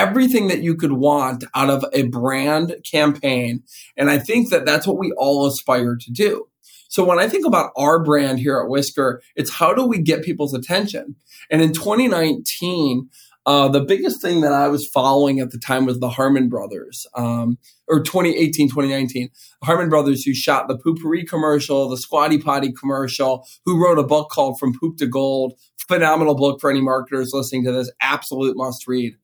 everything 0.00 0.48
that 0.48 0.62
you 0.62 0.74
could 0.74 0.92
want 0.92 1.44
out 1.54 1.68
of 1.68 1.84
a 1.92 2.04
brand 2.04 2.74
campaign. 2.90 3.62
And 3.98 4.10
I 4.10 4.18
think 4.18 4.48
that 4.48 4.64
that's 4.64 4.86
what 4.86 4.98
we 4.98 5.12
all 5.12 5.46
aspire 5.46 5.94
to 5.94 6.10
do. 6.10 6.46
So 6.88 7.04
when 7.04 7.18
I 7.18 7.28
think 7.28 7.46
about 7.46 7.70
our 7.76 8.02
brand 8.02 8.38
here 8.38 8.58
at 8.58 8.70
Whisker, 8.70 9.22
it's 9.36 9.52
how 9.52 9.74
do 9.74 9.84
we 9.84 10.00
get 10.00 10.24
people's 10.24 10.54
attention? 10.54 11.16
And 11.50 11.60
in 11.60 11.74
2019, 11.74 13.10
uh, 13.44 13.68
the 13.68 13.84
biggest 13.84 14.22
thing 14.22 14.40
that 14.40 14.52
I 14.52 14.68
was 14.68 14.88
following 14.88 15.38
at 15.38 15.50
the 15.50 15.58
time 15.58 15.84
was 15.84 16.00
the 16.00 16.08
Harmon 16.08 16.48
brothers, 16.48 17.06
um, 17.14 17.58
or 17.86 18.02
2018, 18.02 18.68
2019. 18.68 19.28
Harmon 19.62 19.88
brothers 19.90 20.24
who 20.24 20.32
shot 20.32 20.66
the 20.66 20.78
Poo-Pourri 20.78 21.26
commercial, 21.28 21.88
the 21.88 21.96
Squatty 21.96 22.38
Potty 22.38 22.72
commercial, 22.72 23.46
who 23.66 23.82
wrote 23.82 23.98
a 23.98 24.02
book 24.02 24.30
called 24.30 24.58
From 24.58 24.72
Poop 24.78 24.96
to 24.98 25.06
Gold. 25.06 25.54
Phenomenal 25.88 26.34
book 26.34 26.60
for 26.60 26.70
any 26.70 26.80
marketers 26.80 27.32
listening 27.32 27.64
to 27.64 27.72
this. 27.72 27.90
Absolute 28.00 28.56
must 28.56 28.86
read. 28.86 29.14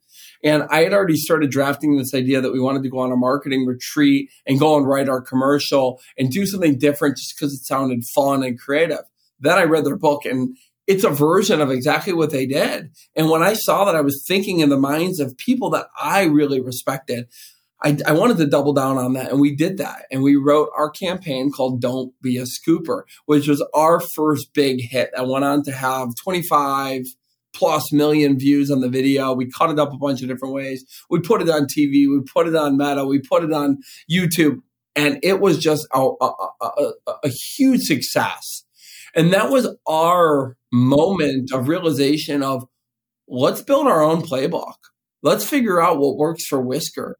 And 0.46 0.62
I 0.70 0.82
had 0.82 0.92
already 0.92 1.16
started 1.16 1.50
drafting 1.50 1.96
this 1.96 2.14
idea 2.14 2.40
that 2.40 2.52
we 2.52 2.60
wanted 2.60 2.84
to 2.84 2.88
go 2.88 3.00
on 3.00 3.10
a 3.10 3.16
marketing 3.16 3.66
retreat 3.66 4.30
and 4.46 4.60
go 4.60 4.76
and 4.76 4.86
write 4.86 5.08
our 5.08 5.20
commercial 5.20 6.00
and 6.16 6.30
do 6.30 6.46
something 6.46 6.78
different 6.78 7.16
just 7.16 7.34
because 7.36 7.52
it 7.52 7.64
sounded 7.64 8.04
fun 8.04 8.44
and 8.44 8.56
creative. 8.56 9.02
Then 9.40 9.58
I 9.58 9.64
read 9.64 9.84
their 9.84 9.96
book 9.96 10.24
and 10.24 10.56
it's 10.86 11.02
a 11.02 11.10
version 11.10 11.60
of 11.60 11.72
exactly 11.72 12.12
what 12.12 12.30
they 12.30 12.46
did. 12.46 12.92
And 13.16 13.28
when 13.28 13.42
I 13.42 13.54
saw 13.54 13.86
that, 13.86 13.96
I 13.96 14.02
was 14.02 14.24
thinking 14.24 14.60
in 14.60 14.68
the 14.68 14.78
minds 14.78 15.18
of 15.18 15.36
people 15.36 15.68
that 15.70 15.88
I 16.00 16.22
really 16.26 16.60
respected. 16.60 17.26
I, 17.82 17.98
I, 18.06 18.12
wanted 18.12 18.36
to 18.36 18.46
double 18.46 18.72
down 18.72 18.98
on 18.98 19.14
that. 19.14 19.32
And 19.32 19.40
we 19.40 19.56
did 19.56 19.78
that. 19.78 20.06
And 20.12 20.22
we 20.22 20.36
wrote 20.36 20.70
our 20.78 20.90
campaign 20.90 21.50
called 21.50 21.80
Don't 21.80 22.14
Be 22.22 22.38
a 22.38 22.44
Scooper, 22.44 23.02
which 23.26 23.48
was 23.48 23.66
our 23.74 23.98
first 23.98 24.54
big 24.54 24.80
hit. 24.80 25.10
I 25.18 25.22
went 25.22 25.44
on 25.44 25.64
to 25.64 25.72
have 25.72 26.14
25 26.22 27.04
plus 27.56 27.92
million 27.92 28.38
views 28.38 28.70
on 28.70 28.80
the 28.80 28.88
video. 28.88 29.32
We 29.32 29.50
cut 29.50 29.70
it 29.70 29.78
up 29.78 29.92
a 29.92 29.98
bunch 29.98 30.22
of 30.22 30.28
different 30.28 30.54
ways. 30.54 30.84
We 31.08 31.20
put 31.20 31.40
it 31.42 31.48
on 31.48 31.62
TV, 31.62 32.08
we 32.08 32.20
put 32.32 32.46
it 32.46 32.54
on 32.54 32.76
Meta, 32.76 33.04
we 33.04 33.20
put 33.20 33.44
it 33.44 33.52
on 33.52 33.78
YouTube, 34.10 34.60
and 34.94 35.18
it 35.22 35.40
was 35.40 35.58
just 35.58 35.86
a, 35.92 36.00
a, 36.20 36.32
a, 36.60 36.92
a 37.24 37.28
huge 37.28 37.82
success. 37.82 38.64
And 39.14 39.32
that 39.32 39.50
was 39.50 39.68
our 39.88 40.56
moment 40.72 41.50
of 41.52 41.68
realization 41.68 42.42
of 42.42 42.64
let's 43.26 43.62
build 43.62 43.86
our 43.86 44.02
own 44.02 44.22
playbook. 44.22 44.74
Let's 45.22 45.48
figure 45.48 45.80
out 45.80 45.98
what 45.98 46.18
works 46.18 46.46
for 46.46 46.60
Whisker. 46.60 47.16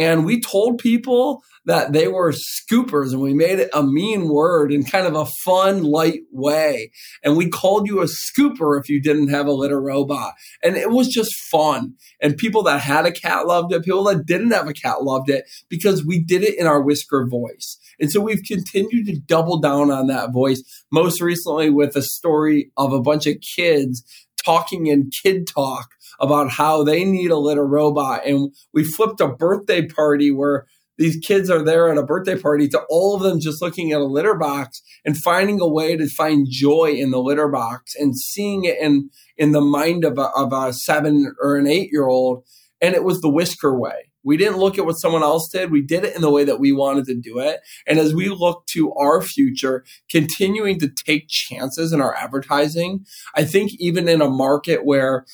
And 0.00 0.24
we 0.24 0.40
told 0.40 0.78
people 0.78 1.42
that 1.66 1.92
they 1.92 2.08
were 2.08 2.32
scoopers 2.32 3.12
and 3.12 3.20
we 3.20 3.34
made 3.34 3.58
it 3.58 3.68
a 3.74 3.82
mean 3.82 4.30
word 4.30 4.72
in 4.72 4.82
kind 4.82 5.06
of 5.06 5.14
a 5.14 5.26
fun, 5.44 5.82
light 5.82 6.20
way. 6.32 6.90
And 7.22 7.36
we 7.36 7.50
called 7.50 7.86
you 7.86 8.00
a 8.00 8.06
scooper 8.06 8.80
if 8.80 8.88
you 8.88 8.98
didn't 9.02 9.28
have 9.28 9.46
a 9.46 9.52
litter 9.52 9.78
robot. 9.78 10.32
And 10.64 10.78
it 10.78 10.88
was 10.88 11.08
just 11.08 11.34
fun. 11.50 11.96
And 12.22 12.38
people 12.38 12.62
that 12.62 12.80
had 12.80 13.04
a 13.04 13.12
cat 13.12 13.46
loved 13.46 13.74
it. 13.74 13.84
People 13.84 14.04
that 14.04 14.24
didn't 14.24 14.52
have 14.52 14.68
a 14.68 14.72
cat 14.72 15.02
loved 15.02 15.28
it 15.28 15.44
because 15.68 16.02
we 16.02 16.18
did 16.18 16.42
it 16.42 16.58
in 16.58 16.66
our 16.66 16.80
whisker 16.80 17.28
voice. 17.28 17.76
And 18.00 18.10
so 18.10 18.22
we've 18.22 18.42
continued 18.42 19.04
to 19.08 19.20
double 19.20 19.60
down 19.60 19.90
on 19.90 20.06
that 20.06 20.32
voice, 20.32 20.62
most 20.90 21.20
recently 21.20 21.68
with 21.68 21.94
a 21.94 22.02
story 22.02 22.72
of 22.78 22.94
a 22.94 23.02
bunch 23.02 23.26
of 23.26 23.36
kids 23.54 24.02
talking 24.44 24.86
in 24.86 25.10
kid 25.10 25.46
talk 25.46 25.90
about 26.20 26.50
how 26.50 26.84
they 26.84 27.04
need 27.04 27.30
a 27.30 27.38
litter 27.38 27.66
robot. 27.66 28.26
And 28.26 28.54
we 28.74 28.84
flipped 28.84 29.20
a 29.20 29.28
birthday 29.28 29.86
party 29.86 30.30
where 30.30 30.66
these 31.00 31.16
kids 31.16 31.48
are 31.48 31.64
there 31.64 31.90
at 31.90 31.96
a 31.96 32.04
birthday 32.04 32.38
party 32.38 32.68
to 32.68 32.82
all 32.90 33.16
of 33.16 33.22
them 33.22 33.40
just 33.40 33.62
looking 33.62 33.90
at 33.90 34.02
a 34.02 34.04
litter 34.04 34.34
box 34.34 34.82
and 35.02 35.16
finding 35.16 35.58
a 35.58 35.66
way 35.66 35.96
to 35.96 36.06
find 36.06 36.46
joy 36.50 36.90
in 36.90 37.10
the 37.10 37.22
litter 37.22 37.48
box 37.48 37.94
and 37.98 38.14
seeing 38.14 38.64
it 38.64 38.78
in 38.78 39.08
in 39.38 39.52
the 39.52 39.62
mind 39.62 40.04
of 40.04 40.18
a, 40.18 40.28
of 40.36 40.52
a 40.52 40.74
seven 40.74 41.34
or 41.40 41.56
an 41.56 41.66
eight 41.66 41.88
year 41.90 42.06
old 42.06 42.44
and 42.82 42.94
it 42.94 43.02
was 43.02 43.22
the 43.22 43.30
whisker 43.30 43.74
way 43.74 44.09
we 44.24 44.36
didn't 44.36 44.58
look 44.58 44.78
at 44.78 44.86
what 44.86 44.98
someone 44.98 45.22
else 45.22 45.48
did. 45.48 45.70
We 45.70 45.82
did 45.82 46.04
it 46.04 46.14
in 46.14 46.22
the 46.22 46.30
way 46.30 46.44
that 46.44 46.60
we 46.60 46.72
wanted 46.72 47.06
to 47.06 47.14
do 47.14 47.38
it. 47.38 47.60
And 47.86 47.98
as 47.98 48.14
we 48.14 48.28
look 48.28 48.66
to 48.66 48.92
our 48.94 49.22
future 49.22 49.84
continuing 50.10 50.78
to 50.80 50.88
take 50.88 51.28
chances 51.28 51.92
in 51.92 52.00
our 52.00 52.14
advertising 52.14 53.04
i 53.34 53.44
think 53.44 53.72
even 53.78 54.08
in 54.08 54.20
a 54.20 54.28
market 54.28 54.84
where 54.84 55.24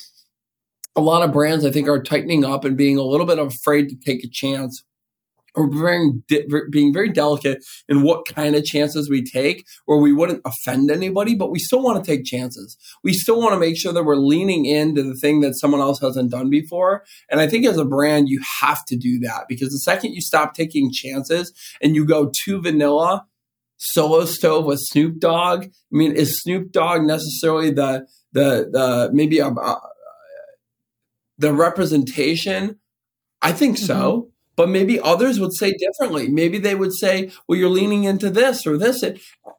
a 0.95 1.01
lot 1.01 1.23
of 1.23 1.33
brands 1.33 1.65
i 1.65 1.71
think 1.71 1.87
are 1.87 2.01
tightening 2.01 2.43
up 2.43 2.65
and 2.65 2.77
being 2.77 2.97
a 2.97 3.03
little 3.03 3.25
bit 3.25 3.39
afraid 3.39 3.89
to 3.89 3.95
take 3.95 4.23
a 4.23 4.29
chance 4.29 4.83
or 5.55 5.67
being, 5.67 6.23
being 6.69 6.93
very 6.93 7.09
delicate 7.09 7.63
in 7.89 8.03
what 8.03 8.27
kind 8.27 8.55
of 8.55 8.63
chances 8.63 9.09
we 9.09 9.23
take 9.23 9.65
where 9.85 9.97
we 9.97 10.13
wouldn't 10.13 10.41
offend 10.45 10.91
anybody, 10.91 11.35
but 11.35 11.51
we 11.51 11.59
still 11.59 11.81
want 11.81 12.03
to 12.03 12.09
take 12.09 12.25
chances. 12.25 12.77
We 13.03 13.13
still 13.13 13.39
want 13.39 13.53
to 13.53 13.59
make 13.59 13.77
sure 13.77 13.91
that 13.91 14.03
we're 14.03 14.15
leaning 14.15 14.65
into 14.65 15.03
the 15.03 15.15
thing 15.15 15.41
that 15.41 15.57
someone 15.57 15.81
else 15.81 15.99
hasn't 15.99 16.31
done 16.31 16.49
before. 16.49 17.03
And 17.29 17.41
I 17.41 17.47
think 17.47 17.65
as 17.65 17.77
a 17.77 17.85
brand, 17.85 18.29
you 18.29 18.41
have 18.61 18.85
to 18.85 18.95
do 18.95 19.19
that 19.19 19.45
because 19.49 19.69
the 19.69 19.79
second 19.79 20.13
you 20.13 20.21
stop 20.21 20.53
taking 20.53 20.91
chances 20.91 21.51
and 21.81 21.95
you 21.95 22.05
go 22.05 22.31
too 22.43 22.61
vanilla, 22.61 23.25
solo 23.77 24.25
stove 24.25 24.65
with 24.65 24.79
Snoop 24.79 25.19
Dogg, 25.19 25.65
I 25.65 25.69
mean, 25.91 26.11
is 26.11 26.41
Snoop 26.41 26.71
Dogg 26.71 27.01
necessarily 27.03 27.71
the, 27.71 28.05
the, 28.31 28.69
the, 28.71 29.09
maybe 29.11 29.39
a, 29.39 29.47
a 29.47 29.81
the 31.39 31.53
representation? 31.53 32.79
I 33.41 33.51
think 33.51 33.77
so. 33.77 33.95
Mm-hmm 33.95 34.29
but 34.57 34.67
maybe 34.67 34.99
others 34.99 35.39
would 35.39 35.53
say 35.53 35.73
differently. 35.73 36.27
Maybe 36.27 36.57
they 36.57 36.75
would 36.75 36.93
say, 36.93 37.31
well, 37.47 37.57
you're 37.57 37.69
leaning 37.69 38.03
into 38.03 38.29
this 38.29 38.67
or 38.67 38.77
this. 38.77 39.03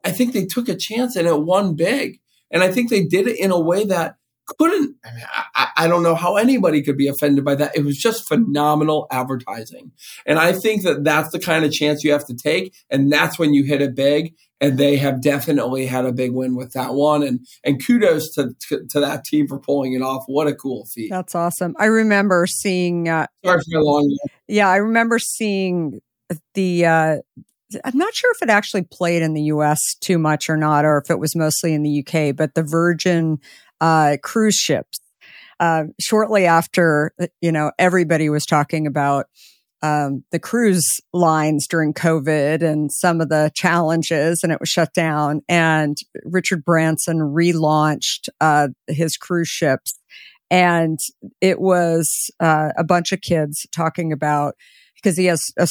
I 0.03 0.11
think 0.11 0.33
they 0.33 0.45
took 0.45 0.69
a 0.69 0.75
chance 0.75 1.15
and 1.15 1.27
it 1.27 1.41
won 1.41 1.75
big. 1.75 2.19
And 2.51 2.61
I 2.61 2.71
think 2.71 2.89
they 2.89 3.05
did 3.05 3.27
it 3.27 3.39
in 3.39 3.49
a 3.49 3.59
way 3.59 3.85
that 3.85 4.17
couldn't, 4.57 4.95
I, 5.05 5.11
mean, 5.13 5.23
I, 5.55 5.67
I, 5.77 5.87
don't 5.87 6.03
know 6.03 6.15
how 6.15 6.37
anybody 6.37 6.81
could 6.81 6.97
be 6.97 7.07
offended 7.07 7.45
by 7.45 7.55
that. 7.55 7.75
It 7.75 7.85
was 7.85 7.97
just 7.97 8.27
phenomenal 8.27 9.07
advertising. 9.11 9.91
And 10.25 10.39
I 10.39 10.53
think 10.53 10.83
that 10.83 11.03
that's 11.03 11.31
the 11.31 11.39
kind 11.39 11.65
of 11.65 11.71
chance 11.71 12.03
you 12.03 12.11
have 12.11 12.25
to 12.27 12.35
take. 12.35 12.73
And 12.89 13.11
that's 13.11 13.37
when 13.37 13.53
you 13.53 13.63
hit 13.63 13.81
it 13.81 13.95
big 13.95 14.33
and 14.61 14.77
they 14.77 14.97
have 14.97 15.21
definitely 15.21 15.85
had 15.85 16.05
a 16.05 16.11
big 16.11 16.31
win 16.31 16.55
with 16.55 16.73
that 16.73 16.93
one. 16.93 17.23
And 17.23 17.45
and 17.63 17.83
kudos 17.85 18.33
to, 18.35 18.55
to, 18.67 18.85
to 18.89 18.99
that 18.99 19.23
team 19.23 19.47
for 19.47 19.59
pulling 19.59 19.93
it 19.93 20.01
off. 20.01 20.23
What 20.27 20.47
a 20.47 20.55
cool 20.55 20.85
feat! 20.85 21.09
That's 21.09 21.35
awesome. 21.35 21.75
I 21.79 21.85
remember 21.85 22.45
seeing. 22.47 23.07
Uh, 23.07 23.27
Sorry 23.45 23.61
for 23.71 23.81
long. 23.81 24.17
Yeah, 24.47 24.69
I 24.69 24.77
remember 24.77 25.19
seeing 25.19 25.99
the. 26.53 26.85
Uh, 26.85 27.17
I'm 27.85 27.97
not 27.97 28.15
sure 28.15 28.31
if 28.31 28.41
it 28.41 28.49
actually 28.49 28.81
played 28.83 29.21
in 29.21 29.35
the 29.35 29.43
U.S. 29.43 29.79
too 30.01 30.17
much 30.17 30.49
or 30.49 30.57
not, 30.57 30.85
or 30.85 30.97
if 30.97 31.11
it 31.11 31.19
was 31.19 31.35
mostly 31.35 31.73
in 31.73 31.83
the 31.83 31.89
U.K. 31.89 32.31
But 32.31 32.55
the 32.55 32.63
Virgin 32.63 33.39
uh, 33.81 34.17
cruise 34.23 34.55
ships. 34.55 34.99
Uh, 35.59 35.83
shortly 35.99 36.45
after, 36.45 37.11
you 37.41 37.51
know, 37.51 37.71
everybody 37.77 38.29
was 38.29 38.45
talking 38.45 38.87
about 38.87 39.25
um, 39.81 40.23
the 40.31 40.39
cruise 40.39 40.87
lines 41.13 41.67
during 41.67 41.93
COVID 41.93 42.61
and 42.61 42.91
some 42.91 43.19
of 43.19 43.29
the 43.29 43.51
challenges, 43.55 44.41
and 44.41 44.53
it 44.53 44.59
was 44.59 44.69
shut 44.69 44.93
down. 44.93 45.41
And 45.49 45.97
Richard 46.23 46.63
Branson 46.63 47.19
relaunched 47.19 48.29
uh, 48.39 48.69
his 48.87 49.17
cruise 49.17 49.49
ships, 49.49 49.99
And 50.51 50.99
it 51.41 51.59
was 51.59 52.31
uh, 52.39 52.69
a 52.77 52.83
bunch 52.83 53.11
of 53.11 53.21
kids 53.21 53.65
talking 53.71 54.11
about 54.11 54.55
because 54.95 55.17
he 55.17 55.25
has 55.25 55.41
a, 55.57 55.67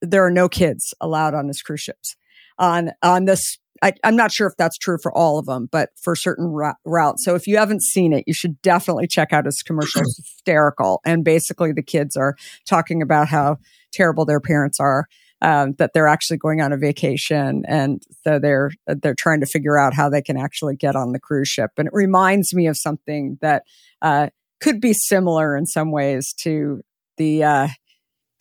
there 0.00 0.24
are 0.24 0.30
no 0.30 0.48
kids 0.48 0.94
allowed 1.00 1.34
on 1.34 1.46
his 1.46 1.62
cruise 1.62 1.80
ships 1.80 2.16
on 2.58 2.90
on 3.02 3.24
this 3.26 3.58
I, 3.82 3.92
am 4.04 4.16
not 4.16 4.32
sure 4.32 4.46
if 4.46 4.56
that's 4.56 4.78
true 4.78 4.96
for 5.02 5.12
all 5.12 5.38
of 5.38 5.46
them, 5.46 5.68
but 5.70 5.90
for 6.00 6.14
certain 6.14 6.46
routes. 6.84 7.24
So 7.24 7.34
if 7.34 7.46
you 7.46 7.56
haven't 7.56 7.82
seen 7.82 8.12
it, 8.12 8.24
you 8.26 8.32
should 8.32 8.62
definitely 8.62 9.08
check 9.08 9.32
out 9.32 9.44
his 9.44 9.62
commercial. 9.62 10.02
Hysterical. 10.02 11.00
And 11.04 11.24
basically 11.24 11.72
the 11.72 11.82
kids 11.82 12.16
are 12.16 12.36
talking 12.66 13.02
about 13.02 13.28
how 13.28 13.56
terrible 13.92 14.24
their 14.24 14.40
parents 14.40 14.78
are. 14.80 15.06
Um, 15.40 15.72
that 15.78 15.90
they're 15.92 16.06
actually 16.06 16.36
going 16.36 16.60
on 16.60 16.72
a 16.72 16.76
vacation, 16.76 17.64
and 17.66 18.00
so 18.22 18.38
they're 18.38 18.70
they're 18.86 19.16
trying 19.16 19.40
to 19.40 19.46
figure 19.46 19.76
out 19.76 19.92
how 19.92 20.08
they 20.08 20.22
can 20.22 20.36
actually 20.36 20.76
get 20.76 20.94
on 20.94 21.10
the 21.10 21.18
cruise 21.18 21.48
ship. 21.48 21.72
And 21.76 21.88
it 21.88 21.92
reminds 21.92 22.54
me 22.54 22.68
of 22.68 22.76
something 22.76 23.38
that 23.40 23.64
uh, 24.00 24.28
could 24.60 24.80
be 24.80 24.92
similar 24.92 25.56
in 25.56 25.66
some 25.66 25.90
ways 25.90 26.32
to 26.42 26.82
the 27.16 27.42
uh, 27.42 27.68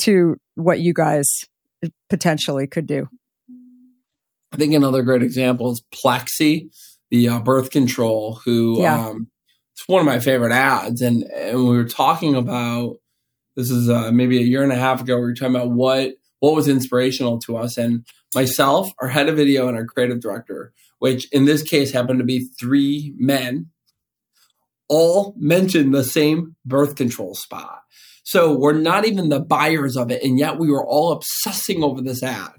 to 0.02 0.36
what 0.54 0.80
you 0.80 0.94
guys 0.94 1.26
potentially 2.08 2.68
could 2.68 2.86
do. 2.86 3.08
I 4.52 4.58
think 4.58 4.74
another 4.74 5.02
great 5.04 5.24
example 5.24 5.72
is 5.72 5.84
Phexxi, 5.94 6.70
the 7.10 7.30
uh, 7.30 7.40
birth 7.40 7.70
control, 7.70 8.36
who 8.44 8.82
yeah. 8.82 9.08
um, 9.08 9.28
it's 9.74 9.88
one 9.88 10.02
of 10.02 10.06
my 10.06 10.20
favorite 10.20 10.52
ads. 10.52 11.02
And, 11.02 11.24
and 11.24 11.58
we 11.58 11.78
were 11.78 11.86
talking 11.86 12.36
about 12.36 12.98
this 13.56 13.70
is 13.70 13.90
uh, 13.90 14.12
maybe 14.12 14.38
a 14.38 14.46
year 14.46 14.64
and 14.64 14.72
a 14.72 14.78
half 14.78 15.02
ago. 15.02 15.16
We 15.16 15.22
were 15.22 15.34
talking 15.34 15.56
about 15.56 15.72
what 15.72 16.14
what 16.40 16.56
was 16.56 16.68
inspirational 16.68 17.40
to 17.40 17.56
us. 17.58 17.78
And 17.78 18.06
myself, 18.34 18.90
our 19.00 19.08
head 19.08 19.30
of 19.30 19.36
video, 19.36 19.68
and 19.68 19.78
our 19.78 19.86
creative 19.86 20.20
director, 20.20 20.74
which 21.00 21.32
in 21.32 21.46
this 21.46 21.64
case 21.64 21.92
happened 21.92 22.20
to 22.20 22.26
be 22.26 22.50
three 22.60 23.14
men, 23.18 23.68
all 24.90 25.36
mentioned 25.38 25.94
the 25.94 26.04
same 26.04 26.56
birth 26.66 26.96
control 26.96 27.36
spot. 27.36 27.82
So 28.24 28.58
we're 28.58 28.74
not 28.74 29.06
even 29.06 29.30
the 29.30 29.40
buyers 29.40 29.96
of 29.96 30.12
it, 30.12 30.24
and 30.24 30.40
yet 30.40 30.58
we 30.58 30.70
were 30.70 30.86
all 30.86 31.12
obsessing 31.12 31.84
over 31.84 32.02
this 32.02 32.24
ad. 32.24 32.54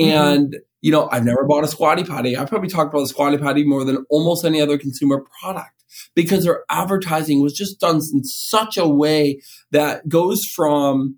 Mm-hmm. 0.00 0.58
You 0.84 0.90
know, 0.90 1.08
I've 1.10 1.24
never 1.24 1.44
bought 1.44 1.64
a 1.64 1.66
squatty 1.66 2.04
potty. 2.04 2.36
I 2.36 2.44
probably 2.44 2.68
talked 2.68 2.92
about 2.92 3.00
the 3.00 3.08
squatty 3.08 3.38
potty 3.38 3.64
more 3.64 3.86
than 3.86 4.04
almost 4.10 4.44
any 4.44 4.60
other 4.60 4.76
consumer 4.76 5.24
product 5.40 5.82
because 6.14 6.44
their 6.44 6.62
advertising 6.68 7.40
was 7.40 7.54
just 7.54 7.80
done 7.80 8.02
in 8.12 8.22
such 8.22 8.76
a 8.76 8.86
way 8.86 9.40
that 9.70 10.06
goes 10.10 10.44
from 10.44 11.16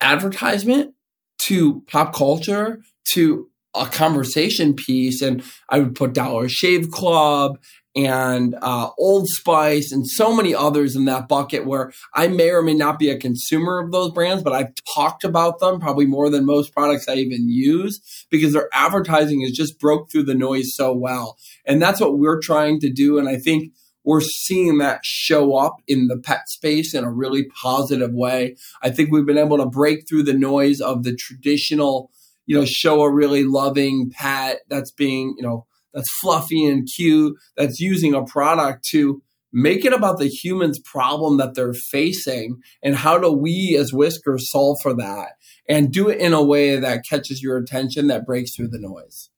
advertisement 0.00 0.94
to 1.38 1.80
pop 1.88 2.14
culture 2.14 2.78
to 3.08 3.49
a 3.74 3.86
conversation 3.86 4.74
piece. 4.74 5.22
And 5.22 5.42
I 5.68 5.78
would 5.78 5.94
put 5.94 6.12
Dollar 6.12 6.48
Shave 6.48 6.90
Club 6.90 7.58
and 7.96 8.54
uh, 8.62 8.90
Old 8.98 9.26
Spice 9.28 9.90
and 9.90 10.06
so 10.06 10.34
many 10.34 10.54
others 10.54 10.94
in 10.94 11.06
that 11.06 11.28
bucket 11.28 11.66
where 11.66 11.92
I 12.14 12.28
may 12.28 12.50
or 12.50 12.62
may 12.62 12.74
not 12.74 12.98
be 12.98 13.10
a 13.10 13.18
consumer 13.18 13.80
of 13.80 13.90
those 13.90 14.12
brands, 14.12 14.44
but 14.44 14.52
I've 14.52 14.72
talked 14.94 15.24
about 15.24 15.58
them 15.58 15.80
probably 15.80 16.06
more 16.06 16.30
than 16.30 16.46
most 16.46 16.72
products 16.72 17.08
I 17.08 17.14
even 17.14 17.48
use 17.48 18.00
because 18.30 18.52
their 18.52 18.68
advertising 18.72 19.40
has 19.42 19.50
just 19.50 19.80
broke 19.80 20.10
through 20.10 20.24
the 20.24 20.34
noise 20.34 20.74
so 20.74 20.92
well. 20.92 21.36
And 21.66 21.82
that's 21.82 22.00
what 22.00 22.18
we're 22.18 22.40
trying 22.40 22.78
to 22.80 22.90
do. 22.90 23.18
And 23.18 23.28
I 23.28 23.36
think 23.36 23.72
we're 24.04 24.20
seeing 24.20 24.78
that 24.78 25.00
show 25.04 25.56
up 25.56 25.76
in 25.86 26.06
the 26.06 26.16
pet 26.16 26.48
space 26.48 26.94
in 26.94 27.04
a 27.04 27.12
really 27.12 27.46
positive 27.60 28.12
way. 28.12 28.56
I 28.82 28.90
think 28.90 29.10
we've 29.10 29.26
been 29.26 29.36
able 29.36 29.58
to 29.58 29.66
break 29.66 30.08
through 30.08 30.22
the 30.22 30.34
noise 30.34 30.80
of 30.80 31.02
the 31.02 31.14
traditional, 31.14 32.10
you 32.50 32.58
know, 32.58 32.64
show 32.64 33.02
a 33.02 33.14
really 33.14 33.44
loving 33.44 34.10
pet 34.10 34.62
that's 34.68 34.90
being, 34.90 35.36
you 35.38 35.42
know, 35.44 35.66
that's 35.94 36.10
fluffy 36.20 36.66
and 36.66 36.88
cute, 36.96 37.36
that's 37.56 37.78
using 37.78 38.12
a 38.12 38.24
product 38.24 38.84
to 38.86 39.22
make 39.52 39.84
it 39.84 39.92
about 39.92 40.18
the 40.18 40.26
human's 40.26 40.80
problem 40.80 41.36
that 41.36 41.54
they're 41.54 41.72
facing 41.72 42.60
and 42.82 42.96
how 42.96 43.16
do 43.18 43.30
we 43.30 43.76
as 43.78 43.92
whiskers 43.92 44.50
solve 44.50 44.78
for 44.82 44.92
that 44.92 45.34
and 45.68 45.92
do 45.92 46.08
it 46.08 46.18
in 46.18 46.32
a 46.32 46.42
way 46.42 46.74
that 46.74 47.04
catches 47.08 47.40
your 47.40 47.56
attention 47.56 48.08
that 48.08 48.26
breaks 48.26 48.56
through 48.56 48.66
the 48.66 48.80
noise 48.80 49.30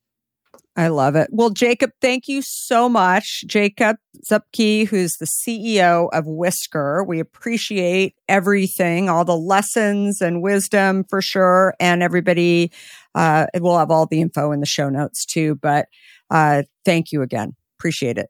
I 0.74 0.88
love 0.88 1.16
it. 1.16 1.28
Well, 1.30 1.50
Jacob, 1.50 1.90
thank 2.00 2.28
you 2.28 2.40
so 2.42 2.88
much. 2.88 3.44
Jacob 3.46 3.98
Zuppke, 4.30 4.86
who's 4.86 5.12
the 5.20 5.26
CEO 5.26 6.08
of 6.12 6.24
Whisker. 6.26 7.04
We 7.04 7.20
appreciate 7.20 8.14
everything, 8.26 9.10
all 9.10 9.26
the 9.26 9.36
lessons 9.36 10.22
and 10.22 10.40
wisdom 10.40 11.04
for 11.10 11.20
sure. 11.20 11.74
And 11.78 12.02
everybody, 12.02 12.72
uh, 13.14 13.46
we'll 13.54 13.78
have 13.78 13.90
all 13.90 14.06
the 14.06 14.20
info 14.20 14.52
in 14.52 14.60
the 14.60 14.66
show 14.66 14.88
notes 14.88 15.24
too. 15.24 15.56
But 15.56 15.88
uh, 16.30 16.62
thank 16.84 17.12
you 17.12 17.22
again. 17.22 17.54
Appreciate 17.78 18.18
it. 18.18 18.28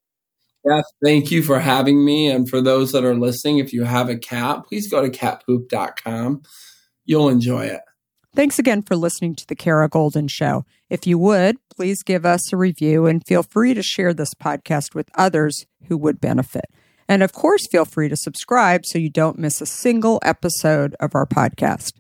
Yes, 0.64 0.85
thank 1.05 1.30
you 1.30 1.43
for 1.43 1.59
having 1.59 2.05
me. 2.05 2.28
And 2.28 2.49
for 2.49 2.61
those 2.61 2.93
that 2.93 3.05
are 3.05 3.16
listening, 3.16 3.59
if 3.59 3.72
you 3.72 3.85
have 3.85 4.09
a 4.09 4.16
cat, 4.16 4.64
please 4.66 4.89
go 4.89 5.03
to 5.03 5.11
catpoop.com. 5.11 6.43
You'll 7.05 7.28
enjoy 7.28 7.64
it. 7.66 7.80
Thanks 8.35 8.59
again 8.59 8.80
for 8.83 8.97
listening 8.97 9.35
to 9.35 9.47
The 9.47 9.57
Kara 9.57 9.91
Goldin 9.91 10.30
Show. 10.30 10.64
If 10.89 11.07
you 11.07 11.18
would, 11.18 11.57
please 11.68 12.03
give 12.03 12.24
us 12.24 12.53
a 12.53 12.57
review 12.57 13.07
and 13.07 13.26
feel 13.26 13.43
free 13.43 13.74
to 13.74 13.83
share 13.83 14.14
this 14.14 14.33
podcast 14.35 14.95
with 14.95 15.11
others 15.16 15.66
who 15.89 15.99
would 15.99 16.20
benefit. 16.20 16.66
And 17.09 17.22
of 17.22 17.33
course, 17.33 17.66
feel 17.66 17.85
free 17.85 18.09
to 18.09 18.16
subscribe 18.16 18.87
so 18.87 18.99
you 18.99 19.11
don't 19.11 19.39
miss 19.39 19.61
a 19.61 19.66
single 19.66 20.18
episode 20.22 20.95
of 20.99 21.14
our 21.14 21.26
podcast. 21.26 21.93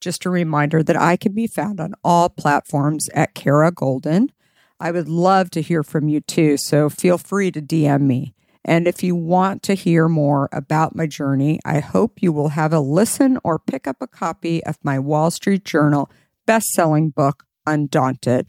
Just 0.00 0.24
a 0.24 0.30
reminder 0.30 0.82
that 0.82 0.96
I 0.96 1.16
can 1.16 1.32
be 1.32 1.46
found 1.46 1.80
on 1.80 1.94
all 2.02 2.28
platforms 2.28 3.08
at 3.14 3.34
Kara 3.34 3.70
Goldin. 3.70 4.30
I 4.78 4.90
would 4.90 5.08
love 5.08 5.50
to 5.50 5.62
hear 5.62 5.82
from 5.82 6.08
you 6.08 6.20
too, 6.20 6.56
so 6.56 6.88
feel 6.88 7.18
free 7.18 7.50
to 7.50 7.60
DM 7.60 8.02
me. 8.02 8.34
And 8.64 8.86
if 8.86 9.02
you 9.02 9.14
want 9.14 9.62
to 9.64 9.74
hear 9.74 10.08
more 10.08 10.48
about 10.52 10.96
my 10.96 11.06
journey, 11.06 11.60
I 11.64 11.80
hope 11.80 12.22
you 12.22 12.32
will 12.32 12.50
have 12.50 12.72
a 12.72 12.80
listen 12.80 13.38
or 13.44 13.58
pick 13.58 13.86
up 13.86 13.96
a 14.00 14.06
copy 14.06 14.64
of 14.64 14.78
my 14.82 14.98
Wall 14.98 15.30
Street 15.30 15.64
Journal 15.64 16.10
best-selling 16.46 17.10
book, 17.10 17.44
Undaunted, 17.66 18.46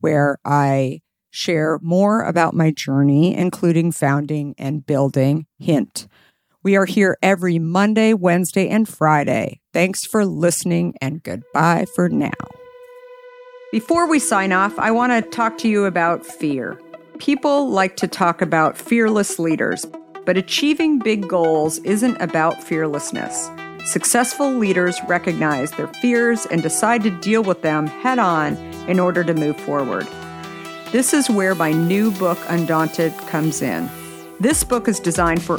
where 0.00 0.38
I 0.44 1.02
share 1.30 1.78
more 1.82 2.22
about 2.22 2.54
my 2.54 2.70
journey, 2.70 3.34
including 3.36 3.92
founding 3.92 4.54
and 4.58 4.86
building 4.86 5.46
Hint. 5.58 6.06
We 6.62 6.76
are 6.76 6.86
here 6.86 7.18
every 7.22 7.58
Monday, 7.58 8.14
Wednesday, 8.14 8.68
and 8.68 8.88
Friday. 8.88 9.60
Thanks 9.74 10.06
for 10.06 10.24
listening 10.24 10.94
and 11.00 11.20
goodbye 11.20 11.86
for 11.96 12.08
now. 12.08 12.30
Before 13.72 14.08
we 14.08 14.20
sign 14.20 14.52
off, 14.52 14.78
I 14.78 14.92
want 14.92 15.10
to 15.10 15.30
talk 15.30 15.58
to 15.58 15.68
you 15.68 15.86
about 15.86 16.24
fear. 16.24 16.80
People 17.18 17.68
like 17.70 17.96
to 17.96 18.06
talk 18.06 18.40
about 18.40 18.78
fearless 18.78 19.40
leaders, 19.40 19.84
but 20.24 20.36
achieving 20.36 21.00
big 21.00 21.28
goals 21.28 21.78
isn't 21.78 22.22
about 22.22 22.62
fearlessness. 22.62 23.50
Successful 23.84 24.48
leaders 24.48 24.96
recognize 25.08 25.72
their 25.72 25.88
fears 25.94 26.46
and 26.46 26.62
decide 26.62 27.02
to 27.02 27.10
deal 27.10 27.42
with 27.42 27.62
them 27.62 27.88
head 27.88 28.20
on 28.20 28.54
in 28.88 29.00
order 29.00 29.24
to 29.24 29.34
move 29.34 29.60
forward. 29.62 30.06
This 30.92 31.12
is 31.12 31.28
where 31.28 31.56
my 31.56 31.72
new 31.72 32.12
book, 32.12 32.38
Undaunted, 32.46 33.12
comes 33.26 33.60
in. 33.60 33.90
This 34.38 34.62
book 34.62 34.86
is 34.86 35.00
designed 35.00 35.42
for 35.42 35.58